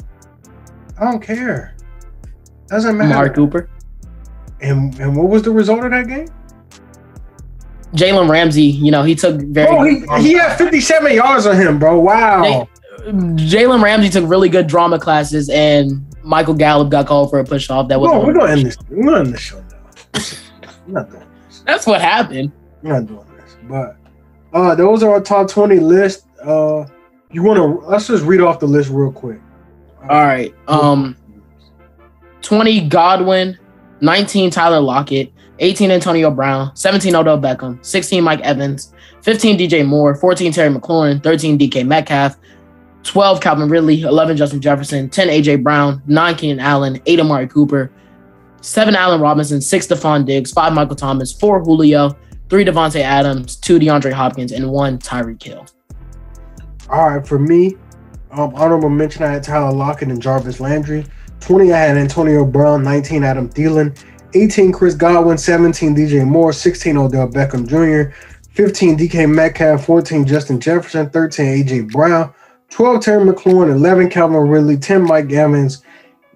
I 1.00 1.04
don't 1.10 1.22
care. 1.22 1.74
Doesn't 2.68 2.96
matter. 2.96 3.12
Amari 3.14 3.30
Cooper. 3.30 3.68
And 4.60 4.98
and 5.00 5.16
what 5.16 5.28
was 5.28 5.42
the 5.42 5.50
result 5.50 5.84
of 5.84 5.90
that 5.90 6.06
game? 6.06 6.28
Jalen 7.94 8.28
Ramsey, 8.28 8.62
you 8.62 8.90
know, 8.92 9.02
he 9.02 9.14
took 9.16 9.40
very 9.40 9.68
Oh, 9.68 9.82
he, 10.18 10.28
he 10.28 10.32
had 10.34 10.56
57 10.56 11.12
yards 11.12 11.46
on 11.46 11.56
him, 11.56 11.78
bro. 11.78 11.98
Wow. 11.98 12.68
Jalen 13.00 13.82
Ramsey 13.82 14.10
took 14.10 14.28
really 14.30 14.48
good 14.48 14.66
drama 14.68 14.98
classes 14.98 15.48
and 15.48 16.04
Michael 16.22 16.54
Gallup 16.54 16.90
got 16.90 17.06
called 17.06 17.30
for 17.30 17.40
a 17.40 17.44
push 17.44 17.68
off. 17.70 17.88
That 17.88 17.98
was 18.00 18.12
No, 18.12 18.20
we're 18.20 18.34
gonna 18.34 18.52
end 18.52 18.66
this. 18.66 18.76
We're 18.88 19.04
gonna 19.04 19.20
end 19.20 19.34
the 19.34 19.38
show 19.38 19.58
now. 19.70 20.20
We're 20.86 20.92
not 20.94 21.10
doing 21.10 21.26
this. 21.48 21.62
that's 21.66 21.86
what 21.86 22.00
happened. 22.00 22.52
We're 22.82 23.00
not 23.00 23.06
doing 23.06 23.26
this. 23.36 23.56
But 23.68 23.96
uh 24.52 24.74
those 24.74 25.02
are 25.02 25.10
our 25.12 25.20
top 25.20 25.48
20 25.48 25.80
list. 25.80 26.26
Uh 26.44 26.84
you 27.32 27.42
wanna 27.42 27.64
let's 27.64 28.06
just 28.06 28.22
read 28.24 28.40
off 28.40 28.60
the 28.60 28.66
list 28.66 28.90
real 28.90 29.10
quick. 29.10 29.40
All 30.08 30.24
right. 30.24 30.54
Um 30.68 31.16
20 32.42 32.88
Godwin, 32.88 33.58
19 34.00 34.50
Tyler 34.50 34.80
Lockett, 34.80 35.32
18 35.58 35.90
Antonio 35.90 36.30
Brown, 36.30 36.74
17 36.74 37.14
Odell 37.14 37.38
Beckham, 37.38 37.84
16 37.84 38.24
Mike 38.24 38.40
Evans, 38.40 38.94
15 39.22 39.58
DJ 39.58 39.86
Moore, 39.86 40.14
14 40.14 40.52
Terry 40.52 40.74
McLaurin, 40.74 41.22
13 41.22 41.58
DK 41.58 41.86
Metcalf, 41.86 42.36
12 43.02 43.40
Calvin 43.40 43.68
Ridley, 43.68 44.02
11 44.02 44.36
Justin 44.36 44.60
Jefferson, 44.60 45.08
10 45.08 45.28
AJ 45.28 45.62
Brown, 45.62 46.02
9 46.06 46.34
Keenan 46.36 46.60
Allen, 46.60 47.00
8 47.06 47.20
Amari 47.20 47.46
Cooper, 47.46 47.92
7 48.62 48.94
Allen 48.94 49.20
Robinson, 49.20 49.60
6 49.60 49.86
Stefon 49.86 50.24
Diggs, 50.24 50.52
5 50.52 50.72
Michael 50.72 50.96
Thomas, 50.96 51.32
4 51.32 51.62
Julio, 51.62 52.16
3 52.48 52.64
Davante 52.64 53.00
Adams, 53.00 53.56
2 53.56 53.78
DeAndre 53.78 54.12
Hopkins, 54.12 54.52
and 54.52 54.70
1 54.70 54.98
Tyreek 54.98 55.42
Hill. 55.42 55.66
All 56.88 57.10
right, 57.10 57.26
for 57.26 57.38
me, 57.38 57.76
um, 58.32 58.54
honorable 58.54 58.88
mention 58.88 59.22
I 59.22 59.32
had 59.32 59.42
Tyler 59.42 59.72
Lockett 59.72 60.08
and 60.08 60.22
Jarvis 60.22 60.60
Landry. 60.60 61.04
20, 61.40 61.72
I 61.72 61.78
had 61.78 61.96
Antonio 61.96 62.44
Brown. 62.44 62.82
19, 62.82 63.24
Adam 63.24 63.48
Thielen. 63.48 63.98
18, 64.34 64.72
Chris 64.72 64.94
Godwin. 64.94 65.38
17, 65.38 65.94
DJ 65.96 66.26
Moore. 66.26 66.52
16, 66.52 66.96
Odell 66.96 67.28
Beckham 67.28 67.66
Jr. 67.66 68.14
15, 68.52 68.98
DK 68.98 69.32
Metcalf. 69.32 69.84
14, 69.84 70.26
Justin 70.26 70.60
Jefferson. 70.60 71.10
13, 71.10 71.64
AJ 71.64 71.92
Brown. 71.92 72.32
12, 72.70 73.02
Terry 73.02 73.24
McLaurin. 73.24 73.72
11, 73.72 74.10
Calvin 74.10 74.36
Ridley. 74.36 74.76
10, 74.76 75.02
Mike 75.02 75.32
Evans. 75.32 75.82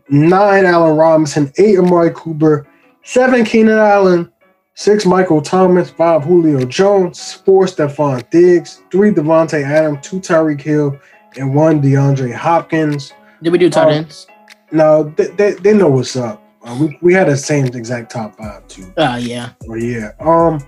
9, 0.08 0.64
Allen 0.64 0.96
Robinson. 0.96 1.52
8, 1.56 1.78
Amari 1.78 2.10
Cooper. 2.14 2.66
7, 3.04 3.44
Keenan 3.44 3.78
Allen. 3.78 4.30
6, 4.74 5.06
Michael 5.06 5.42
Thomas. 5.42 5.90
5, 5.90 6.24
Julio 6.24 6.64
Jones. 6.64 7.34
4, 7.34 7.66
Stefon 7.66 8.30
Diggs. 8.30 8.82
3, 8.90 9.12
Davante 9.12 9.62
Adams. 9.62 10.04
2, 10.08 10.20
Tyreek 10.20 10.60
Hill. 10.60 10.98
And 11.36 11.54
1, 11.54 11.82
DeAndre 11.82 12.32
Hopkins. 12.34 13.12
Did 13.42 13.52
we 13.52 13.58
do 13.58 13.68
tight 13.70 13.88
Um, 13.88 13.92
ends? 13.92 14.26
No, 14.72 15.04
they, 15.16 15.26
they, 15.28 15.52
they 15.54 15.74
know 15.74 15.88
what's 15.88 16.16
up. 16.16 16.42
Uh, 16.64 16.76
we, 16.80 16.98
we 17.02 17.12
had 17.12 17.28
the 17.28 17.36
same 17.36 17.66
exact 17.66 18.10
top 18.10 18.36
five 18.38 18.66
too. 18.68 18.92
Uh, 18.96 19.18
yeah. 19.20 19.50
But 19.66 19.74
yeah. 19.74 20.12
Um, 20.20 20.64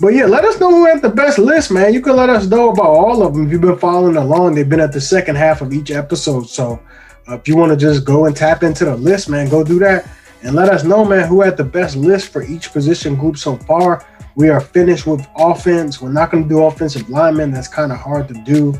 but 0.00 0.08
yeah, 0.08 0.24
let 0.26 0.44
us 0.44 0.58
know 0.58 0.70
who 0.70 0.86
had 0.86 1.02
the 1.02 1.08
best 1.10 1.38
list, 1.38 1.70
man. 1.70 1.92
You 1.92 2.00
can 2.00 2.16
let 2.16 2.30
us 2.30 2.46
know 2.46 2.70
about 2.70 2.86
all 2.86 3.22
of 3.22 3.34
them 3.34 3.46
if 3.46 3.52
you've 3.52 3.60
been 3.60 3.78
following 3.78 4.16
along. 4.16 4.54
They've 4.54 4.68
been 4.68 4.80
at 4.80 4.92
the 4.92 5.00
second 5.00 5.36
half 5.36 5.60
of 5.60 5.72
each 5.72 5.90
episode. 5.90 6.48
So 6.48 6.80
uh, 7.28 7.34
if 7.36 7.46
you 7.46 7.56
want 7.56 7.70
to 7.72 7.76
just 7.76 8.04
go 8.04 8.24
and 8.26 8.34
tap 8.34 8.62
into 8.62 8.84
the 8.86 8.96
list, 8.96 9.28
man, 9.28 9.48
go 9.48 9.62
do 9.62 9.78
that 9.80 10.08
and 10.42 10.54
let 10.56 10.68
us 10.68 10.82
know, 10.84 11.04
man, 11.04 11.28
who 11.28 11.42
had 11.42 11.56
the 11.56 11.64
best 11.64 11.96
list 11.96 12.28
for 12.32 12.42
each 12.42 12.72
position 12.72 13.14
group 13.14 13.36
so 13.36 13.56
far. 13.56 14.04
We 14.36 14.48
are 14.48 14.60
finished 14.60 15.06
with 15.06 15.24
offense. 15.36 16.00
We're 16.00 16.10
not 16.10 16.30
going 16.32 16.42
to 16.42 16.48
do 16.48 16.64
offensive 16.64 17.08
linemen. 17.08 17.52
That's 17.52 17.68
kind 17.68 17.92
of 17.92 17.98
hard 17.98 18.26
to 18.28 18.34
do. 18.34 18.74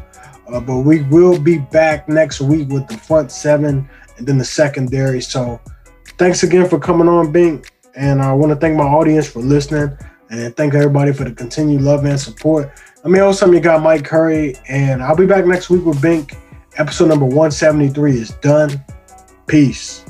Uh, 0.48 0.60
but 0.60 0.78
we 0.78 1.02
will 1.02 1.38
be 1.40 1.58
back 1.58 2.08
next 2.08 2.40
week 2.40 2.68
with 2.68 2.86
the 2.88 2.96
front 2.98 3.32
seven 3.32 3.88
and 4.16 4.26
then 4.26 4.38
the 4.38 4.44
secondary. 4.44 5.20
So 5.20 5.60
thanks 6.18 6.42
again 6.42 6.68
for 6.68 6.78
coming 6.78 7.08
on, 7.08 7.32
Bink. 7.32 7.70
And 7.96 8.20
I 8.20 8.32
want 8.32 8.50
to 8.50 8.56
thank 8.56 8.76
my 8.76 8.84
audience 8.84 9.28
for 9.28 9.40
listening 9.40 9.96
and 10.30 10.56
thank 10.56 10.74
everybody 10.74 11.12
for 11.12 11.24
the 11.24 11.32
continued 11.32 11.82
love 11.82 12.04
and 12.04 12.18
support. 12.18 12.72
Let 13.04 13.10
me 13.10 13.20
also 13.20 13.50
you 13.50 13.60
got 13.60 13.82
Mike 13.82 14.04
Curry, 14.04 14.56
and 14.68 15.02
I'll 15.02 15.16
be 15.16 15.26
back 15.26 15.44
next 15.44 15.68
week 15.68 15.84
with 15.84 16.00
Bink. 16.00 16.34
Episode 16.76 17.08
number 17.08 17.26
173 17.26 18.12
is 18.12 18.30
done. 18.40 18.82
Peace. 19.46 20.03